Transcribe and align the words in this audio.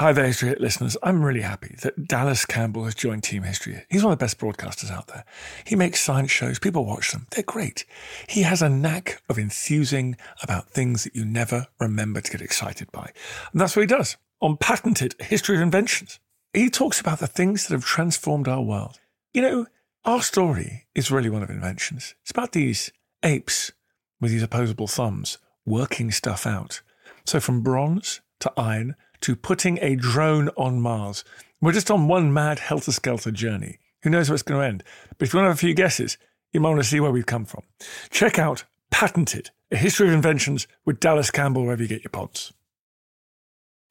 Hi 0.00 0.14
there, 0.14 0.24
History 0.24 0.48
Hit 0.48 0.62
listeners. 0.62 0.96
I'm 1.02 1.22
really 1.22 1.42
happy 1.42 1.74
that 1.82 2.08
Dallas 2.08 2.46
Campbell 2.46 2.84
has 2.84 2.94
joined 2.94 3.22
Team 3.22 3.42
History 3.42 3.74
Hit. 3.74 3.86
He's 3.90 4.02
one 4.02 4.14
of 4.14 4.18
the 4.18 4.24
best 4.24 4.38
broadcasters 4.38 4.90
out 4.90 5.08
there. 5.08 5.26
He 5.66 5.76
makes 5.76 6.00
science 6.00 6.30
shows, 6.30 6.58
people 6.58 6.86
watch 6.86 7.12
them, 7.12 7.26
they're 7.32 7.44
great. 7.44 7.84
He 8.26 8.40
has 8.40 8.62
a 8.62 8.70
knack 8.70 9.20
of 9.28 9.38
enthusing 9.38 10.16
about 10.42 10.70
things 10.70 11.04
that 11.04 11.14
you 11.14 11.26
never 11.26 11.66
remember 11.78 12.22
to 12.22 12.30
get 12.30 12.40
excited 12.40 12.90
by. 12.92 13.12
And 13.52 13.60
that's 13.60 13.76
what 13.76 13.82
he 13.82 13.86
does 13.86 14.16
on 14.40 14.56
Patented 14.56 15.16
History 15.20 15.56
of 15.56 15.62
Inventions. 15.62 16.18
He 16.54 16.70
talks 16.70 16.98
about 16.98 17.18
the 17.18 17.26
things 17.26 17.66
that 17.66 17.74
have 17.74 17.84
transformed 17.84 18.48
our 18.48 18.62
world. 18.62 19.00
You 19.34 19.42
know, 19.42 19.66
our 20.06 20.22
story 20.22 20.86
is 20.94 21.10
really 21.10 21.28
one 21.28 21.42
of 21.42 21.50
inventions. 21.50 22.14
It's 22.22 22.30
about 22.30 22.52
these 22.52 22.90
apes 23.22 23.70
with 24.18 24.30
these 24.30 24.42
opposable 24.42 24.88
thumbs 24.88 25.36
working 25.66 26.10
stuff 26.10 26.46
out. 26.46 26.80
So 27.26 27.38
from 27.38 27.60
bronze 27.60 28.22
to 28.38 28.50
iron 28.56 28.96
to 29.22 29.36
putting 29.36 29.78
a 29.80 29.96
drone 29.96 30.48
on 30.56 30.80
Mars. 30.80 31.24
We're 31.60 31.72
just 31.72 31.90
on 31.90 32.08
one 32.08 32.32
mad 32.32 32.58
helter 32.58 32.92
skelter 32.92 33.30
journey. 33.30 33.78
Who 34.02 34.10
knows 34.10 34.28
where 34.28 34.34
it's 34.34 34.42
going 34.42 34.60
to 34.60 34.66
end? 34.66 34.84
But 35.18 35.28
if 35.28 35.34
you 35.34 35.38
want 35.38 35.46
to 35.46 35.50
have 35.50 35.58
a 35.58 35.60
few 35.60 35.74
guesses, 35.74 36.16
you 36.52 36.60
might 36.60 36.70
want 36.70 36.82
to 36.82 36.88
see 36.88 37.00
where 37.00 37.10
we've 37.10 37.26
come 37.26 37.44
from. 37.44 37.62
Check 38.10 38.38
out 38.38 38.64
Patented, 38.90 39.50
a 39.70 39.76
history 39.76 40.08
of 40.08 40.14
inventions 40.14 40.66
with 40.84 41.00
Dallas 41.00 41.30
Campbell 41.30 41.62
wherever 41.62 41.82
you 41.82 41.88
get 41.88 42.02
your 42.02 42.10
pods. 42.10 42.52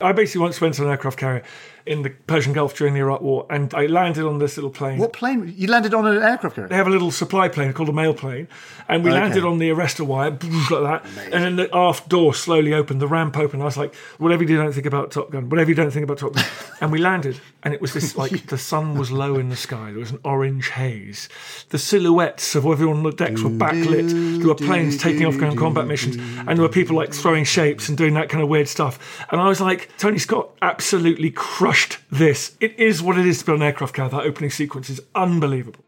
I 0.02 0.14
basically 0.14 0.42
once 0.42 0.62
went 0.62 0.80
on 0.80 0.86
an 0.86 0.92
aircraft 0.92 1.18
carrier 1.20 1.44
in 1.86 2.04
the 2.04 2.10
Persian 2.10 2.54
Gulf 2.54 2.74
during 2.76 2.94
the 2.94 3.02
Iraq 3.02 3.20
War, 3.22 3.46
and 3.50 3.74
I 3.74 3.86
landed 3.88 4.24
on 4.26 4.38
this 4.40 4.56
little 4.56 4.70
plane. 4.70 4.98
What 4.98 5.12
plane? 5.12 5.54
You 5.58 5.68
landed 5.68 5.94
on 5.94 6.08
an 6.08 6.22
aircraft 6.24 6.56
carrier? 6.56 6.70
They 6.70 6.76
have 6.76 6.88
a 6.88 6.90
little 6.92 7.12
supply 7.12 7.50
plane 7.50 7.74
called 7.74 7.90
a 7.90 7.94
mail 7.94 8.14
plane, 8.14 8.48
and 8.88 9.04
we 9.04 9.10
Okay. 9.10 9.20
landed 9.20 9.44
on 9.44 9.58
the 9.58 9.70
arrestor 9.70 10.06
wire 10.06 10.30
like 10.72 11.04
that, 11.04 11.06
and 11.34 11.44
then 11.44 11.56
the 11.58 11.70
aft 11.76 12.08
door 12.08 12.34
slowly 12.34 12.74
opened, 12.74 13.02
the 13.02 13.08
ramp 13.10 13.38
opened. 13.38 13.62
I 13.62 13.66
was 13.66 13.76
like, 13.76 13.94
"Whatever 14.20 14.44
you 14.44 14.56
don't 14.56 14.72
think 14.72 14.86
about 14.86 15.12
Top 15.12 15.32
Gun, 15.32 15.50
whatever 15.50 15.70
you 15.70 15.76
don't 15.76 15.92
think 15.92 16.06
about 16.06 16.20
Top 16.20 16.32
Gun," 16.34 16.46
and 16.82 16.92
we 16.94 17.00
landed, 17.00 17.38
and 17.64 17.74
it 17.74 17.82
was 17.82 17.94
this 17.94 18.16
like 18.16 18.46
the 18.48 18.58
sun 18.58 18.98
was 18.98 19.12
low 19.12 19.36
in 19.36 19.50
the 19.50 19.56
sky. 19.56 19.92
There 19.92 20.00
was 20.00 20.12
an 20.12 20.20
orange 20.24 20.70
haze. 20.70 21.30
The 21.70 21.78
silhouettes 21.78 22.56
of 22.56 22.66
everyone 22.66 22.98
on 22.98 23.04
the 23.04 23.12
decks 23.12 23.42
were 23.42 23.50
backlit. 23.50 24.40
There 24.40 24.48
were 24.48 24.56
planes 24.56 24.98
taking 24.98 25.26
off 25.26 25.38
going 25.38 25.52
on 25.52 25.58
combat 25.58 25.88
missions, 25.88 26.16
and 26.18 26.48
there 26.48 26.62
were 26.62 26.70
people 26.70 26.96
like 26.96 27.14
throwing 27.14 27.44
shapes 27.44 27.90
and 27.90 27.98
doing 27.98 28.14
that 28.14 28.30
kind 28.30 28.42
of 28.42 28.50
weird 28.50 28.68
stuff. 28.68 29.26
And 29.32 29.42
I 29.42 29.48
was 29.48 29.60
like, 29.60 29.90
Tony 29.98 30.20
Scott 30.20 30.50
absolutely 30.62 31.32
crushed 31.32 31.98
this. 32.12 32.56
It 32.60 32.80
is 32.80 33.02
what 33.02 33.18
it 33.18 33.26
is 33.26 33.40
to 33.40 33.46
be 33.46 33.52
on 33.52 33.58
an 33.58 33.64
aircraft 33.64 33.96
carrier. 33.96 34.12
That 34.12 34.24
opening 34.24 34.52
sequence 34.52 34.90
is 34.90 35.02
unbelievable. 35.16 35.84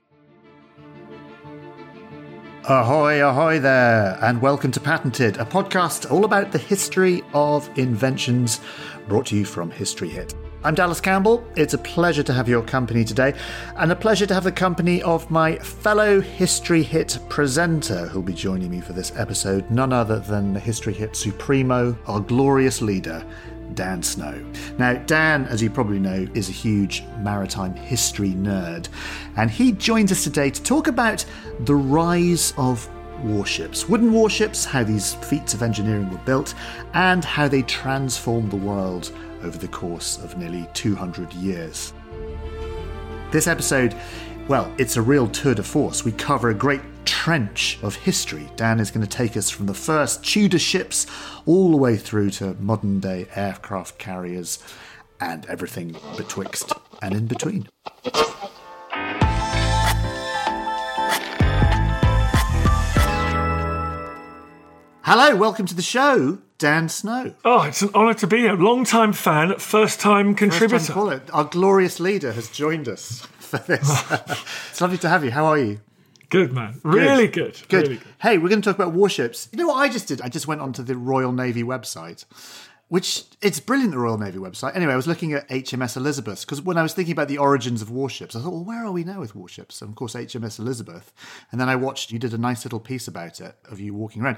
Ahoy, 2.65 3.27
ahoy 3.27 3.59
there, 3.59 4.19
and 4.21 4.39
welcome 4.39 4.71
to 4.71 4.79
Patented, 4.79 5.37
a 5.37 5.45
podcast 5.45 6.11
all 6.11 6.25
about 6.25 6.51
the 6.51 6.59
history 6.59 7.23
of 7.33 7.67
inventions 7.75 8.59
brought 9.07 9.25
to 9.27 9.35
you 9.35 9.45
from 9.45 9.71
History 9.71 10.09
Hit. 10.09 10.35
I'm 10.63 10.75
Dallas 10.75 11.01
Campbell. 11.01 11.43
It's 11.55 11.73
a 11.73 11.79
pleasure 11.79 12.21
to 12.21 12.33
have 12.33 12.47
your 12.47 12.61
company 12.61 13.03
today, 13.03 13.33
and 13.77 13.91
a 13.91 13.95
pleasure 13.95 14.27
to 14.27 14.33
have 14.35 14.43
the 14.43 14.51
company 14.51 15.01
of 15.01 15.31
my 15.31 15.55
fellow 15.57 16.21
History 16.21 16.83
Hit 16.83 17.17
presenter 17.29 18.05
who'll 18.05 18.21
be 18.21 18.35
joining 18.35 18.69
me 18.69 18.79
for 18.79 18.93
this 18.93 19.11
episode, 19.17 19.67
none 19.71 19.91
other 19.91 20.19
than 20.19 20.53
the 20.53 20.59
History 20.59 20.93
Hit 20.93 21.15
Supremo, 21.15 21.97
our 22.05 22.19
glorious 22.19 22.79
leader, 22.79 23.25
Dan 23.73 24.03
Snow. 24.03 24.39
Now, 24.77 24.93
Dan, 24.93 25.47
as 25.47 25.63
you 25.63 25.71
probably 25.71 25.97
know, 25.97 26.27
is 26.35 26.47
a 26.47 26.53
huge 26.53 27.05
maritime 27.21 27.73
history 27.73 28.33
nerd, 28.33 28.87
and 29.37 29.49
he 29.49 29.71
joins 29.71 30.11
us 30.11 30.23
today 30.23 30.51
to 30.51 30.61
talk 30.61 30.85
about 30.85 31.25
the 31.61 31.75
rise 31.75 32.53
of 32.55 32.87
warships, 33.23 33.89
wooden 33.89 34.13
warships, 34.13 34.63
how 34.63 34.83
these 34.83 35.15
feats 35.15 35.55
of 35.55 35.63
engineering 35.63 36.11
were 36.11 36.17
built, 36.19 36.53
and 36.93 37.25
how 37.25 37.47
they 37.47 37.63
transformed 37.63 38.51
the 38.51 38.57
world 38.57 39.11
over 39.43 39.57
the 39.57 39.67
course 39.67 40.17
of 40.17 40.37
nearly 40.37 40.67
200 40.73 41.33
years. 41.33 41.93
This 43.31 43.47
episode, 43.47 43.95
well, 44.47 44.73
it's 44.77 44.97
a 44.97 45.01
real 45.01 45.27
tour 45.27 45.55
de 45.55 45.63
force. 45.63 46.03
We 46.03 46.11
cover 46.11 46.49
a 46.49 46.53
great 46.53 46.81
trench 47.05 47.79
of 47.81 47.95
history. 47.95 48.49
Dan 48.55 48.79
is 48.79 48.91
going 48.91 49.05
to 49.05 49.17
take 49.17 49.37
us 49.37 49.49
from 49.49 49.65
the 49.65 49.73
first 49.73 50.23
Tudor 50.25 50.59
ships 50.59 51.07
all 51.45 51.71
the 51.71 51.77
way 51.77 51.95
through 51.95 52.31
to 52.31 52.55
modern 52.55 52.99
day 52.99 53.27
aircraft 53.35 53.97
carriers 53.97 54.59
and 55.19 55.45
everything 55.45 55.95
betwixt 56.17 56.73
and 57.01 57.13
in 57.13 57.27
between. 57.27 57.67
Hello, 65.13 65.35
welcome 65.35 65.65
to 65.65 65.75
the 65.75 65.81
show, 65.81 66.37
Dan 66.57 66.87
Snow. 66.87 67.35
Oh, 67.43 67.63
it's 67.63 67.81
an 67.81 67.89
honour 67.93 68.13
to 68.13 68.27
be 68.27 68.37
here. 68.37 68.53
Long 68.53 68.85
time 68.85 69.11
fan, 69.11 69.49
first 69.57 69.59
time 69.59 69.81
First 69.89 69.99
time 69.99 70.35
contributor. 70.35 70.93
caller. 70.93 71.21
Our 71.33 71.43
glorious 71.43 71.99
leader 71.99 72.31
has 72.31 72.49
joined 72.49 72.87
us 72.87 73.19
for 73.37 73.57
this. 73.57 74.09
it's 74.69 74.79
lovely 74.79 74.97
to 74.99 75.09
have 75.09 75.25
you. 75.25 75.31
How 75.31 75.47
are 75.47 75.57
you? 75.57 75.81
Good 76.29 76.53
man, 76.53 76.79
really 76.83 77.27
good. 77.27 77.61
Good. 77.67 77.81
Really 77.81 77.95
good. 77.97 78.07
Hey, 78.21 78.37
we're 78.37 78.47
going 78.47 78.61
to 78.61 78.69
talk 78.69 78.79
about 78.79 78.93
warships. 78.93 79.49
You 79.51 79.57
know 79.57 79.67
what 79.67 79.79
I 79.79 79.89
just 79.89 80.07
did? 80.07 80.21
I 80.21 80.29
just 80.29 80.47
went 80.47 80.61
onto 80.61 80.81
the 80.81 80.95
Royal 80.95 81.33
Navy 81.33 81.63
website, 81.63 82.23
which 82.87 83.25
it's 83.41 83.59
brilliant. 83.59 83.91
The 83.91 83.99
Royal 83.99 84.17
Navy 84.17 84.39
website. 84.39 84.77
Anyway, 84.77 84.93
I 84.93 84.95
was 84.95 85.07
looking 85.07 85.33
at 85.33 85.45
HMS 85.49 85.97
Elizabeth 85.97 86.39
because 86.45 86.61
when 86.61 86.77
I 86.77 86.83
was 86.83 86.93
thinking 86.93 87.11
about 87.11 87.27
the 87.27 87.37
origins 87.37 87.81
of 87.81 87.91
warships, 87.91 88.33
I 88.33 88.39
thought, 88.39 88.53
well, 88.53 88.63
where 88.63 88.85
are 88.85 88.93
we 88.93 89.03
now 89.03 89.19
with 89.19 89.35
warships? 89.35 89.81
And 89.81 89.89
of 89.89 89.97
course, 89.97 90.13
HMS 90.13 90.57
Elizabeth. 90.57 91.11
And 91.51 91.59
then 91.59 91.67
I 91.67 91.75
watched. 91.75 92.13
You 92.13 92.19
did 92.19 92.33
a 92.33 92.37
nice 92.37 92.63
little 92.63 92.79
piece 92.79 93.09
about 93.09 93.41
it 93.41 93.57
of 93.69 93.81
you 93.81 93.93
walking 93.93 94.21
around. 94.21 94.37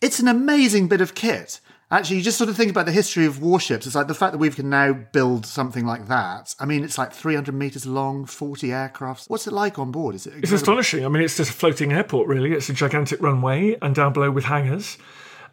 It's 0.00 0.20
an 0.20 0.28
amazing 0.28 0.88
bit 0.88 1.00
of 1.00 1.14
kit. 1.14 1.60
Actually, 1.90 2.16
you 2.16 2.22
just 2.22 2.38
sort 2.38 2.50
of 2.50 2.56
think 2.56 2.70
about 2.70 2.86
the 2.86 2.92
history 2.92 3.26
of 3.26 3.40
warships. 3.40 3.86
It's 3.86 3.94
like 3.94 4.08
the 4.08 4.14
fact 4.14 4.32
that 4.32 4.38
we 4.38 4.50
can 4.50 4.68
now 4.70 4.92
build 4.92 5.46
something 5.46 5.86
like 5.86 6.08
that. 6.08 6.54
I 6.58 6.64
mean, 6.64 6.82
it's 6.82 6.98
like 6.98 7.12
300 7.12 7.54
meters 7.54 7.86
long, 7.86 8.24
40 8.24 8.68
aircrafts. 8.68 9.28
What's 9.28 9.46
it 9.46 9.52
like 9.52 9.78
on 9.78 9.92
board? 9.92 10.14
Is 10.14 10.26
it? 10.26 10.34
It's 10.42 10.50
astonishing. 10.50 11.04
I 11.04 11.08
mean, 11.08 11.22
it's 11.22 11.36
just 11.36 11.50
a 11.50 11.52
floating 11.52 11.92
airport, 11.92 12.26
really. 12.26 12.52
It's 12.52 12.68
a 12.68 12.72
gigantic 12.72 13.20
runway, 13.22 13.76
and 13.80 13.94
down 13.94 14.12
below 14.12 14.30
with 14.30 14.44
hangars. 14.44 14.96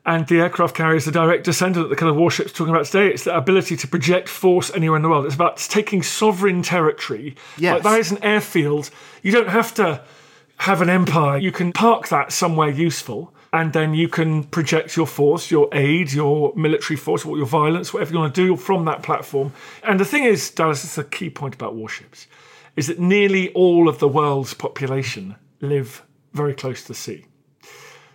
And 0.04 0.26
the 0.28 0.40
aircraft 0.40 0.76
carrier 0.76 0.96
is 0.96 1.06
the 1.06 1.12
direct 1.12 1.44
descendant 1.44 1.84
of 1.84 1.90
the 1.92 1.96
kind 1.96 2.10
of 2.10 2.16
warships 2.16 2.52
talking 2.52 2.74
about 2.74 2.86
today. 2.86 3.10
It's 3.10 3.26
the 3.26 3.38
ability 3.38 3.76
to 3.78 3.88
project 3.88 4.28
force 4.28 4.72
anywhere 4.74 4.98
in 4.98 5.04
the 5.04 5.10
world. 5.10 5.26
It's 5.26 5.36
about 5.36 5.58
taking 5.58 6.02
sovereign 6.02 6.64
territory. 6.64 7.36
Yes. 7.58 7.74
Like 7.76 7.84
that 7.84 8.00
is 8.00 8.12
an 8.12 8.24
airfield. 8.24 8.90
You 9.22 9.32
don't 9.32 9.50
have 9.50 9.76
to 9.76 10.04
have 10.58 10.82
an 10.82 10.90
empire. 10.90 11.38
You 11.38 11.52
can 11.52 11.72
park 11.72 12.08
that 12.08 12.32
somewhere 12.32 12.70
useful, 12.70 13.32
and 13.54 13.74
then 13.74 13.94
you 13.94 14.08
can 14.08 14.44
project 14.46 14.96
your 14.96 15.08
force, 15.08 15.52
your 15.52 15.68
aid, 15.74 16.14
your 16.14 16.54
military 16.56 16.96
force, 16.98 17.26
or 17.26 17.38
your 17.38 17.46
violence, 17.46 17.94
whatever 17.94 18.14
you 18.14 18.20
want 18.20 18.34
to 18.34 18.48
do 18.48 18.56
from 18.56 18.86
that 18.86 19.04
platform. 19.04 19.52
And 19.84 20.00
the 20.00 20.06
thing 20.06 20.24
is, 20.24 20.50
Dallas, 20.50 20.84
it's 20.84 20.98
a 20.98 21.04
key 21.04 21.30
point 21.30 21.56
about 21.56 21.76
warships, 21.76 22.28
is 22.76 22.88
that 22.88 23.00
nearly 23.00 23.52
all 23.54 23.90
of 23.90 24.00
the 24.00 24.08
world's 24.08 24.54
population 24.54 25.36
live 25.60 26.04
very 26.34 26.54
close 26.54 26.84
to 26.84 26.90
the 26.90 26.94
sea. 26.94 27.26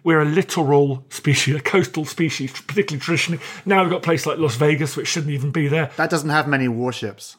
We're 0.03 0.23
a 0.23 0.25
littoral 0.25 1.05
species, 1.11 1.57
a 1.57 1.61
coastal 1.61 2.05
species, 2.05 2.53
particularly 2.53 3.01
traditionally. 3.01 3.43
Now 3.65 3.83
we've 3.83 3.91
got 3.91 3.99
a 3.99 4.01
place 4.01 4.25
like 4.25 4.39
Las 4.39 4.55
Vegas, 4.55 4.97
which 4.97 5.09
shouldn't 5.09 5.33
even 5.33 5.51
be 5.51 5.67
there 5.69 5.91
That 5.97 6.11
doesn't 6.11 6.31
have 6.31 6.47
many 6.47 6.69
warships. 6.69 7.37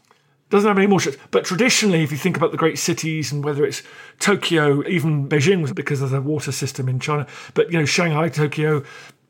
Doesn't 0.49 0.67
have 0.67 0.77
any 0.77 0.87
more 0.87 0.99
ships. 0.99 1.17
But 1.31 1.45
traditionally, 1.45 2.03
if 2.03 2.11
you 2.11 2.17
think 2.17 2.37
about 2.37 2.51
the 2.51 2.57
great 2.57 2.77
cities 2.77 3.31
and 3.31 3.43
whether 3.43 3.65
it's 3.65 3.83
Tokyo, 4.19 4.87
even 4.87 5.27
Beijing, 5.27 5.73
because 5.75 6.01
of 6.01 6.11
the 6.11 6.21
water 6.21 6.51
system 6.51 6.87
in 6.87 6.99
China, 6.99 7.27
but 7.53 7.71
you 7.71 7.77
know 7.77 7.85
Shanghai, 7.85 8.29
Tokyo, 8.29 8.83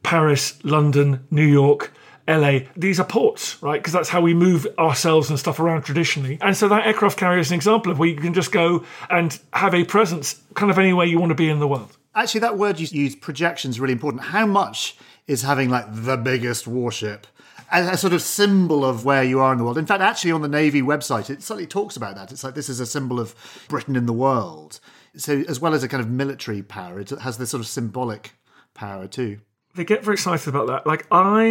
Paris, 0.04 0.64
London, 0.64 1.26
New 1.32 1.46
York, 1.46 1.92
LA. 2.28 2.60
These 2.76 3.00
are 3.00 3.06
ports, 3.06 3.62
right? 3.64 3.80
Because 3.80 3.94
that's 3.94 4.10
how 4.10 4.22
we 4.22 4.34
move 4.34 4.68
ourselves 4.78 5.30
and 5.30 5.40
stuff 5.40 5.60
around 5.60 5.84
traditionally. 5.84 6.38
And 6.42 6.56
so 6.56 6.68
that 6.68 6.86
aircraft 6.86 7.18
carrier 7.18 7.40
is 7.40 7.52
an 7.52 7.56
example 7.56 7.92
of 7.92 8.00
where 8.00 8.10
you 8.10 8.16
can 8.16 8.34
just 8.34 8.52
go 8.52 8.84
and 9.10 9.40
have 9.54 9.74
a 9.74 9.86
presence 9.86 10.42
kind 10.54 10.70
of 10.70 10.78
anywhere 10.78 11.06
you 11.06 11.20
want 11.20 11.32
to 11.32 11.36
be 11.36 11.50
in 11.50 11.60
the 11.60 11.68
world. 11.68 11.98
Actually, 12.14 12.42
that 12.42 12.58
word 12.58 12.80
you 12.80 12.88
use, 12.92 13.16
projection, 13.16 13.72
is 13.72 13.80
really 13.80 13.94
important. 13.94 14.24
How 14.24 14.46
much 14.46 14.98
is 15.28 15.44
having 15.44 15.70
like 15.70 15.86
the 15.90 16.18
biggest 16.18 16.68
warship 16.68 17.28
a 17.72 17.98
sort 17.98 18.14
of 18.14 18.22
symbol 18.22 18.86
of 18.86 19.06
where 19.06 19.24
you 19.24 19.40
are 19.40 19.52
in 19.52 19.58
the 19.58 19.64
world? 19.64 19.78
In 19.78 19.86
fact, 19.86 20.02
actually, 20.02 20.32
on 20.32 20.42
the 20.42 20.48
Navy 20.48 20.82
website, 20.82 21.30
it 21.30 21.44
certainly 21.44 21.68
talks 21.68 21.96
about 21.96 22.16
that. 22.16 22.32
It's 22.32 22.44
like 22.44 22.56
this 22.56 22.70
is 22.70 22.80
a 22.80 22.86
symbol 22.86 23.20
of 23.20 23.36
Britain 23.68 23.96
in 23.96 24.06
the 24.06 24.14
world. 24.14 24.80
So, 25.16 25.44
as 25.48 25.60
well 25.60 25.74
as 25.74 25.84
a 25.84 25.88
kind 25.88 26.02
of 26.02 26.10
military 26.10 26.62
power, 26.62 27.00
it 27.00 27.10
has 27.10 27.38
this 27.38 27.50
sort 27.50 27.62
of 27.62 27.68
symbolic 27.68 28.34
power 28.74 29.08
too 29.08 29.40
they 29.78 29.86
get 29.86 30.04
very 30.04 30.16
excited 30.16 30.50
about 30.50 30.68
that. 30.68 30.86
Like 30.86 31.06
I 31.12 31.44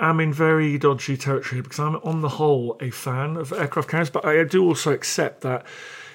am 0.00 0.20
in 0.20 0.32
very 0.32 0.78
dodgy 0.78 1.16
territory 1.16 1.60
because 1.60 1.78
I'm 1.78 1.96
on 1.96 2.22
the 2.22 2.28
whole 2.28 2.78
a 2.80 2.90
fan 2.90 3.36
of 3.36 3.52
aircraft 3.52 3.88
carriers, 3.88 4.08
but 4.08 4.24
I 4.24 4.42
do 4.44 4.64
also 4.64 4.92
accept 4.92 5.42
that 5.42 5.66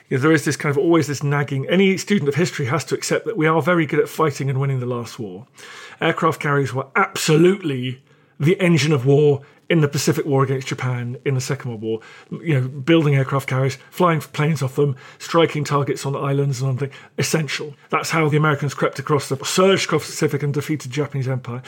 you 0.09 0.17
know, 0.17 0.21
there 0.21 0.31
is 0.31 0.45
this 0.45 0.55
kind 0.55 0.71
of 0.71 0.77
always 0.77 1.07
this 1.07 1.23
nagging. 1.23 1.67
Any 1.67 1.97
student 1.97 2.29
of 2.29 2.35
history 2.35 2.65
has 2.67 2.85
to 2.85 2.95
accept 2.95 3.25
that 3.25 3.37
we 3.37 3.47
are 3.47 3.61
very 3.61 3.85
good 3.85 3.99
at 3.99 4.09
fighting 4.09 4.49
and 4.49 4.59
winning 4.59 4.79
the 4.79 4.85
last 4.85 5.19
war. 5.19 5.45
Aircraft 5.99 6.39
carriers 6.39 6.73
were 6.73 6.87
absolutely 6.95 8.01
the 8.39 8.59
engine 8.61 8.91
of 8.91 9.05
war 9.05 9.41
in 9.69 9.81
the 9.81 9.87
Pacific 9.87 10.25
War 10.25 10.43
against 10.43 10.67
Japan 10.67 11.17
in 11.25 11.33
the 11.33 11.41
Second 11.41 11.71
World 11.71 11.81
War, 11.81 11.99
you 12.43 12.59
know, 12.59 12.67
building 12.67 13.15
aircraft 13.15 13.49
carriers, 13.49 13.77
flying 13.89 14.21
planes 14.21 14.61
off 14.61 14.75
them, 14.75 14.95
striking 15.17 15.63
targets 15.63 16.05
on 16.05 16.15
islands 16.15 16.61
and 16.61 16.69
something 16.69 16.91
essential. 17.17 17.73
That's 17.89 18.11
how 18.11 18.29
the 18.29 18.37
Americans 18.37 18.73
crept 18.73 18.99
across 18.99 19.29
the 19.29 19.43
surged 19.43 19.85
across 19.85 20.05
the 20.05 20.11
Pacific 20.11 20.43
and 20.43 20.53
defeated 20.53 20.91
the 20.91 20.95
Japanese 20.95 21.27
Empire. 21.27 21.63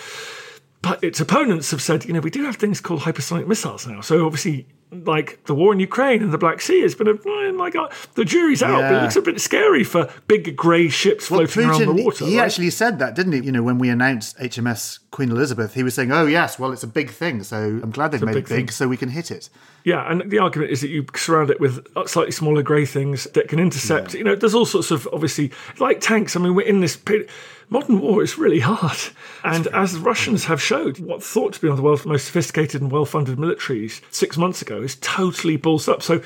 But 0.82 1.04
its 1.04 1.20
opponents 1.20 1.72
have 1.72 1.82
said, 1.82 2.06
you 2.06 2.14
know, 2.14 2.20
we 2.20 2.30
do 2.30 2.46
have 2.46 2.58
things 2.58 2.82
called 2.82 3.02
hypersonic 3.02 3.48
missiles 3.48 3.88
now. 3.88 4.02
So 4.02 4.26
obviously 4.26 4.68
like 4.92 5.44
the 5.46 5.54
war 5.54 5.74
in 5.74 5.80
Ukraine 5.80 6.24
and 6.24 6.32
the 6.32 6.38
Black 6.38 6.62
Sea 6.62 6.82
has 6.82 6.96
been 6.96 7.08
a 7.08 7.14
like 7.58 7.76
uh, 7.76 7.90
the 8.16 8.24
jury's 8.24 8.64
out, 8.64 8.80
yeah. 8.80 8.90
but 8.90 8.98
it 8.98 9.02
looks 9.02 9.16
a 9.18 9.22
bit 9.22 9.42
scary 9.42 9.84
for 9.84 10.10
big 10.28 10.56
grey 10.56 10.88
ships 10.88 11.30
well, 11.30 11.46
floating 11.46 11.64
Putin, 11.64 11.80
around 11.88 11.98
the 11.98 12.04
water. 12.04 12.26
He 12.26 12.38
right? 12.38 12.46
actually 12.46 12.70
said 12.70 13.00
that, 13.00 13.16
didn't 13.16 13.34
he? 13.34 13.40
You 13.42 13.52
know, 13.52 13.64
when 13.64 13.80
we 13.80 13.90
announced 13.90 14.38
HMS 14.38 15.00
Queen 15.12 15.30
Elizabeth, 15.30 15.74
he 15.74 15.84
was 15.84 15.94
saying, 15.94 16.12
"Oh 16.12 16.26
yes, 16.26 16.58
well, 16.58 16.72
it's 16.72 16.84
a 16.84 16.88
big 16.88 17.10
thing, 17.10 17.44
so 17.44 17.58
I'm 17.58 17.92
glad 17.92 18.12
they've 18.12 18.22
made 18.22 18.34
big 18.34 18.46
it 18.46 18.50
big, 18.50 18.68
thing. 18.68 18.70
so 18.70 18.88
we 18.88 18.98
can 18.98 19.10
hit 19.10 19.30
it." 19.30 19.50
Yeah, 19.84 20.10
and 20.10 20.30
the 20.32 20.40
argument 20.40 20.72
is 20.72 20.82
that 20.82 20.90
you 20.90 21.06
surround 21.16 21.50
it 21.50 21.60
with 21.60 21.86
slightly 22.08 22.32
smaller 22.32 22.62
grey 22.62 22.86
things 22.86 23.26
that 23.34 23.50
can 23.50 23.60
intercept. 23.60 24.14
Yeah. 24.14 24.20
You 24.20 24.24
know, 24.24 24.36
there's 24.36 24.56
all 24.56 24.66
sorts 24.66 24.92
of 24.92 25.08
obviously 25.12 25.52
like 25.80 26.00
tanks. 26.00 26.36
I 26.36 26.40
mean, 26.40 26.56
we're 26.56 26.68
in 26.68 26.80
this. 26.80 26.96
Period, 26.96 27.30
modern 27.70 28.00
war 28.00 28.24
is 28.24 28.38
really 28.38 28.60
hard. 28.60 28.98
And 29.44 29.68
as 29.68 29.98
Russians 29.98 30.46
have 30.46 30.62
showed, 30.62 31.00
what 31.00 31.24
thought 31.24 31.54
to 31.54 31.62
be 31.62 31.68
one 31.68 31.74
of 31.74 31.78
the 31.78 31.84
world's 31.84 32.06
most 32.06 32.26
sophisticated 32.26 32.82
and 32.82 32.92
well 32.92 33.06
funded 33.06 33.38
militaries 33.38 34.02
six 34.12 34.38
months 34.38 34.62
ago 34.62 34.77
is 34.82 34.96
totally 34.96 35.58
balls 35.58 35.88
up. 35.88 36.02
So 36.02 36.22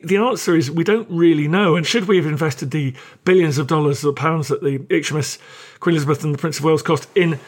the 0.00 0.16
answer 0.16 0.54
is 0.54 0.70
we 0.70 0.84
don't 0.84 1.08
really 1.10 1.48
know. 1.48 1.76
And 1.76 1.86
should 1.86 2.06
we 2.06 2.16
have 2.16 2.26
invested 2.26 2.70
the 2.70 2.94
billions 3.24 3.58
of 3.58 3.66
dollars 3.66 4.04
or 4.04 4.12
pounds 4.12 4.48
that 4.48 4.62
the 4.62 4.78
HMS 4.78 5.38
Queen 5.80 5.94
Elizabeth 5.94 6.24
and 6.24 6.34
the 6.34 6.38
Prince 6.38 6.58
of 6.58 6.64
Wales 6.64 6.82
cost 6.82 7.08
in 7.14 7.40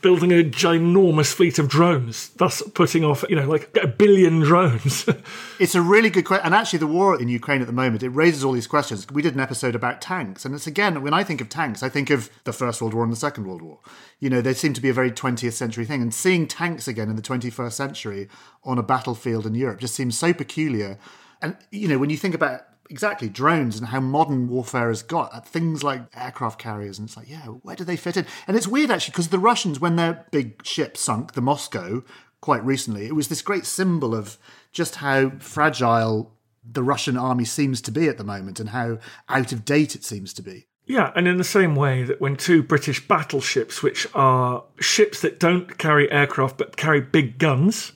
building 0.00 0.30
a 0.30 0.44
ginormous 0.44 1.32
fleet 1.32 1.58
of 1.58 1.68
drones, 1.68 2.30
thus 2.30 2.62
putting 2.74 3.04
off, 3.04 3.24
you 3.28 3.34
know, 3.34 3.48
like 3.48 3.76
a 3.82 3.86
billion 3.86 4.40
drones. 4.40 5.08
it's 5.58 5.74
a 5.74 5.82
really 5.82 6.08
good 6.08 6.24
question. 6.24 6.46
And 6.46 6.54
actually, 6.54 6.78
the 6.78 6.86
war 6.86 7.20
in 7.20 7.28
Ukraine 7.28 7.60
at 7.60 7.66
the 7.66 7.72
moment, 7.72 8.02
it 8.02 8.10
raises 8.10 8.44
all 8.44 8.52
these 8.52 8.66
questions. 8.66 9.06
We 9.10 9.22
did 9.22 9.34
an 9.34 9.40
episode 9.40 9.74
about 9.74 10.00
tanks. 10.00 10.44
And 10.44 10.54
it's 10.54 10.66
again, 10.66 11.02
when 11.02 11.14
I 11.14 11.24
think 11.24 11.40
of 11.40 11.48
tanks, 11.48 11.82
I 11.82 11.88
think 11.88 12.10
of 12.10 12.30
the 12.44 12.52
First 12.52 12.80
World 12.80 12.94
War 12.94 13.02
and 13.02 13.12
the 13.12 13.16
Second 13.16 13.46
World 13.46 13.62
War. 13.62 13.80
You 14.20 14.30
know, 14.30 14.40
they 14.40 14.54
seem 14.54 14.72
to 14.74 14.80
be 14.80 14.88
a 14.88 14.94
very 14.94 15.10
20th 15.10 15.52
century 15.52 15.84
thing. 15.84 16.00
And 16.02 16.14
seeing 16.14 16.46
tanks 16.46 16.86
again 16.86 17.10
in 17.10 17.16
the 17.16 17.22
21st 17.22 17.72
century 17.72 18.28
on 18.64 18.78
a 18.78 18.82
battlefield 18.82 19.46
in 19.46 19.54
Europe 19.54 19.80
just 19.80 19.94
seems 19.94 20.16
so 20.16 20.32
peculiar. 20.32 20.98
And, 21.42 21.56
you 21.70 21.88
know, 21.88 21.98
when 21.98 22.10
you 22.10 22.16
think 22.16 22.34
about 22.34 22.62
exactly 22.90 23.28
drones 23.28 23.78
and 23.78 23.88
how 23.88 24.00
modern 24.00 24.48
warfare 24.48 24.88
has 24.88 25.02
got 25.02 25.34
at 25.34 25.46
things 25.46 25.82
like 25.82 26.02
aircraft 26.16 26.58
carriers 26.58 26.98
and 26.98 27.08
it's 27.08 27.16
like 27.16 27.28
yeah 27.28 27.46
where 27.46 27.76
do 27.76 27.84
they 27.84 27.96
fit 27.96 28.16
in? 28.16 28.26
And 28.46 28.56
it's 28.56 28.68
weird 28.68 28.90
actually 28.90 29.12
because 29.12 29.28
the 29.28 29.38
russians 29.38 29.80
when 29.80 29.96
their 29.96 30.26
big 30.30 30.64
ship 30.64 30.96
sunk 30.96 31.32
the 31.32 31.42
moscow 31.42 32.02
quite 32.40 32.64
recently 32.64 33.06
it 33.06 33.14
was 33.14 33.28
this 33.28 33.42
great 33.42 33.66
symbol 33.66 34.14
of 34.14 34.38
just 34.72 34.96
how 34.96 35.30
fragile 35.38 36.34
the 36.70 36.82
russian 36.82 37.16
army 37.16 37.44
seems 37.44 37.80
to 37.82 37.90
be 37.90 38.08
at 38.08 38.18
the 38.18 38.24
moment 38.24 38.60
and 38.60 38.70
how 38.70 38.98
out 39.28 39.52
of 39.52 39.64
date 39.64 39.94
it 39.94 40.04
seems 40.04 40.32
to 40.34 40.42
be. 40.42 40.66
Yeah, 40.88 41.12
and 41.14 41.28
in 41.28 41.36
the 41.36 41.44
same 41.44 41.76
way 41.76 42.02
that 42.04 42.18
when 42.18 42.36
two 42.36 42.62
British 42.62 43.06
battleships, 43.06 43.82
which 43.82 44.06
are 44.14 44.64
ships 44.80 45.20
that 45.20 45.38
don't 45.38 45.76
carry 45.76 46.10
aircraft 46.10 46.56
but 46.56 46.78
carry 46.78 47.02
big 47.02 47.36
guns, 47.36 47.92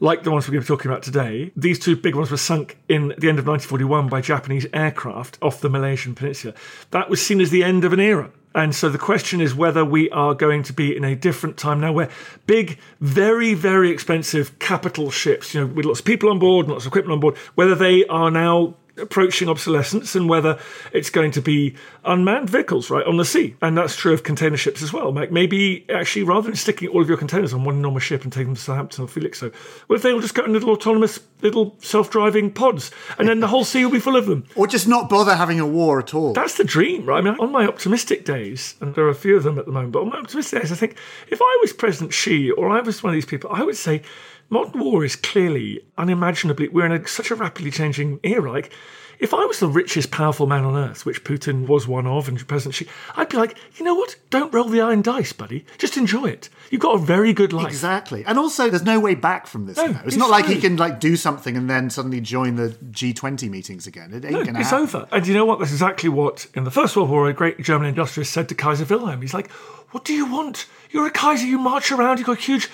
like 0.00 0.22
the 0.22 0.30
ones 0.30 0.46
we're 0.46 0.52
going 0.52 0.64
to 0.64 0.66
be 0.66 0.76
talking 0.76 0.90
about 0.90 1.02
today, 1.02 1.52
these 1.56 1.78
two 1.78 1.96
big 1.96 2.14
ones 2.14 2.30
were 2.30 2.36
sunk 2.36 2.78
in 2.88 3.08
the 3.18 3.28
end 3.28 3.38
of 3.38 3.46
1941 3.46 4.08
by 4.08 4.20
Japanese 4.20 4.66
aircraft 4.72 5.38
off 5.42 5.60
the 5.60 5.70
Malaysian 5.70 6.14
peninsula. 6.14 6.54
That 6.90 7.08
was 7.08 7.24
seen 7.24 7.40
as 7.40 7.50
the 7.50 7.64
end 7.64 7.84
of 7.84 7.92
an 7.92 8.00
era. 8.00 8.30
And 8.54 8.74
so 8.74 8.88
the 8.88 8.98
question 8.98 9.42
is 9.42 9.54
whether 9.54 9.84
we 9.84 10.08
are 10.10 10.34
going 10.34 10.62
to 10.62 10.72
be 10.72 10.96
in 10.96 11.04
a 11.04 11.14
different 11.14 11.58
time 11.58 11.80
now 11.80 11.92
where 11.92 12.08
big, 12.46 12.78
very, 13.00 13.52
very 13.52 13.90
expensive 13.90 14.58
capital 14.58 15.10
ships, 15.10 15.54
you 15.54 15.60
know, 15.60 15.66
with 15.66 15.84
lots 15.84 16.00
of 16.00 16.06
people 16.06 16.30
on 16.30 16.38
board, 16.38 16.66
lots 16.66 16.84
of 16.84 16.88
equipment 16.88 17.12
on 17.12 17.20
board, 17.20 17.36
whether 17.54 17.74
they 17.74 18.06
are 18.06 18.30
now 18.30 18.74
approaching 18.98 19.48
obsolescence 19.48 20.14
and 20.14 20.28
whether 20.28 20.58
it's 20.92 21.10
going 21.10 21.30
to 21.30 21.42
be 21.42 21.74
unmanned 22.04 22.48
vehicles 22.48 22.90
right 22.90 23.06
on 23.06 23.16
the 23.16 23.24
sea. 23.24 23.54
And 23.60 23.76
that's 23.76 23.96
true 23.96 24.12
of 24.12 24.22
container 24.22 24.56
ships 24.56 24.82
as 24.82 24.92
well 24.92 25.12
like 25.12 25.30
maybe 25.30 25.84
actually 25.90 26.22
rather 26.24 26.48
than 26.48 26.56
sticking 26.56 26.88
all 26.88 27.02
of 27.02 27.08
your 27.08 27.18
containers 27.18 27.52
on 27.52 27.64
one 27.64 27.76
enormous 27.76 28.02
ship 28.02 28.24
and 28.24 28.32
taking 28.32 28.48
them 28.48 28.56
to 28.56 28.60
Southampton 28.60 29.04
or 29.04 29.08
Felixstowe 29.08 29.52
what 29.86 29.96
if 29.96 30.02
they 30.02 30.12
all 30.12 30.20
just 30.20 30.34
go 30.34 30.44
in 30.44 30.52
little 30.52 30.70
autonomous 30.70 31.20
little 31.42 31.76
self-driving 31.80 32.52
pods 32.52 32.90
and 33.18 33.28
then 33.28 33.40
the 33.40 33.48
whole 33.48 33.64
sea 33.64 33.84
will 33.84 33.92
be 33.92 34.00
full 34.00 34.16
of 34.16 34.26
them? 34.26 34.44
Or 34.54 34.66
just 34.66 34.88
not 34.88 35.08
bother 35.08 35.34
having 35.34 35.60
a 35.60 35.66
war 35.66 35.98
at 35.98 36.14
all. 36.14 36.32
That's 36.32 36.56
the 36.56 36.64
dream 36.64 37.06
right? 37.06 37.18
I 37.18 37.20
mean 37.20 37.38
on 37.38 37.52
my 37.52 37.66
optimistic 37.66 38.24
days 38.24 38.76
and 38.80 38.94
there 38.94 39.04
are 39.04 39.10
a 39.10 39.14
few 39.14 39.36
of 39.36 39.42
them 39.42 39.58
at 39.58 39.66
the 39.66 39.72
moment 39.72 39.92
but 39.92 40.02
on 40.02 40.10
my 40.10 40.18
optimistic 40.18 40.62
days 40.62 40.72
I 40.72 40.76
think 40.76 40.96
if 41.28 41.40
I 41.40 41.58
was 41.60 41.72
President 41.72 42.12
Xi 42.12 42.50
or 42.50 42.70
I 42.70 42.80
was 42.80 43.02
one 43.02 43.10
of 43.10 43.14
these 43.14 43.26
people 43.26 43.50
I 43.52 43.62
would 43.62 43.76
say 43.76 44.02
modern 44.48 44.80
war 44.80 45.04
is 45.04 45.16
clearly 45.16 45.80
unimaginably 45.98 46.68
we're 46.68 46.86
in 46.86 46.92
a, 46.92 47.06
such 47.06 47.30
a 47.30 47.34
rapidly 47.34 47.70
changing 47.70 48.20
era 48.22 48.50
like 48.50 48.72
if 49.18 49.32
I 49.32 49.44
was 49.44 49.60
the 49.60 49.68
richest, 49.68 50.10
powerful 50.10 50.46
man 50.46 50.64
on 50.64 50.76
earth, 50.76 51.06
which 51.06 51.24
Putin 51.24 51.66
was 51.66 51.88
one 51.88 52.06
of, 52.06 52.28
and 52.28 52.46
President 52.46 52.74
Xi, 52.74 52.86
I'd 53.16 53.28
be 53.28 53.36
like, 53.36 53.56
you 53.76 53.84
know 53.84 53.94
what? 53.94 54.16
Don't 54.30 54.52
roll 54.52 54.68
the 54.68 54.80
iron 54.80 55.02
dice, 55.02 55.32
buddy. 55.32 55.64
Just 55.78 55.96
enjoy 55.96 56.26
it. 56.26 56.48
You've 56.70 56.82
got 56.82 56.96
a 56.96 56.98
very 56.98 57.32
good 57.32 57.52
life. 57.52 57.68
Exactly. 57.68 58.24
And 58.26 58.38
also, 58.38 58.68
there's 58.68 58.84
no 58.84 59.00
way 59.00 59.14
back 59.14 59.46
from 59.46 59.66
this. 59.66 59.76
No. 59.76 59.86
It's, 59.86 60.00
it's 60.08 60.16
not 60.16 60.30
like 60.30 60.46
he 60.46 60.60
can 60.60 60.76
like 60.76 61.00
do 61.00 61.16
something 61.16 61.56
and 61.56 61.70
then 61.70 61.88
suddenly 61.90 62.20
join 62.20 62.56
the 62.56 62.70
G20 62.90 63.48
meetings 63.48 63.86
again. 63.86 64.12
It 64.12 64.24
ain't 64.24 64.32
no, 64.32 64.44
gonna 64.44 64.60
it's 64.60 64.70
happen. 64.70 64.84
over. 64.84 65.08
And 65.12 65.26
you 65.26 65.34
know 65.34 65.44
what? 65.44 65.60
That's 65.60 65.72
exactly 65.72 66.08
what 66.08 66.46
in 66.54 66.64
the 66.64 66.70
First 66.70 66.96
World 66.96 67.08
War 67.08 67.28
a 67.28 67.32
great 67.32 67.60
German 67.60 67.88
industrialist 67.88 68.32
said 68.32 68.48
to 68.50 68.54
Kaiser 68.54 68.84
Wilhelm. 68.84 69.22
He's 69.22 69.34
like, 69.34 69.50
"What 69.90 70.04
do 70.04 70.12
you 70.12 70.26
want? 70.26 70.66
You're 70.90 71.06
a 71.06 71.10
Kaiser. 71.10 71.46
You 71.46 71.58
march 71.58 71.90
around. 71.90 72.18
You've 72.18 72.26
got 72.26 72.38
huge." 72.38 72.68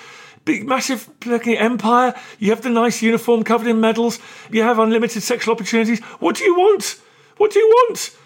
Big, 0.44 0.66
massive 0.66 1.08
looking 1.24 1.56
empire. 1.56 2.14
You 2.38 2.50
have 2.50 2.62
the 2.62 2.70
nice 2.70 3.02
uniform 3.02 3.44
covered 3.44 3.68
in 3.68 3.80
medals. 3.80 4.18
You 4.50 4.62
have 4.62 4.78
unlimited 4.78 5.22
sexual 5.22 5.54
opportunities. 5.54 6.00
What 6.20 6.36
do 6.36 6.44
you 6.44 6.54
want? 6.54 7.00
What 7.36 7.52
do 7.52 7.58
you 7.58 7.68
want? 7.68 8.16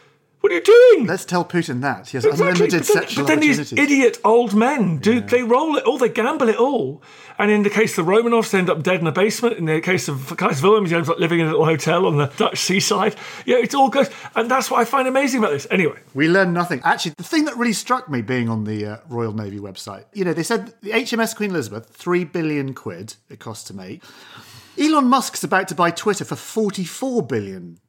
What 0.47 0.53
are 0.53 0.55
you 0.55 0.93
doing? 0.93 1.09
Let's 1.09 1.25
tell 1.25 1.45
Putin 1.45 1.81
that. 1.81 2.11
He 2.11 2.19
has 2.19 2.25
exactly. 2.25 2.51
unlimited 2.51 2.83
but 2.83 2.87
then, 2.87 3.03
sexual 3.03 3.25
But 3.25 3.29
then 3.29 3.41
these 3.41 3.73
idiot 3.73 4.19
old 4.23 4.55
men, 4.55 4.99
do 4.99 5.15
yeah. 5.15 5.21
they 5.23 5.43
roll 5.43 5.75
it 5.75 5.83
all, 5.83 5.99
they 5.99 6.09
gamble 6.09 6.49
it 6.49 6.55
all. 6.55 7.03
And 7.37 7.51
in 7.51 7.65
the 7.65 7.69
case 7.69 7.99
of 7.99 8.07
the 8.07 8.13
Romanovs, 8.13 8.53
they 8.53 8.59
end 8.59 8.71
up 8.71 8.85
dead 8.85 9.01
in 9.01 9.09
a 9.09 9.13
basement. 9.13 9.57
In 9.57 9.65
the 9.65 9.81
case 9.81 10.07
of 10.07 10.37
Kaiser 10.37 10.63
Wilhelm, 10.63 10.87
he 10.87 10.95
ends 10.95 11.11
up 11.11 11.19
living 11.19 11.41
in 11.41 11.47
a 11.47 11.51
little 11.51 11.65
hotel 11.65 12.07
on 12.07 12.17
the 12.17 12.27
Dutch 12.37 12.61
seaside. 12.61 13.17
Yeah, 13.45 13.57
it's 13.57 13.75
all 13.75 13.89
good, 13.89 14.09
And 14.37 14.49
that's 14.49 14.71
what 14.71 14.81
I 14.81 14.85
find 14.85 15.09
amazing 15.09 15.41
about 15.41 15.51
this. 15.51 15.67
Anyway. 15.69 15.99
We 16.15 16.29
learn 16.29 16.53
nothing. 16.53 16.81
Actually, 16.85 17.15
the 17.17 17.25
thing 17.25 17.47
that 17.47 17.57
really 17.57 17.73
struck 17.73 18.09
me 18.09 18.23
being 18.23 18.49
on 18.49 18.63
the 18.63 18.87
uh, 18.87 18.97
Royal 19.09 19.33
Navy 19.33 19.59
website, 19.59 20.05
you 20.13 20.25
know, 20.25 20.33
they 20.33 20.45
said 20.45 20.75
the 20.81 20.91
HMS 20.91 21.35
Queen 21.35 21.51
Elizabeth, 21.51 21.89
three 21.89 22.23
billion 22.23 22.73
quid 22.73 23.17
it 23.29 23.41
cost 23.41 23.67
to 23.67 23.75
make. 23.75 24.01
Elon 24.79 25.09
Musk's 25.09 25.43
about 25.43 25.67
to 25.67 25.75
buy 25.75 25.91
Twitter 25.91 26.25
for 26.25 26.37
44 26.37 27.25
billion 27.25 27.81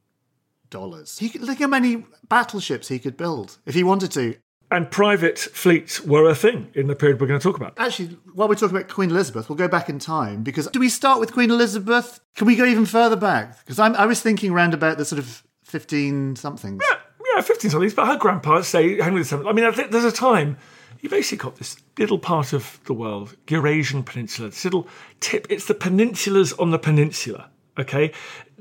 dollars. 0.69 1.19
He 1.19 1.29
could, 1.29 1.41
look 1.41 1.59
how 1.59 1.67
many 1.67 2.05
battleships 2.27 2.87
he 2.87 2.99
could 2.99 3.17
build 3.17 3.57
if 3.65 3.75
he 3.75 3.83
wanted 3.83 4.11
to. 4.11 4.35
And 4.69 4.91
private 4.91 5.39
fleets 5.39 6.01
were 6.01 6.29
a 6.29 6.35
thing 6.35 6.71
in 6.73 6.87
the 6.87 6.95
period 6.95 7.21
we're 7.21 7.27
going 7.27 7.39
to 7.39 7.43
talk 7.43 7.55
about. 7.55 7.73
Actually, 7.77 8.17
while 8.33 8.49
we're 8.49 8.55
talking 8.55 8.75
about 8.75 8.89
Queen 8.89 9.09
Elizabeth, 9.09 9.47
we'll 9.47 9.55
go 9.55 9.69
back 9.69 9.87
in 9.87 9.97
time 9.97 10.43
because 10.43 10.67
do 10.67 10.79
we 10.79 10.89
start 10.89 11.21
with 11.21 11.31
Queen 11.31 11.49
Elizabeth? 11.49 12.19
Can 12.35 12.47
we 12.47 12.57
go 12.57 12.65
even 12.65 12.85
further 12.85 13.15
back? 13.15 13.59
Because 13.59 13.79
I 13.79 14.05
was 14.05 14.21
thinking 14.21 14.51
around 14.51 14.73
about 14.73 14.97
the 14.97 15.05
sort 15.05 15.19
of 15.19 15.43
15 15.63 16.35
somethings. 16.35 16.81
Yeah, 16.89 16.97
yeah, 17.35 17.41
15 17.41 17.71
somethings. 17.71 17.93
But 17.93 18.07
her 18.07 18.17
grandpa, 18.17 18.61
say 18.61 19.01
Henry 19.01 19.23
VII. 19.23 19.47
I 19.47 19.53
mean, 19.53 19.63
I 19.63 19.71
think 19.71 19.91
there's 19.91 20.03
a 20.03 20.11
time 20.11 20.57
you 21.01 21.09
basically 21.09 21.37
got 21.37 21.57
this 21.57 21.77
little 21.97 22.19
part 22.19 22.53
of 22.53 22.79
the 22.85 22.93
world, 22.93 23.35
Eurasian 23.49 24.03
Peninsula, 24.03 24.49
this 24.49 24.63
little 24.63 24.87
tip. 25.19 25.47
It's 25.49 25.65
the 25.65 25.75
peninsulas 25.75 26.53
on 26.59 26.71
the 26.71 26.79
peninsula. 26.79 27.49
Okay, 27.79 28.11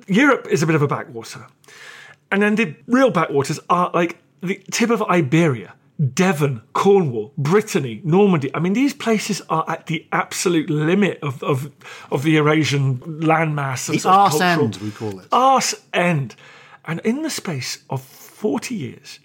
Europe 0.06 0.46
is 0.50 0.62
a 0.62 0.66
bit 0.66 0.76
of 0.76 0.82
a 0.82 0.88
backwater. 0.88 1.46
And 2.30 2.42
then 2.42 2.54
the 2.56 2.74
real 2.86 3.10
backwaters 3.10 3.60
are 3.70 3.90
like 3.94 4.18
the 4.40 4.60
tip 4.70 4.90
of 4.90 5.02
Iberia. 5.02 5.74
Devon, 6.12 6.60
Cornwall, 6.74 7.32
Brittany, 7.38 8.02
Normandy. 8.04 8.50
I 8.54 8.58
mean, 8.58 8.74
these 8.74 8.92
places 8.92 9.40
are 9.48 9.64
at 9.66 9.86
the 9.86 10.06
absolute 10.12 10.68
limit 10.68 11.18
of, 11.22 11.42
of, 11.42 11.70
of 12.10 12.22
the 12.22 12.32
Eurasian 12.32 12.98
landmass. 12.98 13.88
and 13.88 13.98
The 13.98 14.08
arse 14.08 14.38
cultural- 14.38 14.64
end, 14.66 14.76
we 14.76 14.90
call 14.90 15.18
it. 15.20 15.26
Arse 15.32 15.74
end. 15.94 16.34
And 16.84 17.00
in 17.00 17.22
the 17.22 17.30
space 17.30 17.78
of 17.88 18.02
40 18.02 18.74
years, 18.74 19.20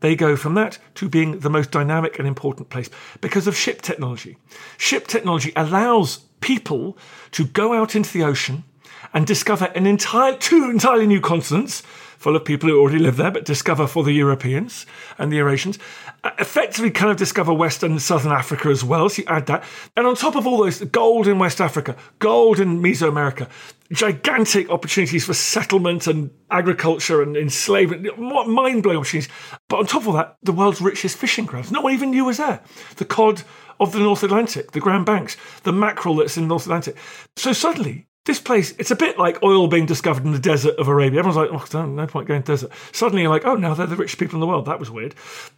they 0.00 0.16
go 0.16 0.34
from 0.34 0.54
that 0.54 0.78
to 0.94 1.08
being 1.10 1.40
the 1.40 1.50
most 1.50 1.70
dynamic 1.70 2.18
and 2.18 2.26
important 2.26 2.70
place 2.70 2.88
because 3.20 3.46
of 3.46 3.54
ship 3.54 3.82
technology. 3.82 4.38
Ship 4.78 5.06
technology 5.06 5.52
allows 5.56 6.18
people 6.40 6.96
to 7.32 7.44
go 7.44 7.74
out 7.74 7.94
into 7.94 8.10
the 8.12 8.22
ocean 8.24 8.64
and 9.12 9.26
discover 9.26 9.66
an 9.74 9.86
entire 9.86 10.36
two 10.36 10.70
entirely 10.70 11.06
new 11.06 11.20
continents 11.20 11.82
full 12.24 12.34
of 12.36 12.42
people 12.42 12.70
who 12.70 12.80
already 12.80 12.98
live 12.98 13.18
there, 13.18 13.30
but 13.30 13.44
discover 13.44 13.86
for 13.86 14.02
the 14.02 14.12
Europeans 14.12 14.86
and 15.18 15.30
the 15.30 15.36
Eurasians. 15.36 15.78
Uh, 16.24 16.30
Effectively, 16.38 16.90
kind 16.90 17.10
of 17.10 17.18
discover 17.18 17.52
Western 17.52 17.92
and 17.92 18.00
Southern 18.00 18.32
Africa 18.32 18.70
as 18.70 18.82
well. 18.82 19.10
So 19.10 19.20
you 19.20 19.28
add 19.28 19.44
that, 19.46 19.62
and 19.94 20.06
on 20.06 20.14
top 20.14 20.34
of 20.34 20.46
all 20.46 20.64
those, 20.64 20.80
gold 20.84 21.28
in 21.28 21.38
West 21.38 21.60
Africa, 21.60 21.96
gold 22.20 22.60
in 22.60 22.80
Mesoamerica, 22.80 23.46
gigantic 23.92 24.70
opportunities 24.70 25.26
for 25.26 25.34
settlement 25.34 26.06
and 26.06 26.30
agriculture 26.50 27.20
and 27.20 27.36
enslavement, 27.36 28.18
mind 28.18 28.82
blowing 28.82 28.96
opportunities. 28.96 29.28
But 29.68 29.80
on 29.80 29.86
top 29.86 30.06
of 30.06 30.14
that, 30.14 30.38
the 30.42 30.52
world's 30.52 30.80
richest 30.80 31.18
fishing 31.18 31.44
grounds. 31.44 31.70
No 31.70 31.82
one 31.82 31.92
even 31.92 32.10
knew 32.10 32.24
was 32.24 32.38
there. 32.38 32.62
The 32.96 33.04
cod 33.04 33.42
of 33.78 33.92
the 33.92 33.98
North 33.98 34.22
Atlantic, 34.22 34.72
the 34.72 34.80
Grand 34.80 35.04
Banks, 35.04 35.36
the 35.64 35.72
mackerel 35.72 36.16
that's 36.16 36.38
in 36.38 36.44
the 36.44 36.48
North 36.48 36.64
Atlantic. 36.64 36.96
So 37.36 37.52
suddenly, 37.52 38.06
this 38.24 38.40
place, 38.40 38.74
it's 38.78 38.90
a 38.90 38.96
bit 38.96 39.18
like 39.18 39.42
oil 39.42 39.68
being 39.68 39.86
discovered 39.86 40.24
in 40.24 40.32
the 40.32 40.38
desert 40.38 40.76
of 40.78 40.88
Arabia. 40.88 41.18
Everyone's 41.18 41.52
like, 41.52 41.74
oh, 41.74 41.86
no 41.86 42.06
point 42.06 42.26
going 42.26 42.42
to 42.42 42.52
desert. 42.52 42.70
Suddenly 42.92 43.22
you're 43.22 43.30
like, 43.30 43.44
oh, 43.44 43.56
now 43.56 43.74
they're 43.74 43.86
the 43.86 43.96
richest 43.96 44.18
people 44.18 44.36
in 44.36 44.40
the 44.40 44.46
world. 44.46 44.64
That 44.66 44.80
was 44.80 44.90
weird. 44.90 45.14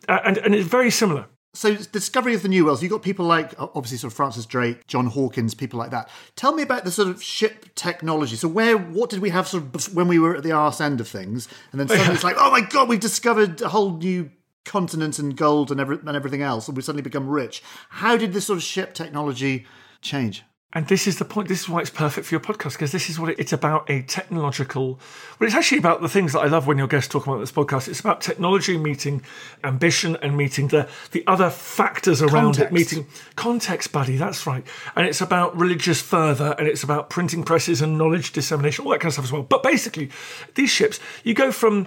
Uh, 0.08 0.18
and, 0.24 0.38
and 0.38 0.54
it's 0.54 0.68
very 0.68 0.90
similar. 0.90 1.26
So, 1.54 1.74
discovery 1.74 2.34
of 2.34 2.42
the 2.42 2.48
New 2.48 2.66
Worlds, 2.66 2.82
you've 2.82 2.92
got 2.92 3.00
people 3.00 3.24
like, 3.24 3.54
obviously, 3.58 3.96
sort 3.96 4.12
of 4.12 4.16
Francis 4.16 4.44
Drake, 4.44 4.86
John 4.86 5.06
Hawkins, 5.06 5.54
people 5.54 5.78
like 5.78 5.90
that. 5.90 6.10
Tell 6.34 6.54
me 6.54 6.62
about 6.62 6.84
the 6.84 6.90
sort 6.90 7.08
of 7.08 7.22
ship 7.22 7.74
technology. 7.74 8.36
So, 8.36 8.46
where, 8.46 8.76
what 8.76 9.08
did 9.08 9.20
we 9.20 9.30
have 9.30 9.48
sort 9.48 9.74
of 9.74 9.94
when 9.94 10.06
we 10.06 10.18
were 10.18 10.36
at 10.36 10.42
the 10.42 10.52
arse 10.52 10.82
end 10.82 11.00
of 11.00 11.08
things? 11.08 11.48
And 11.72 11.80
then 11.80 11.88
suddenly 11.88 12.14
it's 12.14 12.24
like, 12.24 12.36
oh 12.38 12.50
my 12.50 12.60
God, 12.60 12.90
we've 12.90 13.00
discovered 13.00 13.62
a 13.62 13.70
whole 13.70 13.96
new 13.96 14.30
continent 14.66 15.18
and 15.18 15.34
gold 15.34 15.70
and, 15.70 15.80
every, 15.80 15.96
and 15.96 16.14
everything 16.14 16.42
else, 16.42 16.68
and 16.68 16.76
we've 16.76 16.84
suddenly 16.84 17.02
become 17.02 17.26
rich. 17.26 17.62
How 17.88 18.18
did 18.18 18.34
this 18.34 18.46
sort 18.46 18.58
of 18.58 18.62
ship 18.62 18.92
technology 18.92 19.66
change? 20.02 20.44
And 20.76 20.86
this 20.88 21.06
is 21.06 21.18
the 21.18 21.24
point. 21.24 21.48
This 21.48 21.62
is 21.62 21.70
why 21.70 21.80
it's 21.80 21.88
perfect 21.88 22.26
for 22.26 22.34
your 22.34 22.40
podcast 22.40 22.72
because 22.72 22.92
this 22.92 23.08
is 23.08 23.18
what 23.18 23.30
it, 23.30 23.38
it's 23.38 23.54
about 23.54 23.88
a 23.88 24.02
technological. 24.02 25.00
Well, 25.38 25.46
it's 25.46 25.54
actually 25.54 25.78
about 25.78 26.02
the 26.02 26.08
things 26.08 26.34
that 26.34 26.40
I 26.40 26.48
love 26.48 26.66
when 26.66 26.76
your 26.76 26.86
guests 26.86 27.10
talk 27.10 27.26
about 27.26 27.40
this 27.40 27.50
podcast. 27.50 27.88
It's 27.88 28.00
about 28.00 28.20
technology 28.20 28.76
meeting 28.76 29.22
ambition 29.64 30.16
and 30.16 30.36
meeting 30.36 30.68
the 30.68 30.86
the 31.12 31.24
other 31.26 31.48
factors 31.48 32.20
around 32.20 32.58
it, 32.58 32.72
meeting 32.72 33.06
context, 33.36 33.90
buddy. 33.90 34.18
That's 34.18 34.46
right. 34.46 34.66
And 34.94 35.06
it's 35.06 35.22
about 35.22 35.56
religious 35.56 36.02
fervor 36.02 36.54
and 36.58 36.68
it's 36.68 36.82
about 36.82 37.08
printing 37.08 37.42
presses 37.42 37.80
and 37.80 37.96
knowledge 37.96 38.32
dissemination, 38.32 38.84
all 38.84 38.90
that 38.90 39.00
kind 39.00 39.08
of 39.08 39.14
stuff 39.14 39.24
as 39.24 39.32
well. 39.32 39.44
But 39.44 39.62
basically, 39.62 40.10
these 40.56 40.68
ships, 40.68 41.00
you 41.24 41.32
go 41.32 41.52
from 41.52 41.86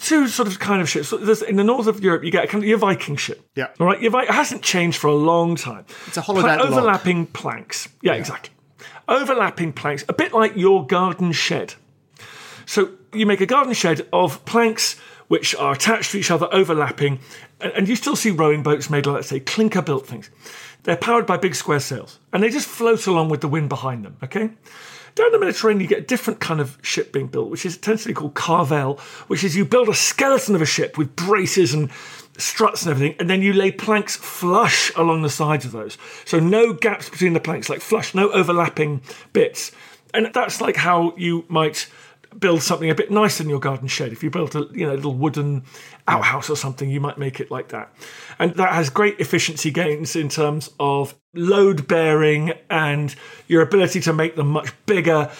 two 0.00 0.28
sort 0.28 0.48
of 0.48 0.58
kind 0.58 0.80
of 0.82 0.88
ships. 0.88 1.08
So 1.08 1.16
there's- 1.16 1.42
in 1.42 1.56
the 1.56 1.64
north 1.64 1.86
of 1.86 2.02
Europe, 2.02 2.24
you 2.24 2.30
get 2.30 2.48
kind 2.48 2.64
of 2.64 2.68
your 2.68 2.78
Viking 2.78 3.16
ship. 3.16 3.44
Yeah. 3.54 3.68
All 3.78 3.86
right. 3.86 4.00
Your 4.00 4.10
Vi- 4.10 4.22
it 4.24 4.30
hasn't 4.30 4.62
changed 4.62 4.98
for 4.98 5.08
a 5.08 5.14
long 5.14 5.56
time. 5.56 5.84
It's 6.06 6.16
a 6.16 6.20
hollowed 6.22 6.44
out 6.46 6.58
log. 6.60 6.72
overlapping 6.72 7.26
planks. 7.26 7.88
Yeah, 8.02 8.14
exactly. 8.14 8.50
Overlapping 9.08 9.72
planks, 9.72 10.04
a 10.08 10.12
bit 10.12 10.32
like 10.32 10.56
your 10.56 10.86
garden 10.86 11.32
shed. 11.32 11.74
So 12.66 12.90
you 13.12 13.26
make 13.26 13.40
a 13.40 13.46
garden 13.46 13.72
shed 13.74 14.06
of 14.12 14.44
planks 14.44 14.96
which 15.28 15.54
are 15.56 15.72
attached 15.72 16.12
to 16.12 16.18
each 16.18 16.30
other, 16.30 16.48
overlapping, 16.52 17.18
and, 17.60 17.72
and 17.72 17.88
you 17.88 17.96
still 17.96 18.16
see 18.16 18.30
rowing 18.30 18.62
boats 18.62 18.90
made 18.90 19.06
of, 19.06 19.14
let's 19.14 19.28
say, 19.28 19.38
clinker 19.40 19.82
built 19.82 20.06
things. 20.06 20.30
They're 20.84 20.96
powered 20.96 21.26
by 21.26 21.36
big 21.36 21.54
square 21.54 21.78
sails, 21.80 22.18
and 22.32 22.42
they 22.42 22.48
just 22.50 22.66
float 22.68 23.06
along 23.06 23.28
with 23.28 23.40
the 23.40 23.48
wind 23.48 23.68
behind 23.68 24.04
them, 24.04 24.16
okay? 24.24 24.50
Down 25.14 25.32
the 25.32 25.38
Mediterranean, 25.38 25.80
you 25.80 25.88
get 25.88 25.98
a 25.98 26.06
different 26.06 26.40
kind 26.40 26.60
of 26.60 26.78
ship 26.82 27.12
being 27.12 27.26
built, 27.26 27.50
which 27.50 27.66
is 27.66 27.76
be 27.76 28.14
called 28.14 28.34
carvel, 28.34 28.98
which 29.26 29.44
is 29.44 29.56
you 29.56 29.64
build 29.64 29.88
a 29.88 29.94
skeleton 29.94 30.54
of 30.54 30.62
a 30.62 30.66
ship 30.66 30.96
with 30.96 31.14
braces 31.16 31.74
and 31.74 31.90
struts 32.38 32.82
and 32.82 32.90
everything, 32.90 33.16
and 33.18 33.28
then 33.28 33.42
you 33.42 33.52
lay 33.52 33.70
planks 33.70 34.16
flush 34.16 34.92
along 34.96 35.22
the 35.22 35.30
sides 35.30 35.64
of 35.64 35.72
those. 35.72 35.98
So 36.24 36.38
no 36.38 36.72
gaps 36.72 37.08
between 37.08 37.32
the 37.32 37.40
planks, 37.40 37.68
like 37.68 37.80
flush, 37.80 38.14
no 38.14 38.30
overlapping 38.30 39.02
bits. 39.32 39.72
And 40.12 40.32
that's 40.32 40.60
like 40.60 40.76
how 40.76 41.14
you 41.16 41.44
might 41.48 41.88
build 42.38 42.62
something 42.62 42.90
a 42.90 42.94
bit 42.94 43.10
nicer 43.10 43.42
in 43.42 43.50
your 43.50 43.60
garden 43.60 43.88
shed. 43.88 44.12
If 44.12 44.22
you 44.22 44.30
built 44.30 44.54
a 44.54 44.68
you 44.72 44.86
know 44.86 44.94
little 44.94 45.14
wooden 45.14 45.64
outhouse 46.06 46.50
or 46.50 46.56
something, 46.56 46.90
you 46.90 47.00
might 47.00 47.18
make 47.18 47.40
it 47.40 47.50
like 47.50 47.68
that. 47.68 47.92
And 48.38 48.54
that 48.54 48.72
has 48.72 48.90
great 48.90 49.18
efficiency 49.20 49.70
gains 49.70 50.16
in 50.16 50.28
terms 50.28 50.70
of 50.78 51.14
load 51.34 51.86
bearing 51.86 52.52
and 52.68 53.14
your 53.46 53.62
ability 53.62 54.00
to 54.00 54.12
make 54.12 54.36
them 54.36 54.48
much 54.48 54.72
bigger. 54.86 55.30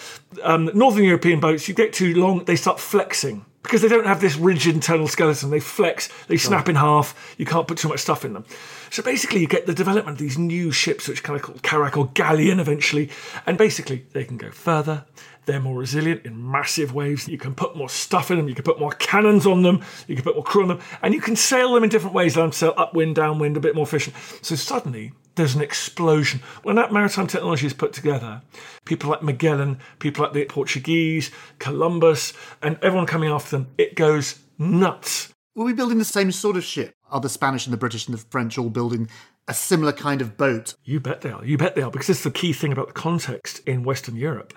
Um, 0.43 0.69
Northern 0.73 1.03
European 1.03 1.39
boats, 1.39 1.67
you 1.67 1.73
get 1.73 1.93
too 1.93 2.13
long, 2.15 2.45
they 2.45 2.55
start 2.55 2.79
flexing. 2.79 3.45
Because 3.63 3.83
they 3.83 3.89
don't 3.89 4.07
have 4.07 4.21
this 4.21 4.37
rigid 4.37 4.73
internal 4.73 5.07
skeleton, 5.07 5.51
they 5.51 5.59
flex, 5.59 6.09
they 6.27 6.35
snap 6.35 6.67
in 6.67 6.75
half, 6.75 7.35
you 7.37 7.45
can't 7.45 7.67
put 7.67 7.77
too 7.77 7.89
much 7.89 7.99
stuff 7.99 8.25
in 8.25 8.33
them. 8.33 8.43
So 8.89 9.03
basically, 9.03 9.39
you 9.39 9.47
get 9.47 9.67
the 9.67 9.73
development 9.73 10.15
of 10.15 10.17
these 10.17 10.35
new 10.35 10.71
ships, 10.71 11.07
which 11.07 11.21
kind 11.21 11.39
of 11.39 11.43
called 11.43 11.61
Carrack 11.61 11.95
or 11.95 12.07
Galleon 12.07 12.59
eventually, 12.59 13.11
and 13.45 13.59
basically 13.59 14.07
they 14.13 14.23
can 14.23 14.37
go 14.37 14.49
further, 14.49 15.05
they're 15.45 15.59
more 15.59 15.75
resilient 15.75 16.25
in 16.25 16.51
massive 16.51 16.93
waves. 16.93 17.27
You 17.27 17.37
can 17.37 17.55
put 17.55 17.75
more 17.75 17.89
stuff 17.89 18.31
in 18.31 18.37
them. 18.37 18.47
You 18.47 18.55
can 18.55 18.63
put 18.63 18.79
more 18.79 18.91
cannons 18.91 19.45
on 19.45 19.63
them. 19.63 19.83
You 20.07 20.15
can 20.15 20.23
put 20.23 20.35
more 20.35 20.43
crew 20.43 20.63
on 20.63 20.67
them. 20.67 20.79
And 21.01 21.13
you 21.13 21.21
can 21.21 21.35
sail 21.35 21.73
them 21.73 21.83
in 21.83 21.89
different 21.89 22.15
ways. 22.15 22.35
Let 22.35 22.43
them 22.43 22.51
sail 22.51 22.73
upwind, 22.77 23.15
downwind, 23.15 23.57
a 23.57 23.59
bit 23.59 23.75
more 23.75 23.85
efficient. 23.85 24.15
So 24.41 24.55
suddenly, 24.55 25.13
there's 25.35 25.55
an 25.55 25.61
explosion. 25.61 26.41
When 26.63 26.75
that 26.75 26.93
maritime 26.93 27.27
technology 27.27 27.65
is 27.65 27.73
put 27.73 27.93
together, 27.93 28.41
people 28.85 29.09
like 29.09 29.23
Magellan, 29.23 29.79
people 29.99 30.23
like 30.23 30.33
the 30.33 30.45
Portuguese, 30.45 31.31
Columbus, 31.59 32.33
and 32.61 32.77
everyone 32.81 33.07
coming 33.07 33.29
after 33.29 33.57
them, 33.57 33.67
it 33.77 33.95
goes 33.95 34.39
nuts. 34.57 35.33
Were 35.55 35.65
we 35.65 35.73
be 35.73 35.77
building 35.77 35.97
the 35.97 36.05
same 36.05 36.31
sort 36.31 36.55
of 36.55 36.63
ship? 36.63 36.93
Are 37.11 37.19
the 37.19 37.29
Spanish 37.29 37.65
and 37.65 37.73
the 37.73 37.77
British 37.77 38.07
and 38.07 38.17
the 38.17 38.21
French 38.29 38.57
all 38.57 38.69
building 38.69 39.09
a 39.47 39.53
similar 39.53 39.91
kind 39.91 40.21
of 40.21 40.37
boat? 40.37 40.75
You 40.85 40.99
bet 40.99 41.21
they 41.21 41.29
are. 41.29 41.43
You 41.43 41.57
bet 41.57 41.75
they 41.75 41.81
are. 41.81 41.91
Because 41.91 42.07
this 42.07 42.17
is 42.19 42.23
the 42.23 42.31
key 42.31 42.53
thing 42.53 42.71
about 42.71 42.87
the 42.87 42.93
context 42.93 43.59
in 43.67 43.83
Western 43.83 44.15
Europe, 44.15 44.53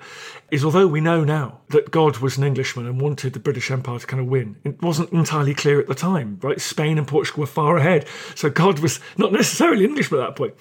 is 0.50 0.64
although 0.64 0.86
we 0.86 1.00
know 1.00 1.24
now 1.24 1.60
that 1.70 1.90
God 1.90 2.18
was 2.18 2.38
an 2.38 2.44
Englishman 2.44 2.86
and 2.86 3.00
wanted 3.00 3.32
the 3.32 3.40
British 3.40 3.70
Empire 3.70 3.98
to 3.98 4.06
kind 4.06 4.20
of 4.20 4.26
win, 4.28 4.56
it 4.64 4.80
wasn't 4.82 5.12
entirely 5.12 5.54
clear 5.54 5.80
at 5.80 5.88
the 5.88 5.94
time, 5.94 6.38
right? 6.42 6.60
Spain 6.60 6.96
and 6.96 7.08
Portugal 7.08 7.40
were 7.40 7.46
far 7.46 7.76
ahead, 7.76 8.06
so 8.34 8.48
God 8.50 8.78
was 8.78 9.00
not 9.16 9.32
necessarily 9.32 9.84
an 9.84 9.90
Englishman 9.90 10.20
at 10.20 10.28
that 10.28 10.36
point. 10.36 10.54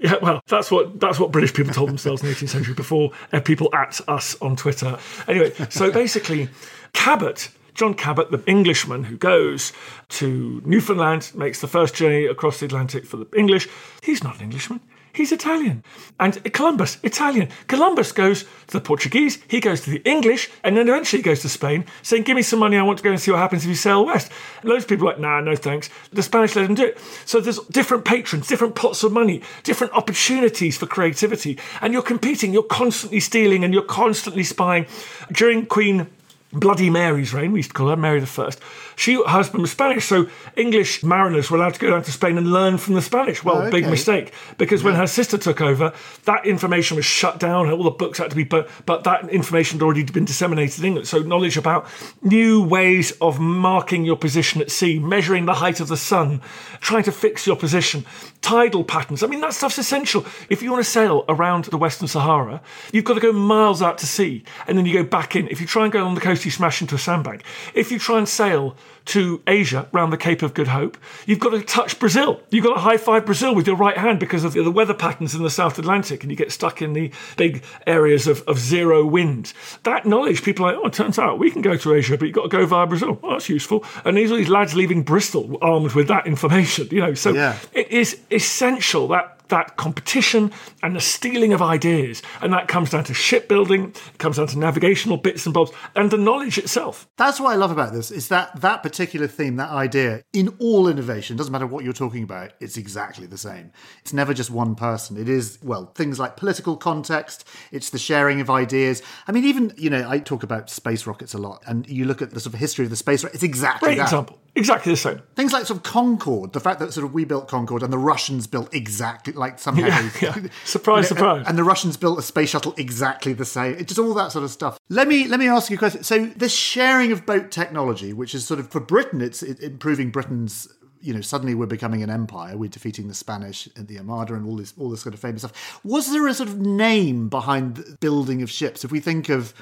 Yeah, 0.00 0.16
well, 0.20 0.42
that's 0.48 0.70
what 0.70 1.00
that's 1.00 1.18
what 1.18 1.32
British 1.32 1.54
people 1.54 1.72
told 1.72 1.88
themselves 1.88 2.22
in 2.22 2.28
the 2.28 2.34
18th 2.34 2.50
century 2.50 2.74
before 2.74 3.12
uh, 3.32 3.40
people 3.40 3.70
at 3.74 4.00
us 4.06 4.36
on 4.42 4.56
Twitter. 4.56 4.98
Anyway, 5.26 5.52
so 5.70 5.90
basically, 5.90 6.48
Cabot. 6.92 7.48
John 7.78 7.94
Cabot, 7.94 8.32
the 8.32 8.42
Englishman 8.44 9.04
who 9.04 9.16
goes 9.16 9.72
to 10.08 10.60
Newfoundland, 10.64 11.30
makes 11.36 11.60
the 11.60 11.68
first 11.68 11.94
journey 11.94 12.26
across 12.26 12.58
the 12.58 12.66
Atlantic 12.66 13.06
for 13.06 13.18
the 13.18 13.26
English. 13.36 13.68
He's 14.02 14.24
not 14.24 14.38
an 14.38 14.42
Englishman. 14.42 14.80
He's 15.12 15.30
Italian. 15.30 15.84
And 16.18 16.52
Columbus, 16.52 16.98
Italian. 17.04 17.50
Columbus 17.68 18.10
goes 18.10 18.42
to 18.66 18.72
the 18.72 18.80
Portuguese, 18.80 19.38
he 19.46 19.60
goes 19.60 19.80
to 19.82 19.90
the 19.90 20.02
English, 20.04 20.50
and 20.64 20.76
then 20.76 20.88
eventually 20.88 21.22
goes 21.22 21.40
to 21.42 21.48
Spain, 21.48 21.84
saying, 22.02 22.24
Give 22.24 22.34
me 22.34 22.42
some 22.42 22.58
money, 22.58 22.76
I 22.76 22.82
want 22.82 22.98
to 22.98 23.04
go 23.04 23.10
and 23.10 23.20
see 23.20 23.30
what 23.30 23.38
happens 23.38 23.62
if 23.62 23.68
you 23.68 23.76
sail 23.76 24.04
west. 24.04 24.32
And 24.60 24.70
loads 24.70 24.82
of 24.82 24.88
people 24.88 25.08
are 25.08 25.12
like, 25.12 25.20
Nah, 25.20 25.40
no 25.40 25.54
thanks. 25.54 25.88
The 26.12 26.24
Spanish 26.24 26.56
let 26.56 26.66
them 26.66 26.74
do 26.74 26.86
it. 26.86 26.98
So 27.26 27.40
there's 27.40 27.60
different 27.66 28.04
patrons, 28.04 28.48
different 28.48 28.74
pots 28.74 29.04
of 29.04 29.12
money, 29.12 29.40
different 29.62 29.92
opportunities 29.92 30.76
for 30.76 30.86
creativity. 30.86 31.60
And 31.80 31.92
you're 31.92 32.02
competing, 32.02 32.52
you're 32.52 32.64
constantly 32.64 33.20
stealing, 33.20 33.62
and 33.62 33.72
you're 33.72 33.84
constantly 33.84 34.42
spying. 34.42 34.86
During 35.32 35.66
Queen 35.66 36.08
Bloody 36.52 36.88
Mary's 36.88 37.34
reign, 37.34 37.52
we 37.52 37.58
used 37.58 37.70
to 37.70 37.74
call 37.74 37.88
her 37.88 37.96
Mary 37.96 38.20
the 38.20 38.26
First. 38.26 38.60
She 38.98 39.14
her 39.14 39.22
husband 39.28 39.62
was 39.62 39.70
Spanish, 39.70 40.06
so 40.06 40.26
English 40.56 41.04
mariners 41.04 41.50
were 41.50 41.56
allowed 41.56 41.74
to 41.74 41.80
go 41.80 41.90
down 41.90 42.02
to 42.02 42.10
Spain 42.10 42.36
and 42.36 42.50
learn 42.52 42.78
from 42.78 42.94
the 42.94 43.00
Spanish. 43.00 43.44
Well, 43.44 43.58
Oh, 43.58 43.70
big 43.70 43.86
mistake 43.86 44.32
because 44.56 44.82
when 44.82 44.96
her 44.96 45.06
sister 45.06 45.38
took 45.38 45.60
over, 45.60 45.92
that 46.24 46.44
information 46.44 46.96
was 46.96 47.04
shut 47.04 47.38
down. 47.38 47.70
All 47.70 47.84
the 47.84 47.90
books 47.92 48.18
had 48.18 48.30
to 48.30 48.36
be, 48.36 48.42
but 48.42 48.68
but 48.86 49.04
that 49.04 49.28
information 49.30 49.78
had 49.78 49.84
already 49.84 50.02
been 50.02 50.24
disseminated 50.24 50.80
in 50.80 50.84
England. 50.86 51.06
So 51.06 51.20
knowledge 51.20 51.56
about 51.56 51.86
new 52.22 52.60
ways 52.64 53.12
of 53.20 53.38
marking 53.38 54.04
your 54.04 54.16
position 54.16 54.60
at 54.60 54.70
sea, 54.70 54.98
measuring 54.98 55.46
the 55.46 55.54
height 55.54 55.78
of 55.78 55.86
the 55.86 55.96
sun, 55.96 56.40
trying 56.80 57.04
to 57.04 57.12
fix 57.12 57.46
your 57.46 57.56
position, 57.56 58.04
tidal 58.40 58.82
patterns. 58.82 59.22
I 59.22 59.28
mean, 59.28 59.40
that 59.42 59.54
stuff's 59.54 59.78
essential. 59.78 60.26
If 60.50 60.60
you 60.60 60.72
want 60.72 60.84
to 60.84 60.90
sail 60.90 61.24
around 61.28 61.66
the 61.66 61.78
Western 61.78 62.08
Sahara, 62.08 62.60
you've 62.92 63.04
got 63.04 63.14
to 63.14 63.20
go 63.20 63.32
miles 63.32 63.80
out 63.80 63.98
to 63.98 64.06
sea, 64.06 64.42
and 64.66 64.76
then 64.76 64.86
you 64.86 64.92
go 64.92 65.04
back 65.04 65.36
in. 65.36 65.46
If 65.48 65.60
you 65.60 65.68
try 65.68 65.84
and 65.84 65.92
go 65.92 66.02
along 66.02 66.16
the 66.16 66.20
coast, 66.20 66.44
you 66.44 66.50
smash 66.50 66.80
into 66.80 66.96
a 66.96 66.98
sandbank. 66.98 67.42
If 67.74 67.92
you 67.92 68.00
try 68.00 68.18
and 68.18 68.28
sail 68.28 68.76
to 69.06 69.42
Asia 69.46 69.88
around 69.94 70.10
the 70.10 70.16
Cape 70.16 70.42
of 70.42 70.52
Good 70.54 70.68
Hope, 70.68 70.98
you've 71.26 71.38
got 71.38 71.50
to 71.50 71.62
touch 71.62 71.98
Brazil. 71.98 72.40
You've 72.50 72.64
got 72.64 72.74
to 72.74 72.80
high 72.80 72.98
five 72.98 73.24
Brazil 73.24 73.54
with 73.54 73.66
your 73.66 73.76
right 73.76 73.96
hand 73.96 74.20
because 74.20 74.44
of 74.44 74.52
the 74.52 74.70
weather 74.70 74.94
patterns 74.94 75.34
in 75.34 75.42
the 75.42 75.50
South 75.50 75.78
Atlantic, 75.78 76.22
and 76.22 76.30
you 76.30 76.36
get 76.36 76.52
stuck 76.52 76.82
in 76.82 76.92
the 76.92 77.10
big 77.36 77.62
areas 77.86 78.26
of, 78.26 78.42
of 78.42 78.58
zero 78.58 79.06
wind. 79.06 79.52
That 79.84 80.04
knowledge, 80.04 80.42
people 80.42 80.66
are 80.66 80.72
like, 80.72 80.80
oh, 80.82 80.88
it 80.88 80.92
turns 80.92 81.18
out 81.18 81.38
we 81.38 81.50
can 81.50 81.62
go 81.62 81.76
to 81.76 81.94
Asia, 81.94 82.18
but 82.18 82.26
you've 82.26 82.34
got 82.34 82.42
to 82.42 82.48
go 82.48 82.66
via 82.66 82.86
Brazil. 82.86 83.18
Oh, 83.22 83.32
that's 83.32 83.48
useful. 83.48 83.84
And 84.04 84.16
these 84.16 84.30
are 84.30 84.36
these 84.36 84.48
lads 84.48 84.74
leaving 84.74 85.02
Bristol 85.02 85.56
armed 85.62 85.92
with 85.92 86.08
that 86.08 86.26
information, 86.26 86.88
you 86.90 87.00
know. 87.00 87.14
So 87.14 87.32
Yeah. 87.32 87.56
it 87.72 87.90
is 87.90 88.18
essential 88.30 89.08
that 89.08 89.37
that 89.48 89.76
competition 89.76 90.52
and 90.82 90.94
the 90.96 91.00
stealing 91.00 91.52
of 91.52 91.62
ideas. 91.62 92.22
And 92.40 92.52
that 92.52 92.68
comes 92.68 92.90
down 92.90 93.04
to 93.04 93.14
shipbuilding, 93.14 93.94
it 94.12 94.18
comes 94.18 94.36
down 94.36 94.46
to 94.48 94.58
navigational 94.58 95.16
bits 95.16 95.46
and 95.46 95.54
bobs, 95.54 95.72
and 95.94 96.10
the 96.10 96.16
knowledge 96.18 96.58
itself. 96.58 97.08
That's 97.16 97.40
what 97.40 97.52
I 97.52 97.56
love 97.56 97.70
about 97.70 97.92
this 97.92 98.10
is 98.10 98.28
that 98.28 98.60
that 98.60 98.82
particular 98.82 99.26
theme, 99.26 99.56
that 99.56 99.70
idea, 99.70 100.22
in 100.32 100.48
all 100.58 100.88
innovation, 100.88 101.36
doesn't 101.36 101.52
matter 101.52 101.66
what 101.66 101.84
you're 101.84 101.92
talking 101.92 102.22
about, 102.22 102.52
it's 102.60 102.76
exactly 102.76 103.26
the 103.26 103.38
same. 103.38 103.72
It's 104.00 104.12
never 104.12 104.34
just 104.34 104.50
one 104.50 104.74
person. 104.74 105.16
It 105.16 105.28
is, 105.28 105.58
well, 105.62 105.86
things 105.94 106.18
like 106.18 106.36
political 106.36 106.76
context, 106.76 107.46
it's 107.72 107.90
the 107.90 107.98
sharing 107.98 108.40
of 108.40 108.50
ideas. 108.50 109.02
I 109.26 109.32
mean, 109.32 109.44
even, 109.44 109.72
you 109.76 109.90
know, 109.90 110.08
I 110.08 110.18
talk 110.18 110.42
about 110.42 110.70
space 110.70 111.06
rockets 111.06 111.34
a 111.34 111.38
lot, 111.38 111.62
and 111.66 111.88
you 111.88 112.04
look 112.04 112.22
at 112.22 112.30
the 112.30 112.40
sort 112.40 112.54
of 112.54 112.60
history 112.60 112.84
of 112.84 112.90
the 112.90 112.96
space 112.96 113.22
rocket, 113.24 113.34
it's 113.34 113.42
exactly 113.42 113.88
Great 113.88 113.98
that. 113.98 114.04
example. 114.04 114.38
Exactly 114.58 114.92
the 114.92 114.96
same. 114.96 115.22
Things 115.36 115.52
like 115.52 115.66
sort 115.66 115.78
of 115.78 115.82
Concorde, 115.84 116.52
the 116.52 116.60
fact 116.60 116.80
that 116.80 116.92
sort 116.92 117.04
of 117.04 117.14
we 117.14 117.24
built 117.24 117.48
Concorde 117.48 117.82
and 117.82 117.92
the 117.92 117.98
Russians 117.98 118.46
built 118.46 118.74
exactly 118.74 119.32
like 119.32 119.58
somehow. 119.58 119.86
Yeah, 119.86 120.10
yeah. 120.20 120.48
Surprise, 120.64 121.08
surprise. 121.08 121.44
And 121.46 121.56
the 121.56 121.64
Russians 121.64 121.96
built 121.96 122.18
a 122.18 122.22
space 122.22 122.50
shuttle 122.50 122.74
exactly 122.76 123.32
the 123.32 123.44
same. 123.44 123.74
It's 123.74 123.84
just 123.84 123.98
all 123.98 124.14
that 124.14 124.32
sort 124.32 124.44
of 124.44 124.50
stuff. 124.50 124.78
Let 124.88 125.06
me 125.06 125.28
let 125.28 125.38
me 125.38 125.48
ask 125.48 125.70
you 125.70 125.76
a 125.76 125.78
question. 125.78 126.02
So 126.02 126.26
this 126.26 126.52
sharing 126.52 127.12
of 127.12 127.24
boat 127.24 127.50
technology, 127.50 128.12
which 128.12 128.34
is 128.34 128.46
sort 128.46 128.58
of 128.58 128.70
for 128.70 128.80
Britain, 128.80 129.20
it's 129.20 129.42
it, 129.42 129.60
improving 129.60 130.10
Britain's. 130.10 130.68
You 131.00 131.14
know, 131.14 131.20
suddenly 131.20 131.54
we're 131.54 131.66
becoming 131.66 132.02
an 132.02 132.10
empire. 132.10 132.56
We're 132.56 132.68
defeating 132.68 133.06
the 133.06 133.14
Spanish 133.14 133.68
and 133.76 133.86
the 133.86 133.98
Armada 133.98 134.34
and 134.34 134.44
all 134.44 134.56
this 134.56 134.74
all 134.76 134.90
this 134.90 135.02
sort 135.02 135.14
of 135.14 135.20
famous 135.20 135.42
stuff. 135.42 135.80
Was 135.84 136.10
there 136.10 136.26
a 136.26 136.34
sort 136.34 136.48
of 136.48 136.58
name 136.58 137.28
behind 137.28 137.76
the 137.76 137.96
building 138.00 138.42
of 138.42 138.50
ships? 138.50 138.84
If 138.84 138.90
we 138.90 138.98
think 138.98 139.28
of, 139.28 139.54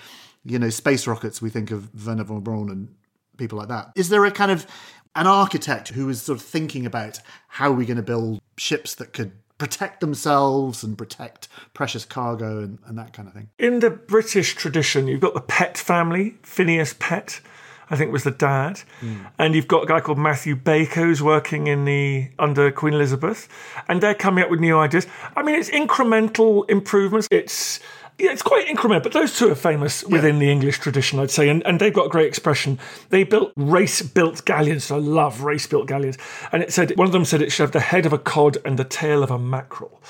you 0.46 0.58
know, 0.58 0.70
space 0.70 1.06
rockets, 1.06 1.42
we 1.42 1.50
think 1.50 1.70
of 1.70 2.06
Wernher 2.06 2.24
von 2.24 2.40
Braun 2.40 2.70
and 2.70 2.88
people 3.36 3.58
like 3.58 3.68
that. 3.68 3.92
Is 3.96 4.08
there 4.08 4.24
a 4.24 4.30
kind 4.30 4.50
of 4.50 4.66
an 5.14 5.26
architect 5.26 5.88
who 5.88 6.08
is 6.08 6.22
sort 6.22 6.38
of 6.38 6.44
thinking 6.44 6.86
about 6.86 7.20
how 7.48 7.72
we're 7.72 7.86
going 7.86 7.96
to 7.96 8.02
build 8.02 8.40
ships 8.58 8.94
that 8.96 9.12
could 9.12 9.32
protect 9.58 10.00
themselves 10.00 10.84
and 10.84 10.98
protect 10.98 11.48
precious 11.72 12.04
cargo 12.04 12.58
and, 12.58 12.78
and 12.86 12.98
that 12.98 13.12
kind 13.12 13.26
of 13.26 13.34
thing? 13.34 13.48
In 13.58 13.80
the 13.80 13.90
British 13.90 14.54
tradition, 14.54 15.08
you've 15.08 15.20
got 15.20 15.34
the 15.34 15.40
Pett 15.40 15.78
family, 15.78 16.36
Phineas 16.42 16.94
Pett, 16.98 17.40
I 17.88 17.96
think 17.96 18.12
was 18.12 18.24
the 18.24 18.32
dad, 18.32 18.80
hmm. 19.00 19.22
and 19.38 19.54
you've 19.54 19.68
got 19.68 19.84
a 19.84 19.86
guy 19.86 20.00
called 20.00 20.18
Matthew 20.18 20.56
Baker 20.56 21.02
who's 21.02 21.22
working 21.22 21.68
in 21.68 21.84
the 21.84 22.28
under 22.38 22.70
Queen 22.72 22.94
Elizabeth, 22.94 23.48
and 23.88 24.02
they're 24.02 24.14
coming 24.14 24.42
up 24.42 24.50
with 24.50 24.58
new 24.58 24.76
ideas. 24.76 25.06
I 25.36 25.42
mean, 25.42 25.54
it's 25.54 25.70
incremental 25.70 26.68
improvements. 26.68 27.28
It's 27.30 27.78
yeah, 28.18 28.32
it's 28.32 28.42
quite 28.42 28.66
incremental, 28.66 29.02
but 29.02 29.12
those 29.12 29.36
two 29.36 29.50
are 29.50 29.54
famous 29.54 30.02
within 30.04 30.38
the 30.38 30.50
English 30.50 30.78
tradition, 30.78 31.18
I'd 31.18 31.30
say, 31.30 31.48
and, 31.48 31.64
and 31.66 31.78
they've 31.78 31.92
got 31.92 32.06
a 32.06 32.10
great 32.10 32.26
expression. 32.26 32.78
They 33.10 33.24
built 33.24 33.52
race-built 33.56 34.44
galleons. 34.44 34.90
I 34.90 34.96
love 34.96 35.42
race-built 35.42 35.86
galleons, 35.86 36.16
and 36.50 36.62
it 36.62 36.72
said 36.72 36.96
one 36.96 37.06
of 37.06 37.12
them 37.12 37.24
said 37.26 37.42
it 37.42 37.52
should 37.52 37.64
have 37.64 37.72
the 37.72 37.80
head 37.80 38.06
of 38.06 38.12
a 38.12 38.18
cod 38.18 38.56
and 38.64 38.78
the 38.78 38.84
tail 38.84 39.22
of 39.22 39.30
a 39.30 39.38
mackerel. 39.38 40.00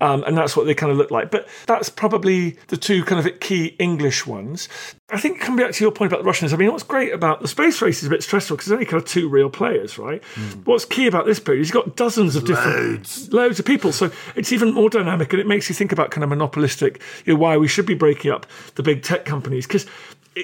Um, 0.00 0.24
and 0.24 0.36
that's 0.36 0.56
what 0.56 0.66
they 0.66 0.74
kind 0.74 0.92
of 0.92 0.98
look 0.98 1.10
like. 1.10 1.30
But 1.30 1.48
that's 1.66 1.88
probably 1.88 2.58
the 2.68 2.76
two 2.76 3.02
kind 3.04 3.26
of 3.26 3.40
key 3.40 3.76
English 3.78 4.26
ones. 4.26 4.68
I 5.10 5.18
think 5.18 5.40
coming 5.40 5.64
back 5.64 5.72
to 5.74 5.84
your 5.84 5.92
point 5.92 6.12
about 6.12 6.22
the 6.22 6.26
Russians, 6.26 6.52
I 6.52 6.56
mean, 6.56 6.70
what's 6.70 6.82
great 6.82 7.12
about 7.12 7.40
the 7.40 7.48
space 7.48 7.80
race 7.80 8.02
is 8.02 8.08
a 8.08 8.10
bit 8.10 8.22
stressful 8.22 8.56
because 8.56 8.68
there's 8.68 8.76
only 8.76 8.86
kind 8.86 9.00
of 9.02 9.08
two 9.08 9.28
real 9.28 9.48
players, 9.48 9.98
right? 9.98 10.22
What's 10.64 10.84
key 10.84 11.06
about 11.06 11.26
this 11.26 11.40
period 11.40 11.62
is 11.62 11.68
you've 11.68 11.84
got 11.84 11.96
dozens 11.96 12.36
of 12.36 12.44
different 12.44 13.32
loads 13.32 13.58
of 13.58 13.64
people, 13.64 13.92
so 13.92 14.10
it's 14.34 14.52
even 14.52 14.74
more 14.74 14.90
dynamic, 14.90 15.32
and 15.32 15.40
it 15.40 15.46
makes 15.46 15.68
you 15.68 15.74
think 15.74 15.92
about 15.92 16.10
kind 16.10 16.24
of 16.24 16.30
monopolistic, 16.30 17.00
you 17.24 17.34
know, 17.34 17.38
why 17.38 17.56
we 17.56 17.68
should 17.68 17.86
be 17.86 17.94
breaking 17.94 18.30
up 18.32 18.46
the 18.74 18.82
big 18.82 19.02
tech 19.02 19.24
companies 19.24 19.66
because. 19.66 19.86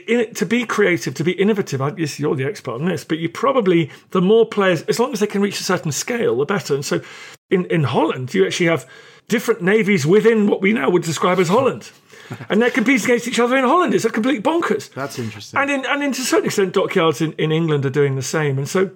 In 0.09 0.21
it, 0.21 0.37
to 0.37 0.47
be 0.47 0.64
creative, 0.64 1.12
to 1.16 1.23
be 1.23 1.32
innovative, 1.32 1.82
I 1.82 1.90
guess 1.90 2.18
you're 2.18 2.35
the 2.35 2.47
expert 2.47 2.73
on 2.73 2.87
this, 2.87 3.04
but 3.04 3.18
you 3.18 3.28
probably, 3.28 3.90
the 4.12 4.23
more 4.23 4.47
players, 4.47 4.80
as 4.85 4.99
long 4.99 5.12
as 5.12 5.21
they 5.21 5.26
can 5.26 5.42
reach 5.42 5.61
a 5.61 5.64
certain 5.64 5.92
scale, 5.92 6.35
the 6.38 6.47
better. 6.47 6.75
And 6.75 6.82
so 6.82 7.02
in, 7.50 7.66
in 7.66 7.85
Holland, 7.85 8.32
you 8.32 8.47
actually 8.47 8.68
have 8.68 8.88
different 9.29 9.62
navies 9.62 10.07
within 10.07 10.47
what 10.47 10.61
we 10.61 10.73
now 10.73 10.91
would 10.91 11.02
describe 11.02 11.38
as 11.38 11.49
Holland. 11.49 11.91
and 12.49 12.61
they're 12.61 12.71
competing 12.71 13.05
against 13.05 13.29
each 13.29 13.38
other 13.38 13.57
in 13.57 13.64
Holland. 13.64 13.95
It's 13.95 14.05
a 14.05 14.11
complete 14.11 14.43
bonkers. 14.43 14.93
That's 14.93 15.19
interesting. 15.19 15.61
And 15.61 15.71
in, 15.71 15.87
and 15.87 16.02
in 16.02 16.13
to 16.13 16.23
a 16.23 16.25
certain 16.25 16.47
extent, 16.47 16.75
dockyards 16.75 17.21
in, 17.21 17.32
in 17.32 17.52
England 17.52 17.85
are 17.87 17.91
doing 17.91 18.17
the 18.17 18.23
same. 18.23 18.58
And 18.58 18.69
so, 18.69 18.91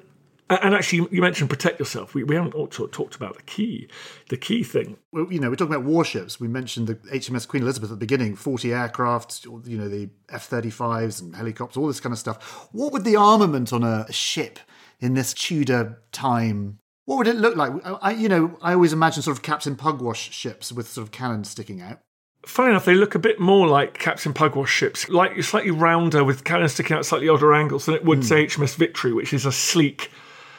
and 0.48 0.74
actually, 0.74 1.08
you 1.10 1.20
mentioned 1.20 1.50
protect 1.50 1.80
yourself. 1.80 2.14
We, 2.14 2.22
we 2.22 2.36
haven't 2.36 2.52
talked 2.52 3.16
about 3.16 3.36
the 3.36 3.42
key, 3.42 3.88
the 4.28 4.36
key 4.36 4.62
thing. 4.62 4.96
Well, 5.12 5.26
you 5.30 5.40
know, 5.40 5.50
we're 5.50 5.56
talking 5.56 5.74
about 5.74 5.86
warships. 5.86 6.38
We 6.38 6.46
mentioned 6.46 6.86
the 6.86 6.94
HMS 6.94 7.48
Queen 7.48 7.62
Elizabeth 7.62 7.90
at 7.90 7.98
the 7.98 8.06
beginning, 8.06 8.36
40 8.36 8.72
aircraft, 8.72 9.44
you 9.44 9.76
know, 9.76 9.88
the 9.88 10.08
F 10.28 10.48
35s 10.48 11.20
and 11.20 11.34
helicopters, 11.34 11.76
all 11.76 11.88
this 11.88 12.00
kind 12.00 12.12
of 12.12 12.18
stuff. 12.18 12.68
What 12.70 12.92
would 12.92 13.04
the 13.04 13.16
armament 13.16 13.72
on 13.72 13.82
a 13.82 14.10
ship 14.12 14.60
in 15.00 15.14
this 15.14 15.34
Tudor 15.34 16.00
time? 16.12 16.78
What 17.06 17.16
would 17.18 17.28
it 17.28 17.36
look 17.36 17.56
like? 17.56 17.72
I, 17.84 18.10
you 18.12 18.28
know, 18.28 18.58
I 18.60 18.74
always 18.74 18.92
imagine 18.92 19.22
sort 19.22 19.36
of 19.36 19.42
Captain 19.42 19.76
Pugwash 19.76 20.30
ships 20.32 20.72
with 20.72 20.88
sort 20.88 21.06
of 21.06 21.12
cannons 21.12 21.48
sticking 21.50 21.80
out. 21.80 22.00
Funny 22.44 22.70
enough, 22.70 22.84
they 22.84 22.94
look 22.94 23.14
a 23.14 23.18
bit 23.18 23.40
more 23.40 23.66
like 23.66 23.98
Captain 23.98 24.32
Pugwash 24.32 24.68
ships, 24.68 25.08
like 25.08 25.42
slightly 25.42 25.70
rounder 25.70 26.22
with 26.22 26.44
cannons 26.44 26.72
sticking 26.74 26.96
out 26.96 27.06
slightly 27.06 27.28
odder 27.28 27.54
angles 27.54 27.86
than 27.86 27.94
it 27.94 28.04
would 28.04 28.24
say 28.24 28.46
HMS 28.46 28.76
Victory, 28.76 29.12
which 29.12 29.32
is 29.32 29.46
a 29.46 29.52
sleek 29.52 30.10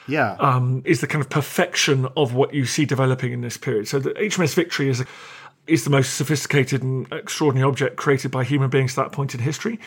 Yeah. 0.07 0.35
um, 0.39 0.81
is 0.85 1.01
the 1.01 1.07
kind 1.07 1.21
of 1.23 1.29
perfection 1.29 2.07
of 2.17 2.33
what 2.33 2.53
you 2.53 2.65
see 2.65 2.85
developing 2.85 3.31
in 3.33 3.41
this 3.41 3.57
period. 3.57 3.87
So 3.87 3.99
the 3.99 4.11
HMS 4.11 4.53
Victory 4.53 4.89
is 4.89 5.01
a, 5.01 5.05
is 5.65 5.83
the 5.83 5.89
most 5.89 6.15
sophisticated 6.15 6.81
and 6.81 7.11
extraordinary 7.11 7.67
object 7.67 7.97
created 7.97 8.31
by 8.31 8.45
human 8.45 8.69
beings 8.69 8.93
to 8.95 9.01
that 9.01 9.11
point 9.11 9.33
in 9.33 9.41
history, 9.41 9.79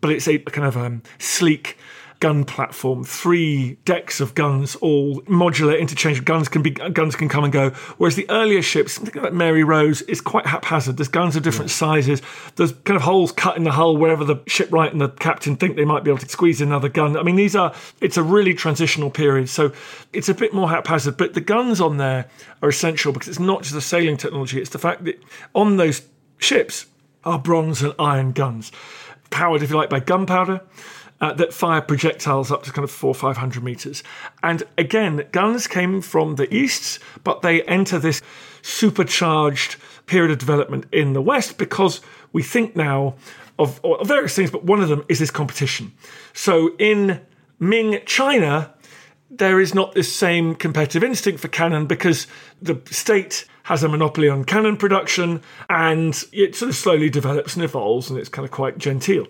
but 0.00 0.10
it's 0.10 0.26
a 0.28 0.38
kind 0.38 0.66
of 0.66 0.76
um, 0.76 1.02
sleek 1.18 1.76
gun 2.20 2.44
platform, 2.44 3.04
three 3.04 3.74
decks 3.84 4.20
of 4.20 4.34
guns, 4.34 4.74
all 4.76 5.20
modular, 5.22 5.78
interchangeable. 5.78 6.24
Guns 6.24 6.48
can 6.48 6.62
be 6.62 6.70
guns 6.70 7.14
can 7.14 7.28
come 7.28 7.44
and 7.44 7.52
go. 7.52 7.70
Whereas 7.98 8.16
the 8.16 8.28
earlier 8.28 8.62
ships, 8.62 8.94
something 8.94 9.22
like 9.22 9.32
Mary 9.32 9.62
Rose, 9.62 10.02
is 10.02 10.20
quite 10.20 10.46
haphazard. 10.46 10.96
There's 10.96 11.08
guns 11.08 11.36
of 11.36 11.42
different 11.42 11.70
sizes. 11.70 12.20
There's 12.56 12.72
kind 12.72 12.96
of 12.96 13.02
holes 13.02 13.30
cut 13.32 13.56
in 13.56 13.64
the 13.64 13.72
hull 13.72 13.96
wherever 13.96 14.24
the 14.24 14.36
shipwright 14.46 14.92
and 14.92 15.00
the 15.00 15.08
captain 15.08 15.56
think 15.56 15.76
they 15.76 15.84
might 15.84 16.04
be 16.04 16.10
able 16.10 16.18
to 16.18 16.28
squeeze 16.28 16.60
another 16.60 16.88
gun. 16.88 17.16
I 17.16 17.22
mean, 17.22 17.36
these 17.36 17.54
are 17.54 17.72
it's 18.00 18.16
a 18.16 18.22
really 18.22 18.54
transitional 18.54 19.10
period, 19.10 19.48
so 19.48 19.72
it's 20.12 20.28
a 20.28 20.34
bit 20.34 20.52
more 20.52 20.68
haphazard. 20.68 21.16
But 21.16 21.34
the 21.34 21.40
guns 21.40 21.80
on 21.80 21.98
there 21.98 22.28
are 22.62 22.68
essential 22.68 23.12
because 23.12 23.28
it's 23.28 23.38
not 23.38 23.62
just 23.62 23.74
the 23.74 23.80
sailing 23.80 24.16
technology; 24.16 24.60
it's 24.60 24.70
the 24.70 24.78
fact 24.78 25.04
that 25.04 25.22
on 25.54 25.76
those 25.76 26.02
ships 26.38 26.86
are 27.24 27.38
bronze 27.38 27.82
and 27.82 27.94
iron 27.98 28.32
guns, 28.32 28.72
powered, 29.30 29.62
if 29.62 29.70
you 29.70 29.76
like, 29.76 29.90
by 29.90 30.00
gunpowder. 30.00 30.60
Uh, 31.20 31.32
that 31.32 31.52
fire 31.52 31.80
projectiles 31.80 32.52
up 32.52 32.62
to 32.62 32.70
kind 32.70 32.84
of 32.84 32.90
four, 32.92 33.12
five 33.12 33.36
hundred 33.38 33.64
meters. 33.64 34.04
And 34.40 34.62
again, 34.76 35.26
guns 35.32 35.66
came 35.66 36.00
from 36.00 36.36
the 36.36 36.46
east, 36.54 37.00
but 37.24 37.42
they 37.42 37.62
enter 37.62 37.98
this 37.98 38.22
supercharged 38.62 39.76
period 40.06 40.30
of 40.30 40.38
development 40.38 40.86
in 40.92 41.14
the 41.14 41.20
west 41.20 41.58
because 41.58 42.00
we 42.32 42.42
think 42.42 42.76
now 42.76 43.16
of, 43.58 43.80
of 43.84 44.06
various 44.06 44.34
things, 44.34 44.50
but 44.50 44.64
one 44.64 44.80
of 44.80 44.88
them 44.88 45.04
is 45.08 45.18
this 45.18 45.30
competition. 45.30 45.92
So 46.32 46.76
in 46.78 47.20
Ming 47.58 48.00
China, 48.06 48.72
there 49.30 49.60
is 49.60 49.74
not 49.74 49.94
this 49.94 50.14
same 50.14 50.54
competitive 50.54 51.04
instinct 51.04 51.40
for 51.40 51.48
cannon 51.48 51.86
because 51.86 52.26
the 52.62 52.80
state 52.90 53.44
has 53.64 53.82
a 53.82 53.88
monopoly 53.88 54.28
on 54.28 54.44
cannon 54.44 54.76
production 54.76 55.42
and 55.68 56.24
it 56.32 56.54
sort 56.54 56.70
of 56.70 56.76
slowly 56.76 57.10
develops 57.10 57.54
and 57.54 57.64
evolves 57.64 58.08
and 58.08 58.18
it's 58.18 58.28
kind 58.28 58.44
of 58.44 58.50
quite 58.50 58.78
genteel. 58.78 59.26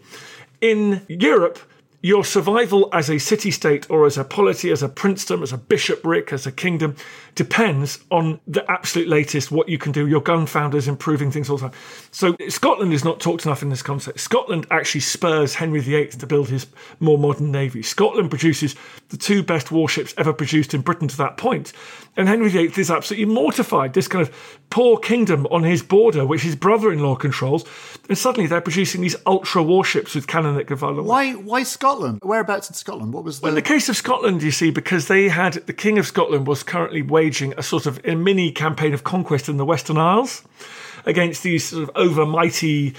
In 0.61 1.05
Europe, 1.09 1.59
your 2.01 2.25
survival 2.25 2.89
as 2.93 3.11
a 3.11 3.19
city 3.19 3.51
state 3.51 3.91
or 3.91 4.07
as 4.07 4.17
a 4.17 4.23
polity, 4.23 4.71
as 4.71 4.83
a 4.83 4.89
princedom, 4.89 5.43
as 5.43 5.53
a 5.53 5.59
bishopric, 5.59 6.33
as 6.33 6.47
a 6.47 6.53
kingdom 6.53 6.95
depends 7.35 7.99
on 8.11 8.41
the 8.47 8.69
absolute 8.71 9.09
latest, 9.09 9.51
what 9.51 9.69
you 9.69 9.79
can 9.79 9.91
do. 9.91 10.07
Your 10.07 10.21
gun 10.21 10.47
founders 10.47 10.87
improving 10.87 11.31
things 11.31 11.51
all 11.51 11.57
the 11.57 11.69
time. 11.69 11.79
So 12.11 12.37
Scotland 12.49 12.93
is 12.93 13.05
not 13.05 13.21
talked 13.21 13.47
enough 13.47 13.63
in 13.63 13.69
this 13.69 13.83
context. 13.83 14.25
Scotland 14.25 14.67
actually 14.71 15.01
spurs 15.01 15.55
Henry 15.55 15.81
VIII 15.81 16.09
to 16.09 16.27
build 16.27 16.49
his 16.49 16.67
more 17.01 17.19
modern 17.19 17.51
navy. 17.51 17.83
Scotland 17.83 18.31
produces 18.31 18.77
the 19.09 19.17
two 19.17 19.43
best 19.43 19.73
warships 19.73 20.15
ever 20.19 20.33
produced 20.33 20.75
in 20.75 20.81
Britain 20.81 21.09
to 21.09 21.17
that 21.17 21.37
point. 21.37 21.73
And 22.17 22.29
Henry 22.29 22.49
VIII 22.49 22.73
is 22.77 22.91
absolutely 22.91 23.33
mortified. 23.33 23.95
This 23.95 24.09
kind 24.09 24.27
of 24.27 24.59
poor 24.71 24.99
kingdom 24.99 25.47
on 25.51 25.63
his 25.63 25.83
border, 25.83 26.27
which 26.27 26.43
his 26.43 26.57
brother-in-law 26.57 27.17
controls, 27.17 27.65
and 28.09 28.19
suddenly 28.19 28.47
they're 28.47 28.61
producing 28.61 29.01
these 29.01 29.17
ultra 29.27 29.63
warships 29.63 30.15
with 30.15 30.27
cannon 30.27 30.57
that 30.57 30.67
can 30.67 30.77
fire 30.77 30.95
Why? 30.95 31.33
Why 31.33 31.63
Scotland? 31.63 31.88
Whereabouts 32.23 32.69
in 32.69 32.75
Scotland? 32.75 33.13
What 33.13 33.25
was 33.25 33.41
the? 33.41 33.45
Well, 33.45 33.51
in 33.51 33.55
the 33.55 33.63
case 33.63 33.89
of 33.89 33.97
Scotland, 33.97 34.43
you 34.43 34.51
see, 34.51 34.71
because 34.71 35.09
they 35.09 35.29
had 35.29 35.55
the 35.55 35.73
King 35.73 35.99
of 35.99 36.07
Scotland 36.07 36.47
was 36.47 36.63
currently 36.63 37.03
waging 37.03 37.55
a 37.57 37.63
sort 37.63 37.87
of 37.87 38.01
a 38.05 38.15
mini 38.15 38.53
campaign 38.53 38.95
of 38.95 39.05
conquest 39.05 39.49
in 39.49 39.57
the 39.57 39.65
Western 39.65 39.97
Isles 39.97 40.43
against 41.07 41.43
these 41.43 41.69
sort 41.69 41.85
of 41.85 41.91
over 41.95 42.27
mighty 42.27 42.95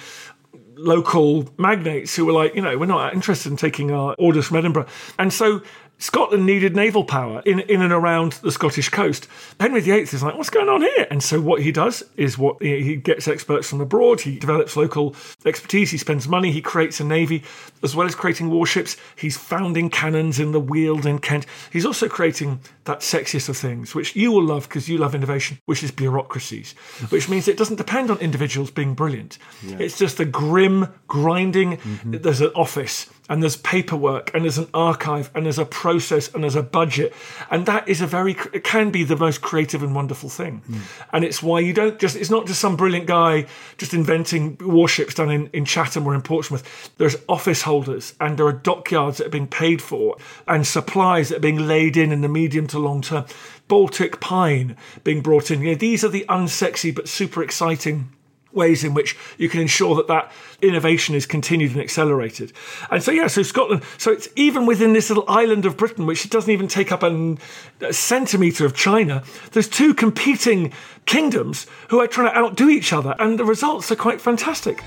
local 0.76 1.48
magnates 1.58 2.16
who 2.16 2.26
were 2.26 2.34
like, 2.34 2.56
you 2.56 2.62
know, 2.62 2.78
we're 2.78 2.86
not 2.86 3.14
interested 3.14 3.52
in 3.52 3.58
taking 3.58 3.92
our 3.92 4.16
orders 4.18 4.48
from 4.48 4.58
Edinburgh. 4.58 4.88
And 5.18 5.32
so 5.32 5.62
Scotland 6.00 6.46
needed 6.46 6.76
naval 6.76 7.04
power 7.04 7.42
in, 7.46 7.60
in 7.60 7.82
and 7.82 7.92
around 7.92 8.34
the 8.42 8.52
Scottish 8.52 8.88
coast. 8.88 9.28
Henry 9.60 9.82
VIII 9.82 10.02
is 10.02 10.24
like, 10.24 10.36
what's 10.36 10.50
going 10.50 10.70
on 10.70 10.82
here? 10.82 11.06
And 11.12 11.22
so 11.22 11.42
what 11.42 11.62
he 11.62 11.74
does 11.74 12.04
is 12.16 12.38
what 12.38 12.62
he 12.62 12.96
gets 12.96 13.28
experts 13.28 13.70
from 13.70 13.82
abroad, 13.82 14.22
he 14.22 14.40
develops 14.40 14.78
local 14.78 15.14
expertise, 15.46 15.92
he 15.92 15.98
spends 15.98 16.28
money, 16.28 16.52
he 16.52 16.62
creates 16.62 17.02
a 17.02 17.04
navy, 17.04 17.44
as 17.84 17.96
well 17.96 18.08
as 18.08 18.16
creating 18.16 18.50
warships. 18.50 18.96
He's 19.18 19.38
founding 19.38 19.90
cannons 19.90 20.40
in 20.40 20.54
the 20.54 20.60
Weald 20.60 21.06
in 21.06 21.20
Kent. 21.20 21.46
He's 21.72 21.86
also 21.86 22.08
creating 22.08 22.62
that 22.86 23.02
sexiest 23.02 23.50
of 23.50 23.58
things, 23.58 23.94
which 23.94 24.16
you 24.16 24.32
will 24.32 24.44
love 24.44 24.70
because 24.70 24.88
you 24.88 24.98
love 24.98 25.14
innovation, 25.14 25.60
which 25.66 25.84
is 25.84 25.92
bureaucracies, 25.92 26.72
which 27.10 27.28
means 27.28 27.48
it 27.48 27.58
doesn't 27.58 27.76
depend 27.76 28.10
on 28.10 28.18
individuals 28.20 28.72
being 28.72 28.94
brilliant. 28.94 29.38
It's 29.64 29.98
just 29.98 30.20
a 30.22 30.26
grim, 30.26 30.88
grinding, 31.08 31.78
mm-hmm. 31.78 32.12
there's 32.12 32.42
an 32.42 32.52
office 32.56 33.08
and 33.30 33.44
there's 33.44 33.56
paperwork 33.58 34.34
and 34.34 34.44
there's 34.44 34.58
an 34.58 34.68
archive 34.74 35.30
and 35.36 35.46
there's 35.46 35.60
a 35.60 35.66
process 35.66 36.34
and 36.34 36.44
there's 36.44 36.56
a 36.56 36.64
budget. 36.64 37.14
And 37.52 37.68
that 37.68 37.88
is 37.88 38.02
a 38.02 38.08
very 38.08 38.36
it 38.52 38.64
can 38.64 38.90
be 38.90 39.04
the 39.04 39.16
most 39.16 39.42
creative 39.42 39.84
and 39.84 39.96
wonderful 39.96 40.30
thing. 40.30 40.58
Hmm. 40.66 40.80
And 41.14 41.24
it's 41.24 41.42
why 41.42 41.60
you 41.60 41.74
don't 41.74 42.00
just 42.00 42.16
it's 42.16 42.32
not 42.32 42.48
just 42.48 42.60
some 42.60 42.76
brilliant 42.76 43.06
guy 43.06 43.46
just 43.78 43.94
inventing 43.94 44.58
warships 44.60 45.14
down 45.14 45.32
in, 45.32 45.48
in 45.54 45.64
chatham 45.64 46.08
or 46.08 46.16
in 46.16 46.22
portsmouth. 46.22 46.92
There's 46.98 47.16
office 47.30 47.62
holders 47.62 48.16
and 48.20 48.38
there 48.38 48.48
are 48.48 48.54
dockyards 48.54 49.20
that 49.20 49.28
are 49.28 49.32
being 49.32 49.48
paid 49.48 49.82
for 49.82 50.18
and 50.48 50.66
supplies 50.66 51.30
that 51.30 51.38
are 51.38 51.42
being 51.42 51.68
laid 51.68 51.96
in 51.96 52.12
in 52.12 52.22
the 52.22 52.28
medium 52.28 52.68
to 52.68 52.80
long 52.80 53.02
term. 53.02 53.26
Baltic 53.68 54.20
pine 54.20 54.76
being 55.04 55.22
brought 55.22 55.52
in. 55.52 55.62
You 55.62 55.70
know, 55.70 55.76
these 55.76 56.04
are 56.04 56.10
the 56.10 56.26
unsexy 56.28 56.94
but 56.94 57.08
super 57.08 57.44
exciting 57.44 58.10
ways 58.52 58.84
in 58.84 58.94
which 58.94 59.16
you 59.38 59.50
can 59.50 59.62
ensure 59.62 59.96
that 59.96 60.08
that 60.08 60.32
innovation 60.62 61.16
is 61.16 61.26
continued 61.26 61.72
and 61.72 61.82
accelerated. 61.82 62.52
And 62.90 63.04
so, 63.04 63.12
yeah, 63.12 63.28
so 63.28 63.44
Scotland, 63.44 63.84
so 63.98 64.12
it's 64.12 64.28
even 64.36 64.66
within 64.66 64.94
this 64.94 65.10
little 65.10 65.26
island 65.28 65.66
of 65.66 65.78
Britain, 65.78 66.06
which 66.06 66.30
doesn't 66.30 66.52
even 66.52 66.68
take 66.68 66.92
up 66.92 67.04
an, 67.04 67.38
a 67.82 67.94
centimetre 67.94 68.66
of 68.66 68.76
China, 68.76 69.24
there's 69.52 69.70
two 69.70 69.94
competing 69.94 70.74
kingdoms 71.06 71.68
who 71.90 72.00
are 72.00 72.08
trying 72.08 72.32
to 72.32 72.38
outdo 72.38 72.70
each 72.70 72.94
other, 72.94 73.16
and 73.20 73.40
the 73.40 73.46
results 73.46 73.92
are 73.92 73.96
quite 73.96 74.22
fantastic. 74.22 74.84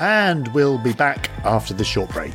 And 0.00 0.48
we'll 0.54 0.78
be 0.78 0.92
back 0.92 1.30
after 1.44 1.74
the 1.74 1.84
short 1.84 2.10
break. 2.10 2.32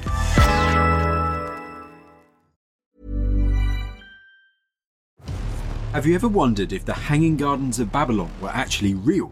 Have 5.93 6.07
you 6.07 6.15
ever 6.15 6.27
wondered 6.27 6.73
if 6.73 6.85
the 6.85 6.93
Hanging 6.93 7.37
Gardens 7.37 7.79
of 7.79 7.91
Babylon 7.91 8.31
were 8.41 8.49
actually 8.49 8.95
real? 8.95 9.31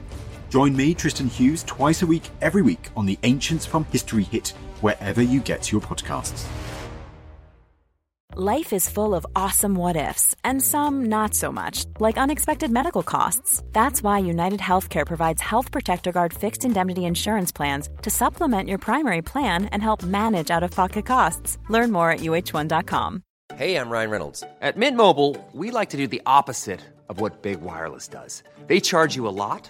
Join 0.51 0.75
me, 0.75 0.93
Tristan 0.93 1.27
Hughes, 1.27 1.63
twice 1.63 2.01
a 2.01 2.05
week, 2.05 2.29
every 2.41 2.61
week 2.61 2.89
on 2.97 3.05
the 3.05 3.17
Ancients 3.23 3.65
from 3.65 3.85
History 3.85 4.23
Hit, 4.23 4.49
wherever 4.81 5.21
you 5.21 5.39
get 5.39 5.71
your 5.71 5.79
podcasts. 5.79 6.45
Life 8.35 8.73
is 8.73 8.89
full 8.89 9.15
of 9.15 9.25
awesome 9.33 9.75
what 9.75 9.95
ifs, 9.95 10.35
and 10.43 10.61
some 10.61 11.05
not 11.05 11.33
so 11.35 11.53
much, 11.53 11.85
like 11.99 12.17
unexpected 12.17 12.69
medical 12.69 13.01
costs. 13.01 13.63
That's 13.71 14.03
why 14.03 14.19
United 14.19 14.59
Healthcare 14.59 15.05
provides 15.05 15.41
Health 15.41 15.71
Protector 15.71 16.11
Guard 16.11 16.33
fixed 16.33 16.65
indemnity 16.65 17.05
insurance 17.05 17.53
plans 17.53 17.87
to 18.01 18.09
supplement 18.09 18.67
your 18.67 18.77
primary 18.77 19.21
plan 19.21 19.65
and 19.71 19.81
help 19.81 20.03
manage 20.03 20.51
out 20.51 20.63
of 20.63 20.71
pocket 20.71 21.05
costs. 21.05 21.57
Learn 21.69 21.93
more 21.93 22.11
at 22.11 22.19
uhone.com. 22.19 23.23
Hey, 23.55 23.77
I'm 23.77 23.89
Ryan 23.89 24.09
Reynolds. 24.09 24.43
At 24.61 24.75
Mint 24.75 24.97
Mobile, 24.97 25.37
we 25.53 25.71
like 25.71 25.91
to 25.91 25.97
do 25.97 26.07
the 26.07 26.21
opposite 26.25 26.81
of 27.07 27.21
what 27.21 27.41
Big 27.41 27.61
Wireless 27.61 28.09
does. 28.09 28.43
They 28.67 28.81
charge 28.81 29.15
you 29.15 29.27
a 29.27 29.35
lot, 29.45 29.69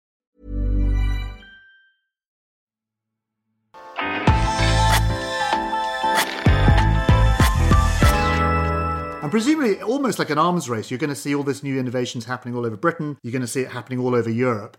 And 9.31 9.39
presumably, 9.39 9.81
almost 9.81 10.19
like 10.19 10.29
an 10.29 10.37
arms 10.37 10.69
race, 10.69 10.91
you're 10.91 10.97
going 10.97 11.09
to 11.09 11.15
see 11.15 11.33
all 11.33 11.43
this 11.43 11.63
new 11.63 11.79
innovations 11.79 12.25
happening 12.25 12.53
all 12.53 12.65
over 12.65 12.75
Britain. 12.75 13.17
You're 13.23 13.31
going 13.31 13.41
to 13.41 13.47
see 13.47 13.61
it 13.61 13.71
happening 13.71 13.97
all 13.97 14.13
over 14.13 14.29
Europe. 14.29 14.75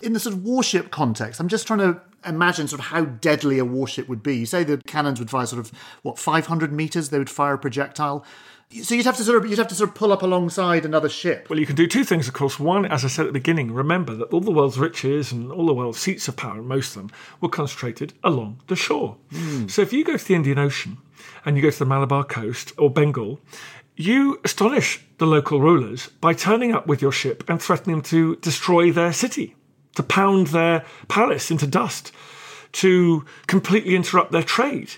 In 0.00 0.12
the 0.12 0.20
sort 0.20 0.36
of 0.36 0.44
warship 0.44 0.92
context, 0.92 1.40
I'm 1.40 1.48
just 1.48 1.66
trying 1.66 1.80
to 1.80 2.00
imagine 2.24 2.68
sort 2.68 2.78
of 2.78 2.86
how 2.86 3.06
deadly 3.06 3.58
a 3.58 3.64
warship 3.64 4.08
would 4.08 4.22
be. 4.22 4.36
You 4.36 4.46
say 4.46 4.62
the 4.62 4.78
cannons 4.86 5.18
would 5.18 5.28
fire 5.28 5.44
sort 5.46 5.58
of 5.58 5.72
what 6.02 6.20
500 6.20 6.72
meters. 6.72 7.08
They 7.08 7.18
would 7.18 7.28
fire 7.28 7.54
a 7.54 7.58
projectile. 7.58 8.24
So 8.80 8.94
you'd 8.94 9.06
have 9.06 9.16
to 9.16 9.24
sort 9.24 9.42
of 9.42 9.50
you'd 9.50 9.58
have 9.58 9.66
to 9.68 9.74
sort 9.74 9.90
of 9.90 9.96
pull 9.96 10.12
up 10.12 10.22
alongside 10.22 10.84
another 10.84 11.08
ship. 11.08 11.50
Well, 11.50 11.58
you 11.58 11.66
can 11.66 11.74
do 11.74 11.88
two 11.88 12.04
things, 12.04 12.28
of 12.28 12.34
course. 12.34 12.60
One, 12.60 12.86
as 12.86 13.04
I 13.04 13.08
said 13.08 13.26
at 13.26 13.32
the 13.32 13.40
beginning, 13.40 13.72
remember 13.72 14.14
that 14.14 14.26
all 14.26 14.40
the 14.40 14.52
world's 14.52 14.78
riches 14.78 15.32
and 15.32 15.50
all 15.50 15.66
the 15.66 15.74
world's 15.74 15.98
seats 15.98 16.28
of 16.28 16.36
power, 16.36 16.62
most 16.62 16.94
of 16.94 17.02
them, 17.02 17.10
were 17.40 17.48
concentrated 17.48 18.12
along 18.22 18.60
the 18.68 18.76
shore. 18.76 19.16
Hmm. 19.32 19.66
So 19.66 19.82
if 19.82 19.92
you 19.92 20.04
go 20.04 20.16
to 20.16 20.24
the 20.24 20.34
Indian 20.36 20.58
Ocean 20.60 20.98
and 21.44 21.56
you 21.56 21.62
go 21.62 21.70
to 21.70 21.78
the 21.78 21.86
Malabar 21.86 22.22
coast 22.22 22.72
or 22.78 22.88
Bengal, 22.88 23.40
you 23.96 24.38
astonish 24.44 25.02
the 25.18 25.26
local 25.26 25.60
rulers 25.60 26.08
by 26.20 26.34
turning 26.34 26.72
up 26.72 26.86
with 26.86 27.00
your 27.00 27.12
ship 27.12 27.42
and 27.48 27.60
threatening 27.60 28.02
to 28.02 28.36
destroy 28.36 28.92
their 28.92 29.12
city, 29.12 29.56
to 29.94 30.02
pound 30.02 30.48
their 30.48 30.84
palace 31.08 31.50
into 31.50 31.66
dust, 31.66 32.12
to 32.72 33.24
completely 33.46 33.96
interrupt 33.96 34.32
their 34.32 34.42
trade. 34.42 34.90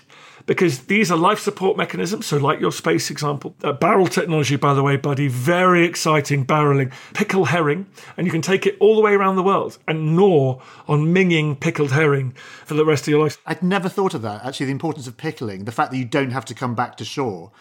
Because 0.45 0.85
these 0.85 1.11
are 1.11 1.17
life 1.17 1.37
support 1.39 1.77
mechanisms. 1.77 2.25
So, 2.25 2.37
like 2.37 2.59
your 2.59 2.71
space 2.71 3.11
example, 3.11 3.55
uh, 3.63 3.71
barrel 3.71 4.07
technology, 4.07 4.55
by 4.55 4.73
the 4.73 4.81
way, 4.81 4.97
buddy, 4.97 5.27
very 5.27 5.85
exciting 5.85 6.43
barreling. 6.43 6.91
Pickle 7.13 7.45
herring, 7.45 7.85
and 8.17 8.25
you 8.25 8.31
can 8.31 8.41
take 8.41 8.65
it 8.65 8.75
all 8.79 8.95
the 8.95 9.01
way 9.01 9.13
around 9.13 9.35
the 9.35 9.43
world 9.43 9.77
and 9.87 10.15
gnaw 10.15 10.59
on 10.87 11.13
minging 11.13 11.59
pickled 11.59 11.91
herring 11.91 12.31
for 12.65 12.73
the 12.73 12.83
rest 12.83 13.03
of 13.03 13.09
your 13.09 13.21
life. 13.21 13.37
I'd 13.45 13.61
never 13.61 13.89
thought 13.89 14.15
of 14.15 14.23
that. 14.23 14.43
Actually, 14.43 14.67
the 14.67 14.71
importance 14.71 15.05
of 15.05 15.17
pickling, 15.17 15.65
the 15.65 15.71
fact 15.71 15.91
that 15.91 15.97
you 15.97 16.05
don't 16.05 16.31
have 16.31 16.45
to 16.45 16.55
come 16.55 16.73
back 16.73 16.97
to 16.97 17.05
shore, 17.05 17.51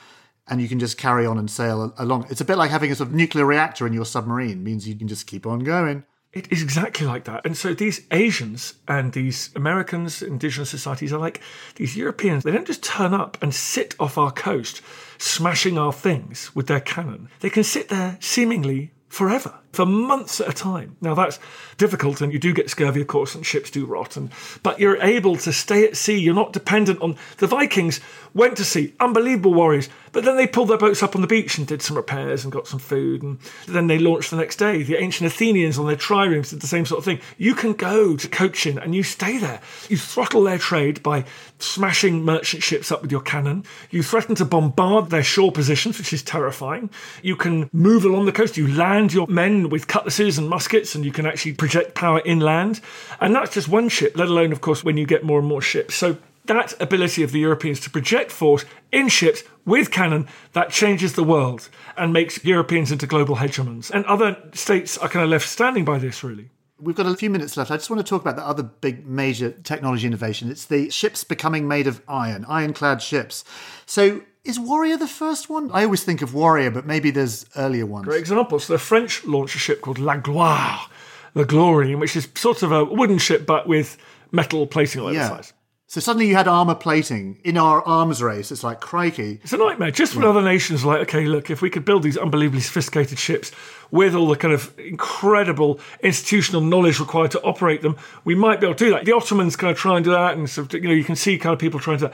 and 0.49 0.61
you 0.61 0.69
can 0.69 0.79
just 0.79 0.99
carry 0.99 1.27
on 1.27 1.39
and 1.39 1.51
sail 1.51 1.95
along. 1.99 2.27
It's 2.31 2.41
a 2.41 2.45
bit 2.45 2.59
like 2.59 2.71
having 2.71 2.91
a 2.91 2.95
sort 2.95 3.09
of 3.11 3.15
nuclear 3.15 3.45
reactor 3.45 3.87
in 3.87 3.93
your 3.93 4.05
submarine. 4.05 4.63
means 4.63 4.89
you 4.89 4.97
can 4.97 5.09
just 5.09 5.27
keep 5.27 5.47
on 5.47 5.61
going. 5.61 6.05
It 6.33 6.53
is 6.53 6.63
exactly 6.63 7.07
like 7.07 7.25
that. 7.25 7.47
And 7.47 7.57
so 7.57 7.73
these 7.73 8.03
Asians 8.11 8.75
and 8.87 9.13
these 9.13 9.51
Americans, 9.57 10.21
indigenous 10.21 10.69
societies 10.69 11.13
are 11.13 11.19
like 11.19 11.41
these 11.77 11.97
Europeans. 11.97 12.45
They 12.45 12.51
don't 12.51 12.67
just 12.67 12.83
turn 12.83 13.15
up 13.15 13.43
and 13.43 13.55
sit 13.55 13.95
off 13.99 14.19
our 14.19 14.31
coast, 14.31 14.83
smashing 15.17 15.79
our 15.79 15.93
things 15.93 16.55
with 16.55 16.67
their 16.67 16.81
cannon. 16.81 17.31
They 17.41 17.51
can 17.51 17.65
sit 17.65 17.89
there 17.89 18.19
seemingly 18.21 18.93
forever, 19.09 19.55
for 19.73 19.87
months 19.87 20.41
at 20.41 20.49
a 20.49 20.53
time. 20.53 20.97
Now 21.01 21.15
that's 21.15 21.39
difficult, 21.77 22.21
and 22.21 22.33
you 22.33 22.39
do 22.39 22.53
get 22.53 22.71
scurvy, 22.71 23.01
of 23.01 23.07
course, 23.07 23.35
and 23.35 23.45
ships 23.45 23.71
do 23.71 23.87
rot. 23.87 24.17
And 24.17 24.31
but 24.63 24.81
you're 24.81 25.01
able 25.03 25.37
to 25.37 25.53
stay 25.53 25.85
at 25.85 25.97
sea. 25.97 26.19
You're 26.19 26.35
not 26.35 26.53
dependent 26.53 27.01
on 27.01 27.17
the 27.39 27.47
Vikings. 27.47 28.01
Went 28.35 28.57
to 28.59 28.65
sea, 28.65 28.95
unbelievable 29.01 29.55
warriors, 29.55 29.89
but 30.13 30.25
then 30.25 30.37
they 30.37 30.47
pulled 30.47 30.69
their 30.69 30.79
boats 30.79 31.03
up 31.03 31.17
on 31.17 31.23
the 31.23 31.27
beach 31.27 31.59
and 31.59 31.67
did 31.67 31.81
some 31.83 31.97
repairs 31.97 32.45
and 32.45 32.53
got 32.53 32.69
some 32.69 32.79
food, 32.79 33.23
and 33.23 33.39
then 33.67 33.87
they 33.87 33.99
launched 33.99 34.31
the 34.31 34.37
next 34.37 34.57
day. 34.57 34.83
The 34.83 34.97
ancient 34.97 35.27
Athenians 35.33 35.79
on 35.79 35.87
their 35.87 35.97
triremes 35.97 36.51
did 36.51 36.61
the 36.61 36.67
same 36.67 36.87
sort 36.87 36.99
of 36.99 37.05
thing. 37.05 37.21
You 37.37 37.55
can 37.55 37.73
go 37.73 38.17
to 38.17 38.29
Cochin 38.29 38.79
and 38.79 38.95
you 38.95 39.03
stay 39.03 39.39
there. 39.39 39.61
You 39.89 39.97
throttle 39.97 40.43
their 40.43 40.59
trade 40.59 41.03
by 41.03 41.25
smashing 41.59 42.25
merchant 42.25 42.63
ships 42.63 42.93
up 42.93 43.03
with 43.03 43.11
your 43.11 43.21
cannon. 43.21 43.65
You 43.91 44.03
threaten 44.03 44.35
to 44.37 44.45
bombard 44.45 45.11
their 45.11 45.25
shore 45.25 45.51
positions, 45.51 45.99
which 45.99 46.13
is 46.13 46.23
terrifying. 46.23 46.91
You 47.23 47.35
can 47.37 47.71
move 47.73 48.05
along 48.05 48.27
the 48.27 48.33
coast. 48.33 48.57
You 48.57 48.69
land 48.69 49.13
your 49.13 49.27
men 49.27 49.58
with 49.69 49.89
cutlasses 49.89 50.39
and 50.39 50.49
muskets, 50.49 50.95
and 50.95 51.05
you 51.05 51.13
can 51.13 51.27
actually 51.27 51.55
project 51.55 51.95
power 51.95 52.23
inland. 52.25 52.81
And 53.21 53.35
that's 53.35 53.55
just 53.55 53.69
one 53.69 53.89
ship, 53.89 54.17
let 54.17 54.29
alone, 54.29 54.53
of 54.53 54.61
course, 54.61 54.85
when 54.85 54.97
you 54.97 55.07
get 55.07 55.25
more 55.25 55.39
and 55.39 55.49
more 55.49 55.63
ships. 55.63 55.95
So 55.95 56.17
that 56.49 56.81
ability 56.81 57.23
of 57.23 57.33
the 57.33 57.39
Europeans 57.39 57.79
to 57.81 57.91
project 57.91 58.31
force 58.31 58.65
in 58.91 59.09
ships 59.09 59.43
with 59.65 59.91
cannon 59.91 60.27
that 60.55 60.71
changes 60.71 61.13
the 61.13 61.23
world 61.23 61.69
and 61.97 62.13
makes 62.13 62.43
Europeans 62.45 62.91
into 62.91 63.07
global 63.07 63.37
hegemons. 63.37 63.91
And 63.91 64.05
other 64.07 64.37
states 64.55 64.99
are 64.99 65.09
kind 65.09 65.25
of 65.25 65.31
left 65.31 65.49
standing 65.49 65.85
by 65.85 65.99
this, 65.99 66.25
really. 66.25 66.51
We've 66.81 66.97
got 66.97 67.07
a 67.07 67.17
few 67.17 67.29
minutes 67.29 67.57
left. 67.57 67.71
I 67.71 67.77
just 67.77 67.91
want 67.91 68.05
to 68.05 68.09
talk 68.09 68.23
about 68.23 68.37
the 68.37 68.47
other 68.47 68.63
big 68.63 69.05
major 69.05 69.51
technology 69.51 70.07
innovation. 70.07 70.51
It's 70.51 70.65
the 70.65 70.91
ships 70.91 71.25
becoming 71.25 71.67
made 71.67 71.87
of 71.87 72.03
iron, 72.09 72.45
ironclad 72.49 73.03
ships. 73.03 73.45
So 73.85 74.23
is 74.49 74.59
Warrior 74.59 74.97
the 74.97 75.07
first 75.07 75.49
one? 75.51 75.71
I 75.73 75.85
always 75.85 76.03
think 76.03 76.23
of 76.23 76.33
Warrior, 76.35 76.71
but 76.71 76.87
maybe 76.87 77.11
there's 77.11 77.45
earlier 77.55 77.87
ones. 77.87 78.07
Great 78.07 78.21
example. 78.21 78.59
So 78.59 78.73
the 78.73 78.79
French 78.79 79.25
launched 79.25 79.55
a 79.55 79.59
ship 79.59 79.83
called 79.83 79.99
La 79.99 80.17
Gloire, 80.17 80.89
the 81.35 81.45
Glory, 81.45 81.95
which 81.95 82.17
is 82.17 82.27
sort 82.35 82.63
of 82.63 82.73
a 82.73 82.85
wooden 82.85 83.19
ship 83.19 83.47
but 83.47 83.69
with 83.69 83.97
metal 84.33 84.67
plating 84.67 85.03
on 85.03 85.13
Yeah. 85.15 85.29
the 85.29 85.29
sides. 85.37 85.53
So 85.91 86.01
suddenly 86.01 86.29
you 86.29 86.35
had 86.37 86.47
armour 86.47 86.75
plating 86.75 87.39
in 87.45 87.57
our 87.57 87.83
arms 87.83 88.23
race. 88.23 88.53
It's 88.53 88.63
like 88.63 88.79
crikey. 88.79 89.41
It's 89.43 89.55
a 89.55 89.57
nightmare. 89.57 89.91
Just 89.91 90.15
when 90.15 90.27
other 90.27 90.43
nations 90.43 90.85
are 90.85 90.89
like, 90.89 91.01
okay, 91.09 91.25
look, 91.25 91.49
if 91.49 91.63
we 91.63 91.71
could 91.71 91.87
build 91.87 92.03
these 92.03 92.19
unbelievably 92.19 92.61
sophisticated 92.61 93.19
ships 93.19 93.53
with 93.91 94.15
all 94.15 94.29
the 94.29 94.37
kind 94.37 94.53
of 94.53 94.79
incredible 94.79 95.81
institutional 96.03 96.61
knowledge 96.61 97.01
required 97.01 97.31
to 97.31 97.41
operate 97.41 97.81
them, 97.81 97.97
we 98.25 98.35
might 98.35 98.61
be 98.61 98.67
able 98.67 98.75
to 98.75 98.85
do 98.85 98.91
that. 98.91 99.07
The 99.07 99.13
Ottomans 99.13 99.57
kind 99.57 99.71
of 99.71 99.79
try 99.79 99.97
and 99.97 100.05
do 100.05 100.11
that, 100.11 100.37
and 100.37 100.49
sort 100.51 100.75
of, 100.75 100.83
you 100.83 100.89
know, 100.89 100.95
you 100.95 101.05
can 101.05 101.17
see 101.17 101.39
kind 101.39 101.55
of 101.55 101.59
people 101.59 101.81
trying 101.81 101.99
to. 102.01 102.13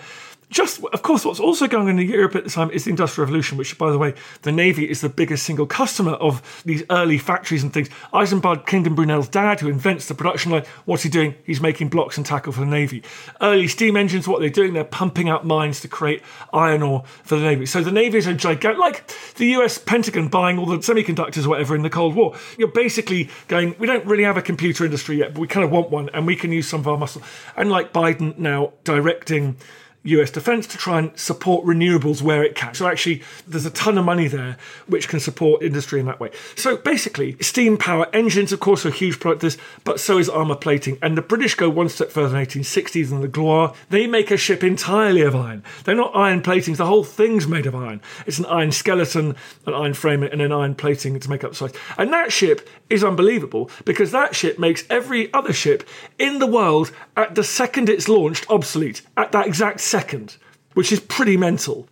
Just, 0.50 0.84
of 0.84 1.02
course, 1.02 1.24
what's 1.24 1.40
also 1.40 1.66
going 1.66 1.88
on 1.88 1.98
in 1.98 2.08
Europe 2.08 2.36
at 2.36 2.44
the 2.44 2.50
time 2.50 2.70
is 2.70 2.84
the 2.84 2.90
Industrial 2.90 3.24
Revolution, 3.24 3.58
which, 3.58 3.76
by 3.78 3.90
the 3.90 3.98
way, 3.98 4.14
the 4.42 4.52
Navy 4.52 4.88
is 4.88 5.00
the 5.00 5.08
biggest 5.08 5.44
single 5.44 5.66
customer 5.66 6.12
of 6.12 6.62
these 6.64 6.82
early 6.90 7.18
factories 7.18 7.62
and 7.62 7.72
things. 7.72 7.88
Isambard 8.12 8.66
Kingdom 8.66 8.94
Brunel's 8.94 9.28
dad, 9.28 9.60
who 9.60 9.68
invents 9.68 10.06
the 10.06 10.14
production 10.14 10.52
line, 10.52 10.64
what's 10.84 11.02
he 11.02 11.08
doing? 11.08 11.34
He's 11.44 11.60
making 11.60 11.88
blocks 11.88 12.16
and 12.16 12.26
tackle 12.26 12.52
for 12.52 12.60
the 12.60 12.66
Navy. 12.66 13.02
Early 13.40 13.68
steam 13.68 13.96
engines, 13.96 14.28
what 14.28 14.40
they're 14.40 14.50
doing? 14.50 14.74
They're 14.74 14.84
pumping 14.84 15.28
out 15.28 15.44
mines 15.44 15.80
to 15.80 15.88
create 15.88 16.22
iron 16.52 16.82
ore 16.82 17.04
for 17.24 17.36
the 17.36 17.42
Navy. 17.42 17.66
So 17.66 17.82
the 17.82 17.92
Navy 17.92 18.18
is 18.18 18.26
a 18.26 18.34
gigantic, 18.34 18.78
like 18.78 19.10
the 19.36 19.46
US 19.56 19.78
Pentagon 19.78 20.28
buying 20.28 20.58
all 20.58 20.66
the 20.66 20.78
semiconductors 20.78 21.46
or 21.46 21.50
whatever 21.50 21.74
in 21.74 21.82
the 21.82 21.90
Cold 21.90 22.14
War. 22.14 22.36
You're 22.58 22.68
basically 22.68 23.30
going, 23.48 23.74
we 23.78 23.86
don't 23.86 24.04
really 24.06 24.24
have 24.24 24.36
a 24.36 24.42
computer 24.42 24.84
industry 24.84 25.16
yet, 25.16 25.34
but 25.34 25.40
we 25.40 25.48
kind 25.48 25.64
of 25.64 25.70
want 25.70 25.90
one, 25.90 26.10
and 26.10 26.26
we 26.26 26.36
can 26.36 26.52
use 26.52 26.68
some 26.68 26.80
of 26.80 26.88
our 26.88 26.96
muscle. 26.96 27.22
And 27.56 27.70
like 27.70 27.92
Biden 27.92 28.38
now 28.38 28.72
directing 28.84 29.56
US 30.04 30.30
defense 30.30 30.66
to 30.68 30.78
try 30.78 30.98
and 30.98 31.18
support 31.18 31.64
renewables 31.64 32.20
where 32.22 32.44
it 32.44 32.54
can. 32.54 32.74
So 32.74 32.86
actually, 32.86 33.22
there's 33.46 33.66
a 33.66 33.70
ton 33.70 33.96
of 33.98 34.04
money 34.04 34.28
there 34.28 34.58
which 34.86 35.08
can 35.08 35.18
support 35.18 35.62
industry 35.62 35.98
in 35.98 36.06
that 36.06 36.20
way. 36.20 36.30
So 36.56 36.76
basically, 36.76 37.36
steam 37.40 37.76
power 37.76 38.06
engines, 38.12 38.52
of 38.52 38.60
course, 38.60 38.84
are 38.84 38.90
huge 38.90 39.18
product 39.18 39.42
this, 39.42 39.56
but 39.84 39.98
so 39.98 40.18
is 40.18 40.28
armour 40.28 40.56
plating. 40.56 40.98
And 41.00 41.16
the 41.16 41.22
British 41.22 41.54
go 41.54 41.70
one 41.70 41.88
step 41.88 42.10
further 42.10 42.36
in 42.36 42.44
the 42.44 42.60
1860s 42.60 43.10
and 43.10 43.22
the 43.22 43.28
Gloire. 43.28 43.74
They 43.90 44.06
make 44.06 44.30
a 44.30 44.36
ship 44.36 44.62
entirely 44.62 45.22
of 45.22 45.34
iron. 45.34 45.62
They're 45.84 45.94
not 45.94 46.14
iron 46.14 46.42
platings, 46.42 46.76
the 46.76 46.86
whole 46.86 47.04
thing's 47.04 47.48
made 47.48 47.66
of 47.66 47.74
iron. 47.74 48.02
It's 48.26 48.38
an 48.38 48.46
iron 48.46 48.72
skeleton, 48.72 49.36
an 49.66 49.74
iron 49.74 49.94
frame, 49.94 50.22
and 50.22 50.42
an 50.42 50.52
iron 50.52 50.74
plating 50.74 51.18
to 51.18 51.30
make 51.30 51.44
up 51.44 51.52
the 51.52 51.56
size. 51.56 51.72
And 51.96 52.12
that 52.12 52.32
ship 52.32 52.68
is 52.90 53.02
unbelievable 53.02 53.70
because 53.84 54.10
that 54.10 54.36
ship 54.36 54.58
makes 54.58 54.84
every 54.90 55.32
other 55.32 55.52
ship 55.52 55.88
in 56.18 56.38
the 56.38 56.46
world 56.46 56.92
at 57.16 57.34
the 57.34 57.44
second 57.44 57.88
it's 57.88 58.08
launched 58.08 58.46
obsolete, 58.50 59.02
at 59.16 59.32
that 59.32 59.46
exact 59.46 59.80
second, 59.94 60.36
which 60.72 60.90
is 60.90 60.98
pretty 60.98 61.36
mental. 61.36 61.86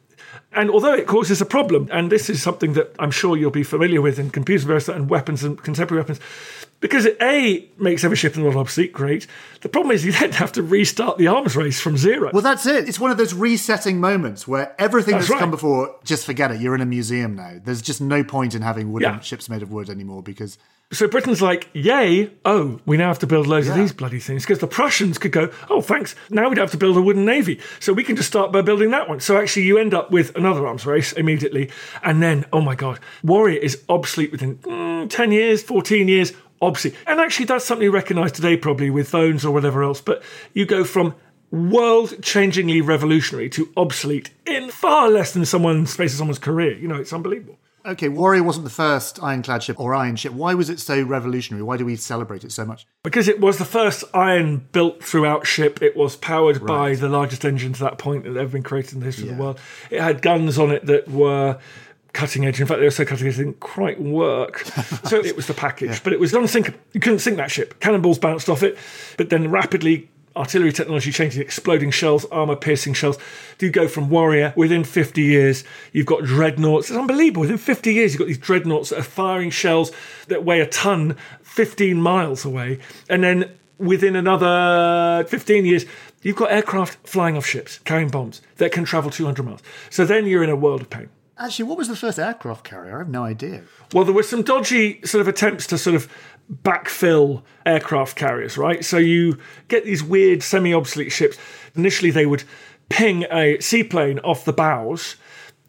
And 0.52 0.70
although 0.70 0.92
it 0.92 1.06
causes 1.06 1.40
a 1.40 1.46
problem, 1.46 1.88
and 1.92 2.10
this 2.10 2.28
is 2.28 2.42
something 2.42 2.72
that 2.72 2.88
I'm 2.98 3.12
sure 3.12 3.36
you'll 3.36 3.52
be 3.52 3.62
familiar 3.62 4.02
with 4.02 4.18
in 4.18 4.28
computer 4.30 4.66
virus 4.66 4.88
and 4.88 5.08
weapons 5.08 5.44
and 5.44 5.62
contemporary 5.62 6.02
weapons, 6.02 6.18
because 6.82 7.06
it 7.06 7.16
A 7.22 7.66
makes 7.78 8.04
every 8.04 8.16
ship 8.18 8.34
in 8.36 8.42
the 8.42 8.44
world 8.48 8.58
obsolete, 8.58 8.92
great. 8.92 9.26
The 9.62 9.70
problem 9.70 9.92
is 9.94 10.04
you 10.04 10.12
then 10.12 10.32
have 10.32 10.52
to 10.52 10.62
restart 10.62 11.16
the 11.16 11.28
arms 11.28 11.56
race 11.56 11.80
from 11.80 11.96
zero. 11.96 12.30
Well, 12.34 12.42
that's 12.42 12.66
it. 12.66 12.86
It's 12.88 13.00
one 13.00 13.10
of 13.10 13.16
those 13.16 13.32
resetting 13.32 13.98
moments 14.00 14.46
where 14.46 14.74
everything 14.78 15.14
That's 15.14 15.28
that's, 15.28 15.40
come 15.40 15.50
before, 15.50 15.96
just 16.04 16.26
forget 16.26 16.50
it. 16.50 16.60
You're 16.60 16.74
in 16.74 16.82
a 16.82 16.86
museum 16.86 17.36
now. 17.36 17.58
There's 17.64 17.80
just 17.80 18.02
no 18.02 18.22
point 18.22 18.54
in 18.54 18.60
having 18.60 18.92
wooden 18.92 19.14
Yeah. 19.14 19.20
ships 19.20 19.48
made 19.48 19.62
of 19.62 19.70
wood 19.72 19.88
anymore 19.88 20.22
because 20.22 20.58
So 20.90 21.08
Britain's 21.08 21.40
like, 21.40 21.70
yay, 21.72 22.30
oh, 22.44 22.78
we 22.84 22.98
now 22.98 23.08
have 23.08 23.18
to 23.20 23.26
build 23.26 23.46
loads 23.46 23.66
of 23.66 23.74
these 23.76 23.92
bloody 23.94 24.18
things. 24.18 24.42
Because 24.42 24.58
the 24.58 24.66
Prussians 24.66 25.16
could 25.16 25.32
go, 25.32 25.48
oh, 25.70 25.80
thanks, 25.80 26.14
now 26.28 26.50
we 26.50 26.54
don't 26.54 26.64
have 26.64 26.70
to 26.72 26.76
build 26.76 26.98
a 26.98 27.00
wooden 27.00 27.24
navy. 27.24 27.60
So 27.80 27.94
we 27.94 28.04
can 28.04 28.14
just 28.14 28.28
start 28.28 28.52
by 28.52 28.60
building 28.60 28.90
that 28.90 29.08
one. 29.08 29.18
So 29.20 29.38
actually, 29.38 29.62
you 29.62 29.78
end 29.78 29.94
up 29.94 30.10
with 30.10 30.36
another 30.36 30.66
arms 30.66 30.84
race 30.84 31.12
immediately. 31.14 31.70
And 32.02 32.22
then, 32.22 32.44
oh 32.52 32.60
my 32.60 32.74
God, 32.74 33.00
Warrior 33.22 33.58
is 33.58 33.82
obsolete 33.88 34.32
within 34.32 34.56
mm, 34.58 35.08
10 35.08 35.32
years, 35.32 35.62
14 35.62 36.08
years, 36.08 36.34
obsolete. 36.62 36.96
And 37.06 37.20
actually, 37.20 37.46
that's 37.46 37.64
something 37.64 37.84
you 37.84 37.90
recognise 37.90 38.32
today, 38.32 38.56
probably 38.56 38.88
with 38.88 39.08
phones 39.08 39.44
or 39.44 39.52
whatever 39.52 39.82
else. 39.82 40.00
But 40.00 40.22
you 40.54 40.64
go 40.64 40.84
from 40.84 41.14
world 41.50 42.10
changingly 42.22 42.84
revolutionary 42.84 43.50
to 43.50 43.70
obsolete 43.76 44.30
in 44.46 44.70
far 44.70 45.10
less 45.10 45.32
than 45.34 45.44
someone's 45.44 45.92
space 45.92 46.12
of 46.12 46.18
someone's 46.18 46.38
career. 46.38 46.76
You 46.78 46.88
know, 46.88 46.96
it's 46.96 47.12
unbelievable. 47.12 47.58
Okay, 47.84 48.08
Warrior 48.08 48.44
wasn't 48.44 48.64
the 48.64 48.70
first 48.70 49.20
ironclad 49.22 49.64
ship 49.64 49.80
or 49.80 49.92
iron 49.92 50.14
ship. 50.14 50.32
Why 50.32 50.54
was 50.54 50.70
it 50.70 50.78
so 50.78 51.02
revolutionary? 51.02 51.64
Why 51.64 51.76
do 51.76 51.84
we 51.84 51.96
celebrate 51.96 52.44
it 52.44 52.52
so 52.52 52.64
much? 52.64 52.86
Because 53.02 53.26
it 53.26 53.40
was 53.40 53.58
the 53.58 53.64
first 53.64 54.04
iron 54.14 54.68
built 54.70 55.02
throughout 55.02 55.48
ship, 55.48 55.82
it 55.82 55.96
was 55.96 56.14
powered 56.14 56.64
by 56.64 56.94
the 56.94 57.08
largest 57.08 57.44
engine 57.44 57.72
to 57.72 57.80
that 57.80 57.98
point 57.98 58.22
that 58.22 58.30
had 58.30 58.38
ever 58.38 58.52
been 58.52 58.62
created 58.62 58.94
in 58.94 59.00
the 59.00 59.06
history 59.06 59.28
of 59.28 59.36
the 59.36 59.42
world. 59.42 59.58
It 59.90 60.00
had 60.00 60.22
guns 60.22 60.58
on 60.58 60.70
it 60.70 60.86
that 60.86 61.08
were 61.08 61.58
cutting 62.12 62.44
edge. 62.44 62.60
In 62.60 62.66
fact, 62.66 62.80
they 62.80 62.86
were 62.86 62.90
so 62.90 63.04
cutting 63.04 63.26
edge 63.26 63.36
they 63.36 63.44
didn't 63.44 63.60
quite 63.60 64.00
work. 64.00 64.64
so 65.04 65.16
it 65.16 65.36
was 65.36 65.46
the 65.46 65.54
package, 65.54 66.02
but 66.02 66.12
it 66.12 66.20
was 66.20 66.34
unsinkable. 66.34 66.78
You 66.92 67.00
couldn't 67.00 67.20
sink 67.20 67.36
that 67.38 67.50
ship. 67.50 67.80
Cannonballs 67.80 68.18
bounced 68.18 68.48
off 68.48 68.62
it, 68.62 68.78
but 69.16 69.30
then 69.30 69.50
rapidly. 69.50 70.08
Artillery 70.34 70.72
technology 70.72 71.12
changed, 71.12 71.36
exploding 71.36 71.90
shells, 71.90 72.24
armor 72.26 72.56
piercing 72.56 72.94
shells. 72.94 73.18
Do 73.58 73.70
go 73.70 73.86
from 73.86 74.08
warrior 74.08 74.54
within 74.56 74.82
50 74.82 75.20
years. 75.20 75.62
You've 75.92 76.06
got 76.06 76.24
dreadnoughts. 76.24 76.88
It's 76.88 76.98
unbelievable. 76.98 77.42
Within 77.42 77.58
50 77.58 77.92
years, 77.92 78.12
you've 78.14 78.18
got 78.18 78.28
these 78.28 78.38
dreadnoughts 78.38 78.88
that 78.88 79.00
are 79.00 79.02
firing 79.02 79.50
shells 79.50 79.92
that 80.28 80.42
weigh 80.42 80.60
a 80.60 80.66
ton 80.66 81.18
15 81.42 82.00
miles 82.00 82.46
away. 82.46 82.78
And 83.10 83.22
then 83.22 83.52
within 83.76 84.16
another 84.16 85.26
15 85.28 85.66
years, 85.66 85.84
you've 86.22 86.36
got 86.36 86.50
aircraft 86.50 87.06
flying 87.06 87.36
off 87.36 87.44
ships, 87.44 87.80
carrying 87.80 88.08
bombs 88.08 88.40
that 88.56 88.72
can 88.72 88.84
travel 88.84 89.10
200 89.10 89.42
miles. 89.42 89.60
So 89.90 90.06
then 90.06 90.26
you're 90.26 90.42
in 90.42 90.48
a 90.48 90.56
world 90.56 90.80
of 90.80 90.88
pain. 90.88 91.10
Actually, 91.38 91.64
what 91.64 91.78
was 91.78 91.88
the 91.88 91.96
first 91.96 92.18
aircraft 92.18 92.64
carrier? 92.64 92.96
I 92.96 92.98
have 92.98 93.08
no 93.08 93.24
idea. 93.24 93.62
Well, 93.92 94.04
there 94.04 94.14
were 94.14 94.22
some 94.22 94.42
dodgy 94.42 95.00
sort 95.04 95.20
of 95.20 95.28
attempts 95.28 95.66
to 95.68 95.78
sort 95.78 95.96
of 95.96 96.12
backfill 96.62 97.42
aircraft 97.64 98.16
carriers, 98.16 98.58
right? 98.58 98.84
So 98.84 98.98
you 98.98 99.38
get 99.68 99.84
these 99.84 100.02
weird 100.02 100.42
semi 100.42 100.74
obsolete 100.74 101.10
ships. 101.10 101.38
Initially, 101.74 102.10
they 102.10 102.26
would 102.26 102.44
ping 102.90 103.24
a 103.30 103.58
seaplane 103.60 104.18
off 104.20 104.44
the 104.44 104.52
bows 104.52 105.16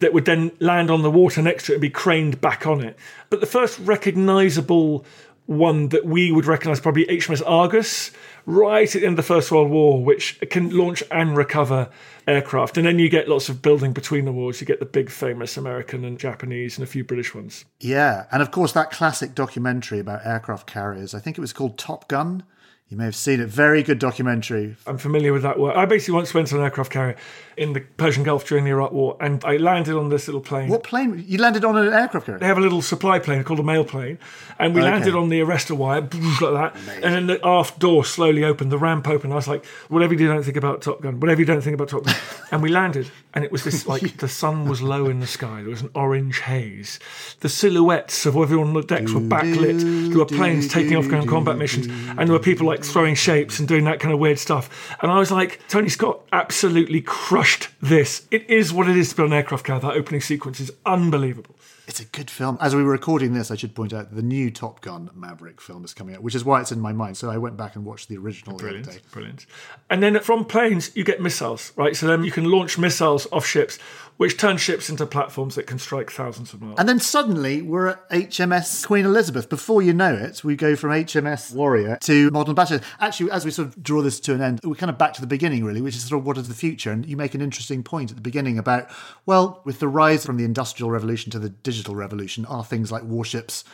that 0.00 0.12
would 0.12 0.26
then 0.26 0.52
land 0.60 0.90
on 0.90 1.02
the 1.02 1.10
water 1.10 1.40
next 1.40 1.66
to 1.66 1.72
it 1.72 1.76
and 1.76 1.82
be 1.82 1.90
craned 1.90 2.40
back 2.40 2.66
on 2.66 2.84
it. 2.84 2.98
But 3.30 3.40
the 3.40 3.46
first 3.46 3.78
recognizable 3.78 5.06
one 5.46 5.88
that 5.90 6.04
we 6.04 6.32
would 6.32 6.46
recognize 6.46 6.80
probably 6.80 7.06
HMS 7.06 7.42
Argus, 7.46 8.10
right 8.46 8.94
at 8.94 9.00
the 9.00 9.06
end 9.06 9.18
of 9.18 9.24
the 9.24 9.34
First 9.34 9.50
World 9.50 9.70
War, 9.70 10.02
which 10.02 10.40
can 10.50 10.70
launch 10.70 11.02
and 11.10 11.36
recover 11.36 11.90
aircraft. 12.26 12.76
And 12.76 12.86
then 12.86 12.98
you 12.98 13.08
get 13.08 13.28
lots 13.28 13.48
of 13.48 13.62
building 13.62 13.92
between 13.92 14.24
the 14.24 14.32
wars. 14.32 14.60
You 14.60 14.66
get 14.66 14.80
the 14.80 14.86
big 14.86 15.10
famous 15.10 15.56
American 15.56 16.04
and 16.04 16.18
Japanese 16.18 16.76
and 16.76 16.84
a 16.84 16.90
few 16.90 17.04
British 17.04 17.34
ones. 17.34 17.64
Yeah, 17.80 18.26
and 18.32 18.42
of 18.42 18.50
course 18.50 18.72
that 18.72 18.90
classic 18.90 19.34
documentary 19.34 19.98
about 19.98 20.26
aircraft 20.26 20.66
carriers. 20.66 21.14
I 21.14 21.20
think 21.20 21.38
it 21.38 21.40
was 21.40 21.52
called 21.52 21.78
Top 21.78 22.08
Gun. 22.08 22.44
You 22.90 22.98
may 22.98 23.04
have 23.06 23.16
seen 23.16 23.40
it. 23.40 23.48
Very 23.48 23.82
good 23.82 23.98
documentary. 23.98 24.76
I'm 24.86 24.98
familiar 24.98 25.32
with 25.32 25.42
that 25.42 25.58
work. 25.58 25.74
I 25.74 25.86
basically 25.86 26.14
once 26.14 26.34
went 26.34 26.52
on 26.52 26.58
an 26.58 26.64
aircraft 26.66 26.92
carrier 26.92 27.16
in 27.56 27.72
the 27.72 27.80
Persian 27.80 28.24
Gulf 28.24 28.46
during 28.46 28.64
the 28.64 28.70
Iraq 28.72 28.92
War, 28.92 29.16
and 29.20 29.42
I 29.44 29.56
landed 29.56 29.94
on 29.96 30.10
this 30.10 30.28
little 30.28 30.40
plane. 30.42 30.68
What 30.68 30.82
plane? 30.82 31.24
You 31.26 31.38
landed 31.38 31.64
on 31.64 31.78
an 31.78 31.92
aircraft 31.94 32.26
carrier? 32.26 32.38
They 32.40 32.46
have 32.46 32.58
a 32.58 32.60
little 32.60 32.82
supply 32.82 33.20
plane 33.20 33.42
called 33.42 33.60
a 33.60 33.62
mail 33.62 33.84
plane, 33.84 34.18
and 34.58 34.74
we 34.74 34.82
Okay. 34.82 34.90
landed 34.90 35.14
on 35.14 35.28
the 35.30 35.40
arrestor 35.40 35.74
wire 35.76 36.02
like 36.02 36.12
that. 36.40 36.76
And 37.02 37.14
then 37.14 37.26
the 37.26 37.40
aft 37.46 37.78
door 37.78 38.04
slowly 38.04 38.44
opened, 38.44 38.70
the 38.70 38.78
ramp 38.78 39.08
opened. 39.08 39.32
I 39.32 39.36
was 39.36 39.48
like, 39.48 39.64
"Whatever 39.88 40.12
you 40.14 40.26
don't 40.28 40.42
think 40.42 40.56
about 40.58 40.82
Top 40.82 41.00
Gun, 41.00 41.20
whatever 41.20 41.40
you 41.40 41.46
don't 41.46 41.62
think 41.62 41.74
about 41.74 41.88
Top 41.88 42.04
Gun," 42.04 42.14
and 42.52 42.62
we 42.62 42.68
landed, 42.68 43.08
and 43.32 43.44
it 43.44 43.50
was 43.50 43.64
this 43.64 43.86
like 43.94 44.18
the 44.18 44.28
sun 44.28 44.68
was 44.68 44.82
low 44.82 45.06
in 45.08 45.20
the 45.20 45.26
sky. 45.26 45.62
There 45.62 45.70
was 45.70 45.80
an 45.82 45.90
orange 45.94 46.40
haze. 46.40 46.98
The 47.40 47.48
silhouettes 47.48 48.26
of 48.26 48.36
everyone 48.36 48.68
on 48.68 48.74
the 48.74 48.82
decks 48.82 49.12
were 49.12 49.20
backlit. 49.20 50.10
There 50.10 50.18
were 50.18 50.26
planes 50.26 50.68
taking 50.68 50.96
off 50.96 51.08
going 51.08 51.22
on 51.22 51.28
combat 51.28 51.56
missions, 51.56 51.86
and 51.86 52.18
there 52.28 52.32
were 52.32 52.38
people 52.38 52.66
like 52.66 52.73
throwing 52.82 53.14
shapes 53.14 53.58
and 53.58 53.68
doing 53.68 53.84
that 53.84 54.00
kind 54.00 54.14
of 54.14 54.18
weird 54.18 54.38
stuff. 54.38 54.96
And 55.02 55.10
I 55.10 55.18
was 55.18 55.30
like, 55.30 55.60
Tony 55.68 55.90
Scott 55.90 56.22
absolutely 56.32 57.02
crushed 57.02 57.68
this. 57.82 58.26
It 58.30 58.48
is 58.48 58.72
what 58.72 58.88
it 58.88 58.96
is 58.96 59.10
to 59.10 59.16
be 59.16 59.22
an 59.24 59.32
aircraft 59.34 59.66
carrier. 59.66 59.80
That 59.80 59.92
opening 59.92 60.22
sequence 60.22 60.60
is 60.60 60.70
unbelievable. 60.86 61.56
It's 61.86 62.00
a 62.00 62.06
good 62.06 62.30
film. 62.30 62.56
As 62.62 62.74
we 62.74 62.82
were 62.82 62.92
recording 62.92 63.34
this, 63.34 63.50
I 63.50 63.56
should 63.56 63.74
point 63.74 63.92
out 63.92 64.14
the 64.14 64.22
new 64.22 64.50
Top 64.50 64.80
Gun 64.80 65.10
Maverick 65.14 65.60
film 65.60 65.84
is 65.84 65.92
coming 65.92 66.14
out, 66.14 66.22
which 66.22 66.34
is 66.34 66.42
why 66.42 66.62
it's 66.62 66.72
in 66.72 66.80
my 66.80 66.94
mind. 66.94 67.18
So 67.18 67.30
I 67.30 67.36
went 67.36 67.58
back 67.58 67.76
and 67.76 67.84
watched 67.84 68.08
the 68.08 68.16
original 68.16 68.56
Brilliant, 68.56 68.86
the 68.86 69.00
brilliant. 69.12 69.44
And 69.90 70.02
then 70.02 70.18
from 70.20 70.46
planes, 70.46 70.96
you 70.96 71.04
get 71.04 71.20
missiles, 71.20 71.72
right? 71.76 71.94
So 71.94 72.06
then 72.06 72.24
you 72.24 72.30
can 72.30 72.50
launch 72.50 72.78
missiles 72.78 73.26
off 73.32 73.44
ships, 73.44 73.78
which 74.16 74.38
turns 74.38 74.60
ships 74.60 74.88
into 74.88 75.06
platforms 75.06 75.54
that 75.56 75.66
can 75.66 75.78
strike 75.78 76.10
thousands 76.10 76.52
of 76.52 76.62
miles. 76.62 76.78
And 76.78 76.88
then 76.88 77.00
suddenly 77.00 77.62
we're 77.62 77.88
at 77.88 78.10
HMS 78.10 78.86
Queen 78.86 79.04
Elizabeth. 79.04 79.48
Before 79.48 79.82
you 79.82 79.92
know 79.92 80.14
it, 80.14 80.44
we 80.44 80.56
go 80.56 80.76
from 80.76 80.90
HMS 80.90 81.54
Warrior 81.54 81.98
to 82.02 82.30
Modern 82.30 82.54
Battleship. 82.54 82.84
Actually, 83.00 83.30
as 83.30 83.44
we 83.44 83.50
sort 83.50 83.68
of 83.68 83.82
draw 83.82 84.02
this 84.02 84.20
to 84.20 84.34
an 84.34 84.40
end, 84.40 84.60
we're 84.62 84.74
kind 84.74 84.90
of 84.90 84.98
back 84.98 85.14
to 85.14 85.20
the 85.20 85.26
beginning, 85.26 85.64
really, 85.64 85.80
which 85.80 85.96
is 85.96 86.04
sort 86.04 86.20
of 86.20 86.26
what 86.26 86.38
is 86.38 86.48
the 86.48 86.54
future. 86.54 86.92
And 86.92 87.04
you 87.06 87.16
make 87.16 87.34
an 87.34 87.40
interesting 87.40 87.82
point 87.82 88.10
at 88.10 88.16
the 88.16 88.22
beginning 88.22 88.58
about, 88.58 88.88
well, 89.26 89.62
with 89.64 89.80
the 89.80 89.88
rise 89.88 90.24
from 90.24 90.36
the 90.36 90.44
Industrial 90.44 90.90
Revolution 90.90 91.32
to 91.32 91.38
the 91.38 91.48
digital 91.48 91.94
revolution, 91.94 92.44
are 92.46 92.64
things 92.64 92.92
like 92.92 93.02
warships 93.02 93.64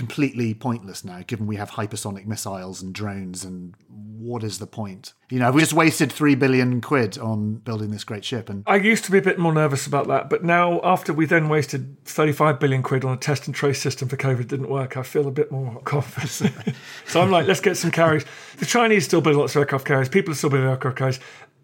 completely 0.00 0.54
pointless 0.54 1.04
now, 1.04 1.20
given 1.26 1.46
we 1.46 1.56
have 1.56 1.72
hypersonic 1.72 2.24
missiles 2.24 2.80
and 2.80 2.94
drones. 2.94 3.44
And 3.44 3.74
what 3.86 4.42
is 4.42 4.58
the 4.58 4.66
point? 4.66 5.12
You 5.28 5.38
know, 5.38 5.52
we 5.52 5.60
just 5.60 5.74
wasted 5.74 6.10
three 6.10 6.34
billion 6.34 6.80
quid 6.80 7.18
on 7.18 7.56
building 7.56 7.90
this 7.90 8.02
great 8.02 8.24
ship. 8.24 8.48
And 8.48 8.64
I 8.66 8.76
used 8.76 9.04
to 9.04 9.10
be 9.10 9.18
a 9.18 9.22
bit 9.22 9.38
more 9.38 9.52
nervous 9.52 9.86
about 9.86 10.08
that, 10.08 10.30
but 10.30 10.42
now 10.42 10.80
after 10.82 11.12
we 11.12 11.26
then 11.26 11.50
wasted 11.50 11.98
35 12.06 12.58
billion 12.58 12.82
quid 12.82 13.04
on 13.04 13.12
a 13.12 13.16
test 13.18 13.46
and 13.46 13.54
trace 13.54 13.78
system 13.78 14.08
for 14.08 14.16
COVID 14.16 14.48
didn't 14.48 14.70
work, 14.70 14.96
I 14.96 15.02
feel 15.02 15.28
a 15.28 15.30
bit 15.30 15.52
more 15.52 15.82
confident. 15.82 16.74
so 17.06 17.20
I'm 17.20 17.30
like, 17.30 17.46
let's 17.46 17.60
get 17.60 17.76
some 17.76 17.90
carriers. 17.90 18.24
The 18.56 18.64
Chinese 18.64 19.04
still 19.04 19.20
build 19.20 19.36
lots 19.36 19.54
of 19.54 19.60
aircraft 19.60 19.84
carriers. 19.84 20.08
People 20.08 20.32
are 20.32 20.34
still 20.34 20.48
building 20.48 20.70
aircraft 20.70 20.96
carriers. 20.96 21.20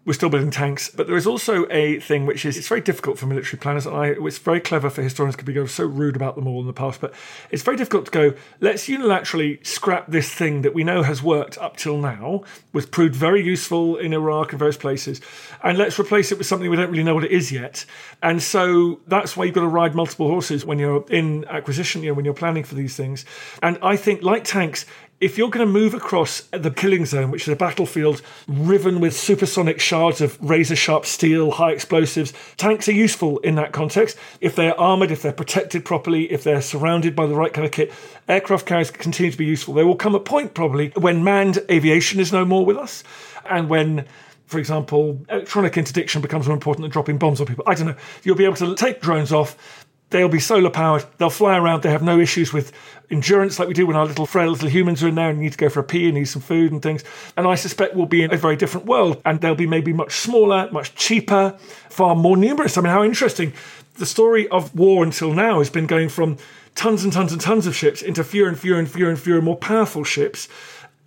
We're 0.07 0.13
still 0.13 0.29
building 0.29 0.51
tanks, 0.51 0.89
but 0.89 1.07
there 1.07 1.17
is 1.17 1.27
also 1.27 1.67
a 1.69 1.99
thing 1.99 2.25
which 2.25 2.45
is 2.45 2.57
it's 2.57 2.69
very 2.69 2.79
difficult 2.79 3.19
for 3.19 3.25
military 3.25 3.59
planners, 3.59 3.85
and 3.85 3.93
I 3.93 4.15
it's 4.17 4.37
very 4.37 4.61
clever 4.61 4.89
for 4.89 5.03
historians 5.03 5.35
because 5.35 5.47
we 5.47 5.53
go 5.53 5.65
so 5.65 5.85
rude 5.85 6.15
about 6.15 6.35
them 6.35 6.47
all 6.47 6.61
in 6.61 6.65
the 6.65 6.71
past. 6.71 7.01
But 7.01 7.13
it's 7.51 7.61
very 7.61 7.75
difficult 7.75 8.05
to 8.05 8.11
go. 8.11 8.33
Let's 8.61 8.87
unilaterally 8.87 9.67
scrap 9.67 10.07
this 10.07 10.33
thing 10.33 10.61
that 10.61 10.73
we 10.73 10.85
know 10.85 11.03
has 11.03 11.21
worked 11.21 11.57
up 11.57 11.75
till 11.75 11.97
now, 11.97 12.43
was 12.71 12.85
proved 12.85 13.15
very 13.15 13.43
useful 13.43 13.97
in 13.97 14.13
Iraq 14.13 14.53
and 14.53 14.59
various 14.59 14.77
places, 14.77 15.19
and 15.61 15.77
let's 15.77 15.99
replace 15.99 16.31
it 16.31 16.37
with 16.37 16.47
something 16.47 16.69
we 16.69 16.77
don't 16.77 16.89
really 16.89 17.03
know 17.03 17.15
what 17.15 17.25
it 17.25 17.31
is 17.31 17.51
yet. 17.51 17.85
And 18.23 18.41
so 18.41 19.01
that's 19.07 19.35
why 19.35 19.43
you've 19.43 19.55
got 19.55 19.61
to 19.61 19.67
ride 19.67 19.93
multiple 19.93 20.29
horses 20.29 20.63
when 20.63 20.79
you're 20.79 21.05
in 21.09 21.43
acquisition, 21.49 22.01
you 22.01 22.11
know, 22.11 22.13
when 22.13 22.23
you're 22.23 22.33
planning 22.33 22.63
for 22.63 22.75
these 22.75 22.95
things. 22.95 23.25
And 23.61 23.77
I 23.81 23.97
think, 23.97 24.23
like 24.23 24.45
tanks, 24.45 24.85
if 25.19 25.37
you're 25.37 25.49
going 25.49 25.65
to 25.65 25.71
move 25.71 25.93
across 25.93 26.41
the 26.51 26.69
killing 26.69 27.05
zone, 27.05 27.31
which 27.31 27.43
is 27.43 27.47
a 27.47 27.55
battlefield 27.55 28.21
riven 28.47 28.99
with 28.99 29.17
supersonic 29.17 29.79
shards 29.79 30.21
of 30.21 30.37
razor 30.41 30.75
sharp 30.75 31.05
steel, 31.05 31.51
high 31.51 31.71
explosives, 31.71 32.33
tanks 32.57 32.87
are 32.87 32.93
useful 32.93 33.39
in 33.39 33.55
that 33.55 33.71
context. 33.71 34.17
If 34.41 34.55
they're 34.55 34.79
armored, 34.79 35.09
if 35.09 35.23
they're 35.23 35.31
protected 35.31 35.85
properly, 35.85 36.31
if 36.31 36.43
they're 36.43 36.61
surrounded 36.61 37.15
by 37.15 37.25
the 37.25 37.35
right 37.35 37.51
kind 37.51 37.65
of 37.65 37.71
kit, 37.71 37.91
aircraft 38.27 38.67
carriers 38.67 38.91
continue 38.91 39.31
to 39.31 39.37
be 39.37 39.45
useful. 39.45 39.73
There 39.73 39.87
will 39.87 39.95
come 39.95 40.13
a 40.13 40.19
point 40.19 40.53
probably 40.53 40.89
when 40.89 41.23
manned 41.23 41.59
aviation 41.69 42.19
is 42.19 42.31
no 42.31 42.45
more 42.45 42.65
with 42.65 42.77
us 42.77 43.03
and 43.49 43.69
when 43.69 44.05
for 44.47 44.59
example, 44.59 45.19
electronic 45.29 45.77
interdiction 45.77 46.21
becomes 46.21 46.47
more 46.47 46.55
important 46.55 46.83
than 46.83 46.91
dropping 46.91 47.17
bombs 47.17 47.41
on 47.41 47.47
people. 47.47 47.65
I 47.67 47.75
don't 47.75 47.87
know. 47.87 47.95
You'll 48.23 48.37
be 48.37 48.45
able 48.45 48.55
to 48.55 48.75
take 48.75 49.01
drones 49.01 49.33
off. 49.33 49.85
They'll 50.09 50.29
be 50.29 50.39
solar 50.39 50.69
powered. 50.69 51.05
They'll 51.17 51.29
fly 51.29 51.57
around. 51.57 51.83
They 51.83 51.91
have 51.91 52.01
no 52.01 52.19
issues 52.19 52.53
with 52.53 52.71
endurance 53.09 53.59
like 53.59 53.67
we 53.67 53.73
do 53.73 53.87
when 53.87 53.97
our 53.97 54.05
little 54.05 54.25
frail 54.25 54.51
little 54.51 54.69
humans 54.69 55.03
are 55.03 55.09
in 55.09 55.15
there 55.15 55.29
and 55.29 55.39
need 55.39 55.51
to 55.51 55.57
go 55.57 55.67
for 55.67 55.81
a 55.81 55.83
pee 55.83 56.05
and 56.05 56.15
need 56.15 56.25
some 56.25 56.41
food 56.41 56.71
and 56.71 56.81
things. 56.81 57.03
And 57.35 57.45
I 57.45 57.55
suspect 57.55 57.95
we'll 57.95 58.05
be 58.05 58.23
in 58.23 58.33
a 58.33 58.37
very 58.37 58.55
different 58.55 58.85
world. 58.85 59.21
And 59.25 59.41
they'll 59.41 59.55
be 59.55 59.67
maybe 59.67 59.91
much 59.91 60.13
smaller, 60.13 60.69
much 60.71 60.95
cheaper, 60.95 61.57
far 61.89 62.15
more 62.15 62.37
numerous. 62.37 62.77
I 62.77 62.81
mean, 62.81 62.91
how 62.93 63.03
interesting. 63.03 63.51
The 63.95 64.05
story 64.05 64.47
of 64.47 64.73
war 64.75 65.03
until 65.03 65.33
now 65.33 65.59
has 65.59 65.69
been 65.69 65.87
going 65.87 66.07
from 66.07 66.37
tons 66.75 67.03
and 67.03 67.11
tons 67.11 67.33
and 67.33 67.41
tons 67.41 67.67
of 67.67 67.75
ships 67.75 68.01
into 68.01 68.23
fewer 68.23 68.47
and 68.47 68.57
fewer 68.57 68.79
and 68.79 68.89
fewer 68.89 69.09
and 69.09 69.19
fewer 69.19 69.37
and 69.37 69.45
more 69.45 69.57
powerful 69.57 70.05
ships. 70.05 70.47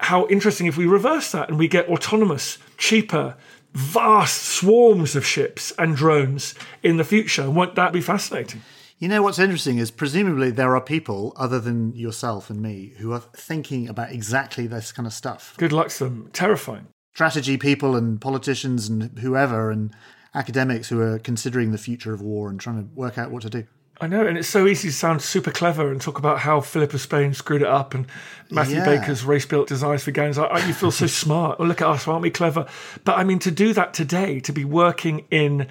How 0.01 0.27
interesting 0.29 0.67
if 0.67 0.77
we 0.77 0.87
reverse 0.87 1.33
that 1.33 1.49
and 1.49 1.59
we 1.59 1.69
get 1.69 1.89
autonomous, 1.89 2.59
cheaper, 2.77 3.37
vast 3.73 4.43
swarms 4.43 5.15
of 5.17 5.25
ships 5.25 5.73
and 5.79 5.97
drones 5.97 6.55
in 6.83 6.97
the 6.97 7.05
future. 7.05 7.51
Won't 7.51 7.77
that 7.77 7.93
be 7.93 8.01
fascinating? 8.01 8.63
You 9.01 9.09
know 9.09 9.23
what's 9.23 9.39
interesting 9.39 9.79
is 9.79 9.91
presumably 9.91 10.51
there 10.51 10.77
are 10.77 10.81
people 10.81 11.33
other 11.37 11.59
than 11.59 11.97
yourself 11.97 12.51
and 12.51 12.61
me 12.61 12.93
who 12.99 13.13
are 13.13 13.21
thinking 13.35 13.89
about 13.89 14.13
exactly 14.13 14.67
this 14.67 14.93
kind 14.93 15.07
of 15.07 15.15
stuff. 15.15 15.55
Good 15.57 15.73
luck 15.73 15.89
to 15.89 16.05
them. 16.05 16.29
Terrifying. 16.35 16.87
Strategy 17.15 17.57
people 17.57 17.97
and 17.97 18.21
politicians 18.21 18.91
and 18.91 19.19
whoever 19.21 19.71
and 19.71 19.91
academics 20.35 20.91
who 20.91 21.01
are 21.01 21.19
considering 21.19 21.73
the 21.73 21.79
future 21.79 22.13
of 22.13 22.21
war 22.21 22.51
and 22.51 22.61
trying 22.61 22.77
to 22.77 22.95
work 22.95 23.17
out 23.17 23.31
what 23.31 23.41
to 23.43 23.49
do. 23.51 23.65
I 24.03 24.07
know, 24.07 24.27
and 24.27 24.37
it's 24.37 24.49
so 24.49 24.67
easy 24.67 24.89
to 24.89 24.95
sound 24.95 25.21
super 25.23 25.51
clever 25.51 25.91
and 25.91 26.01
talk 26.01 26.19
about 26.19 26.39
how 26.41 26.61
Philip 26.61 26.93
of 26.95 27.01
Spain 27.01 27.33
screwed 27.35 27.63
it 27.63 27.69
up 27.69 27.95
and 27.95 28.07
Matthew 28.51 28.77
Yeah. 28.77 28.85
Baker's 28.85 29.25
race 29.25 29.45
built 29.47 29.69
designs 29.69 30.05
for. 30.05 30.11
I, 30.21 30.29
I- 30.45 30.67
you 30.67 30.75
feel 30.75 30.91
so 30.91 31.07
smart. 31.25 31.59
Well, 31.59 31.69
look 31.69 31.81
at 31.81 31.89
us, 31.89 32.07
aren't 32.07 32.23
we 32.23 32.31
clever? 32.31 32.67
But 33.05 33.17
I 33.19 33.25
mean, 33.25 33.39
to 33.41 33.51
do 33.51 33.73
that 33.75 33.95
today, 33.95 34.41
to 34.41 34.53
be 34.53 34.65
working 34.65 35.27
in 35.31 35.69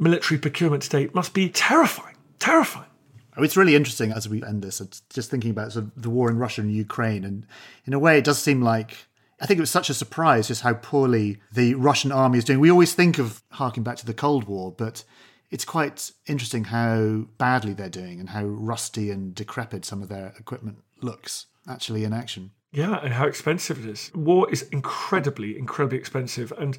military 0.00 0.38
procurement 0.38 0.82
today, 0.82 1.10
must 1.14 1.32
be 1.32 1.48
terrifying. 1.48 2.11
Terrifying. 2.42 2.90
Oh, 3.36 3.44
It's 3.44 3.56
really 3.56 3.76
interesting 3.76 4.10
as 4.10 4.28
we 4.28 4.42
end 4.42 4.62
this. 4.62 4.80
It's 4.80 5.00
just 5.10 5.30
thinking 5.30 5.52
about 5.52 5.70
sort 5.70 5.84
of 5.84 6.02
the 6.02 6.10
war 6.10 6.28
in 6.28 6.38
Russia 6.38 6.60
and 6.60 6.74
Ukraine, 6.74 7.24
and 7.24 7.46
in 7.86 7.94
a 7.94 7.98
way, 8.00 8.18
it 8.18 8.24
does 8.24 8.38
seem 8.38 8.60
like 8.60 9.06
I 9.40 9.46
think 9.46 9.58
it 9.58 9.60
was 9.60 9.70
such 9.70 9.90
a 9.90 9.94
surprise 9.94 10.48
just 10.48 10.62
how 10.62 10.74
poorly 10.74 11.40
the 11.52 11.74
Russian 11.74 12.10
army 12.10 12.38
is 12.38 12.44
doing. 12.44 12.58
We 12.58 12.70
always 12.70 12.94
think 12.94 13.18
of 13.18 13.42
harking 13.52 13.84
back 13.84 13.96
to 13.98 14.06
the 14.06 14.12
Cold 14.12 14.44
War, 14.44 14.72
but 14.72 15.04
it's 15.52 15.64
quite 15.64 16.10
interesting 16.26 16.64
how 16.64 17.26
badly 17.38 17.74
they're 17.74 17.88
doing 17.88 18.18
and 18.18 18.30
how 18.30 18.44
rusty 18.44 19.10
and 19.10 19.34
decrepit 19.34 19.84
some 19.84 20.02
of 20.02 20.08
their 20.08 20.34
equipment 20.38 20.78
looks 21.00 21.46
actually 21.68 22.02
in 22.02 22.12
action. 22.12 22.50
Yeah, 22.72 22.98
and 23.04 23.12
how 23.12 23.26
expensive 23.26 23.84
it 23.84 23.90
is. 23.90 24.10
War 24.14 24.50
is 24.50 24.62
incredibly, 24.72 25.58
incredibly 25.58 25.98
expensive. 25.98 26.52
And 26.58 26.78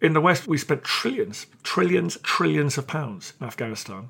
in 0.00 0.12
the 0.14 0.20
West, 0.20 0.46
we 0.46 0.58
spent 0.58 0.84
trillions, 0.84 1.46
trillions, 1.62 2.18
trillions 2.22 2.78
of 2.78 2.86
pounds 2.86 3.34
in 3.40 3.46
Afghanistan. 3.46 4.08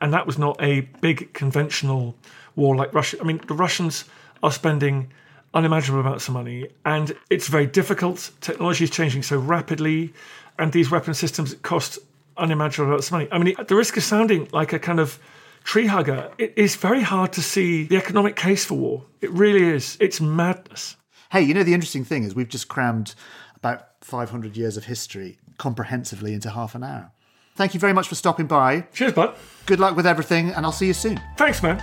And 0.00 0.12
that 0.12 0.26
was 0.26 0.38
not 0.38 0.56
a 0.62 0.82
big 1.00 1.32
conventional 1.32 2.16
war 2.56 2.76
like 2.76 2.94
Russia. 2.94 3.18
I 3.20 3.24
mean, 3.24 3.40
the 3.46 3.54
Russians 3.54 4.04
are 4.42 4.52
spending 4.52 5.12
unimaginable 5.54 6.00
amounts 6.00 6.28
of 6.28 6.34
money, 6.34 6.68
and 6.84 7.16
it's 7.30 7.48
very 7.48 7.66
difficult. 7.66 8.30
Technology 8.40 8.84
is 8.84 8.90
changing 8.90 9.22
so 9.22 9.38
rapidly, 9.38 10.12
and 10.58 10.72
these 10.72 10.90
weapon 10.90 11.14
systems 11.14 11.54
cost 11.62 11.98
unimaginable 12.36 12.92
amounts 12.92 13.08
of 13.08 13.12
money. 13.12 13.28
I 13.30 13.38
mean, 13.38 13.54
at 13.58 13.68
the 13.68 13.76
risk 13.76 13.96
of 13.96 14.02
sounding 14.02 14.48
like 14.52 14.72
a 14.72 14.78
kind 14.78 14.98
of 15.00 15.18
tree 15.64 15.86
hugger, 15.86 16.30
it 16.38 16.54
is 16.56 16.76
very 16.76 17.02
hard 17.02 17.32
to 17.34 17.42
see 17.42 17.84
the 17.84 17.96
economic 17.96 18.36
case 18.36 18.64
for 18.64 18.74
war. 18.74 19.04
It 19.20 19.30
really 19.30 19.64
is. 19.64 19.96
It's 20.00 20.20
madness. 20.20 20.96
Hey, 21.30 21.42
you 21.42 21.54
know, 21.54 21.62
the 21.62 21.74
interesting 21.74 22.04
thing 22.04 22.24
is 22.24 22.34
we've 22.34 22.48
just 22.48 22.68
crammed 22.68 23.14
about 23.62 23.86
500 24.00 24.56
years 24.56 24.76
of 24.76 24.86
history 24.86 25.38
comprehensively 25.56 26.34
into 26.34 26.50
half 26.50 26.74
an 26.74 26.82
hour. 26.82 27.12
Thank 27.54 27.74
you 27.74 27.80
very 27.80 27.92
much 27.92 28.08
for 28.08 28.16
stopping 28.16 28.46
by. 28.46 28.80
Cheers, 28.92 29.12
bud. 29.12 29.36
Good 29.66 29.78
luck 29.78 29.94
with 29.94 30.06
everything, 30.06 30.50
and 30.50 30.66
I'll 30.66 30.72
see 30.72 30.86
you 30.88 30.94
soon. 30.94 31.20
Thanks, 31.36 31.62
man. 31.62 31.80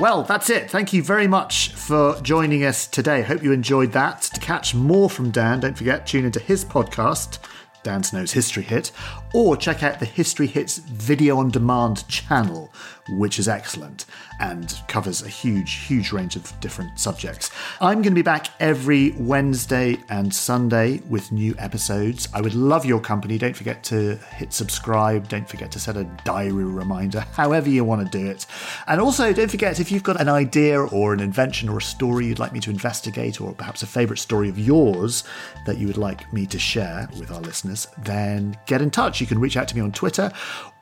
Well, 0.00 0.22
that's 0.22 0.48
it. 0.48 0.70
Thank 0.70 0.92
you 0.94 1.02
very 1.02 1.26
much 1.28 1.72
for 1.72 2.18
joining 2.22 2.64
us 2.64 2.86
today. 2.86 3.22
Hope 3.22 3.42
you 3.42 3.52
enjoyed 3.52 3.92
that. 3.92 4.22
To 4.22 4.40
catch 4.40 4.74
more 4.74 5.10
from 5.10 5.30
Dan, 5.30 5.60
don't 5.60 5.76
forget, 5.76 6.06
tune 6.06 6.24
into 6.24 6.40
his 6.40 6.64
podcast, 6.64 7.38
Dan 7.82 8.02
Snow's 8.02 8.32
History 8.32 8.62
Hit, 8.62 8.92
or 9.34 9.56
check 9.56 9.82
out 9.82 9.98
the 9.98 10.06
History 10.06 10.46
Hits 10.46 10.78
video 10.78 11.38
on 11.38 11.50
demand 11.50 12.06
channel, 12.08 12.72
which 13.10 13.38
is 13.38 13.48
excellent 13.48 14.06
and 14.40 14.80
covers 14.88 15.22
a 15.22 15.28
huge, 15.28 15.74
huge 15.86 16.12
range 16.12 16.36
of 16.36 16.60
different 16.60 16.98
subjects. 16.98 17.50
I'm 17.80 17.96
going 17.96 18.12
to 18.12 18.14
be 18.14 18.22
back 18.22 18.48
every 18.60 19.10
Wednesday 19.12 19.96
and 20.08 20.34
Sunday 20.34 21.00
with 21.08 21.30
new 21.32 21.54
episodes. 21.58 22.28
I 22.32 22.40
would 22.40 22.54
love 22.54 22.84
your 22.84 23.00
company. 23.00 23.36
Don't 23.38 23.56
forget 23.56 23.84
to 23.84 24.16
hit 24.36 24.52
subscribe. 24.52 25.28
Don't 25.28 25.48
forget 25.48 25.70
to 25.72 25.80
set 25.80 25.96
a 25.96 26.04
diary 26.24 26.64
reminder, 26.64 27.20
however 27.32 27.68
you 27.68 27.84
want 27.84 28.10
to 28.10 28.18
do 28.18 28.26
it. 28.26 28.46
And 28.86 29.00
also, 29.00 29.32
don't 29.32 29.50
forget 29.50 29.80
if 29.80 29.90
you've 29.92 30.02
got 30.02 30.20
an 30.20 30.28
idea 30.28 30.80
or 30.80 31.12
an 31.12 31.20
invention 31.20 31.68
or 31.68 31.78
a 31.78 31.82
story 31.82 32.26
you'd 32.26 32.38
like 32.38 32.52
me 32.52 32.60
to 32.60 32.70
investigate, 32.70 33.40
or 33.40 33.52
perhaps 33.52 33.82
a 33.82 33.86
favourite 33.86 34.18
story 34.18 34.48
of 34.48 34.58
yours 34.58 35.24
that 35.66 35.78
you 35.78 35.86
would 35.88 35.98
like 35.98 36.32
me 36.32 36.46
to 36.46 36.58
share 36.58 37.08
with 37.18 37.30
our 37.30 37.40
listeners, 37.40 37.88
then 37.98 38.56
get 38.66 38.80
in 38.80 38.90
touch. 38.90 39.23
You 39.24 39.28
can 39.28 39.40
reach 39.40 39.56
out 39.56 39.68
to 39.68 39.74
me 39.74 39.80
on 39.80 39.90
Twitter 39.90 40.30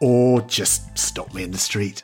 or 0.01 0.41
just 0.43 0.99
stop 0.99 1.33
me 1.33 1.45
in 1.45 1.53
the 1.53 1.59
street. 1.59 2.03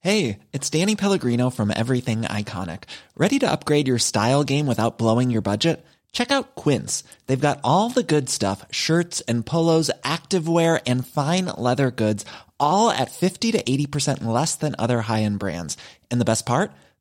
Hey, 0.00 0.38
it's 0.54 0.70
Danny 0.70 0.96
Pellegrino 0.96 1.50
from 1.50 1.70
Everything 1.70 2.22
Iconic. 2.22 2.84
Ready 3.14 3.38
to 3.40 3.52
upgrade 3.52 3.86
your 3.86 3.98
style 3.98 4.42
game 4.42 4.66
without 4.66 4.96
blowing 4.96 5.28
your 5.28 5.42
budget? 5.42 5.84
Check 6.12 6.30
out 6.30 6.54
Quince. 6.54 7.04
They've 7.26 7.38
got 7.38 7.60
all 7.62 7.90
the 7.90 8.02
good 8.02 8.30
stuff 8.30 8.64
shirts 8.70 9.20
and 9.28 9.44
polos, 9.44 9.90
activewear, 10.02 10.80
and 10.86 11.06
fine 11.06 11.44
leather 11.44 11.90
goods, 11.90 12.24
all 12.58 12.88
at 12.90 13.10
50 13.10 13.52
to 13.52 13.62
80% 13.62 14.24
less 14.24 14.54
than 14.54 14.74
other 14.78 15.02
high 15.02 15.24
end 15.24 15.40
brands. 15.40 15.76
And 16.10 16.18
the 16.18 16.24
best 16.24 16.46
part? 16.46 16.72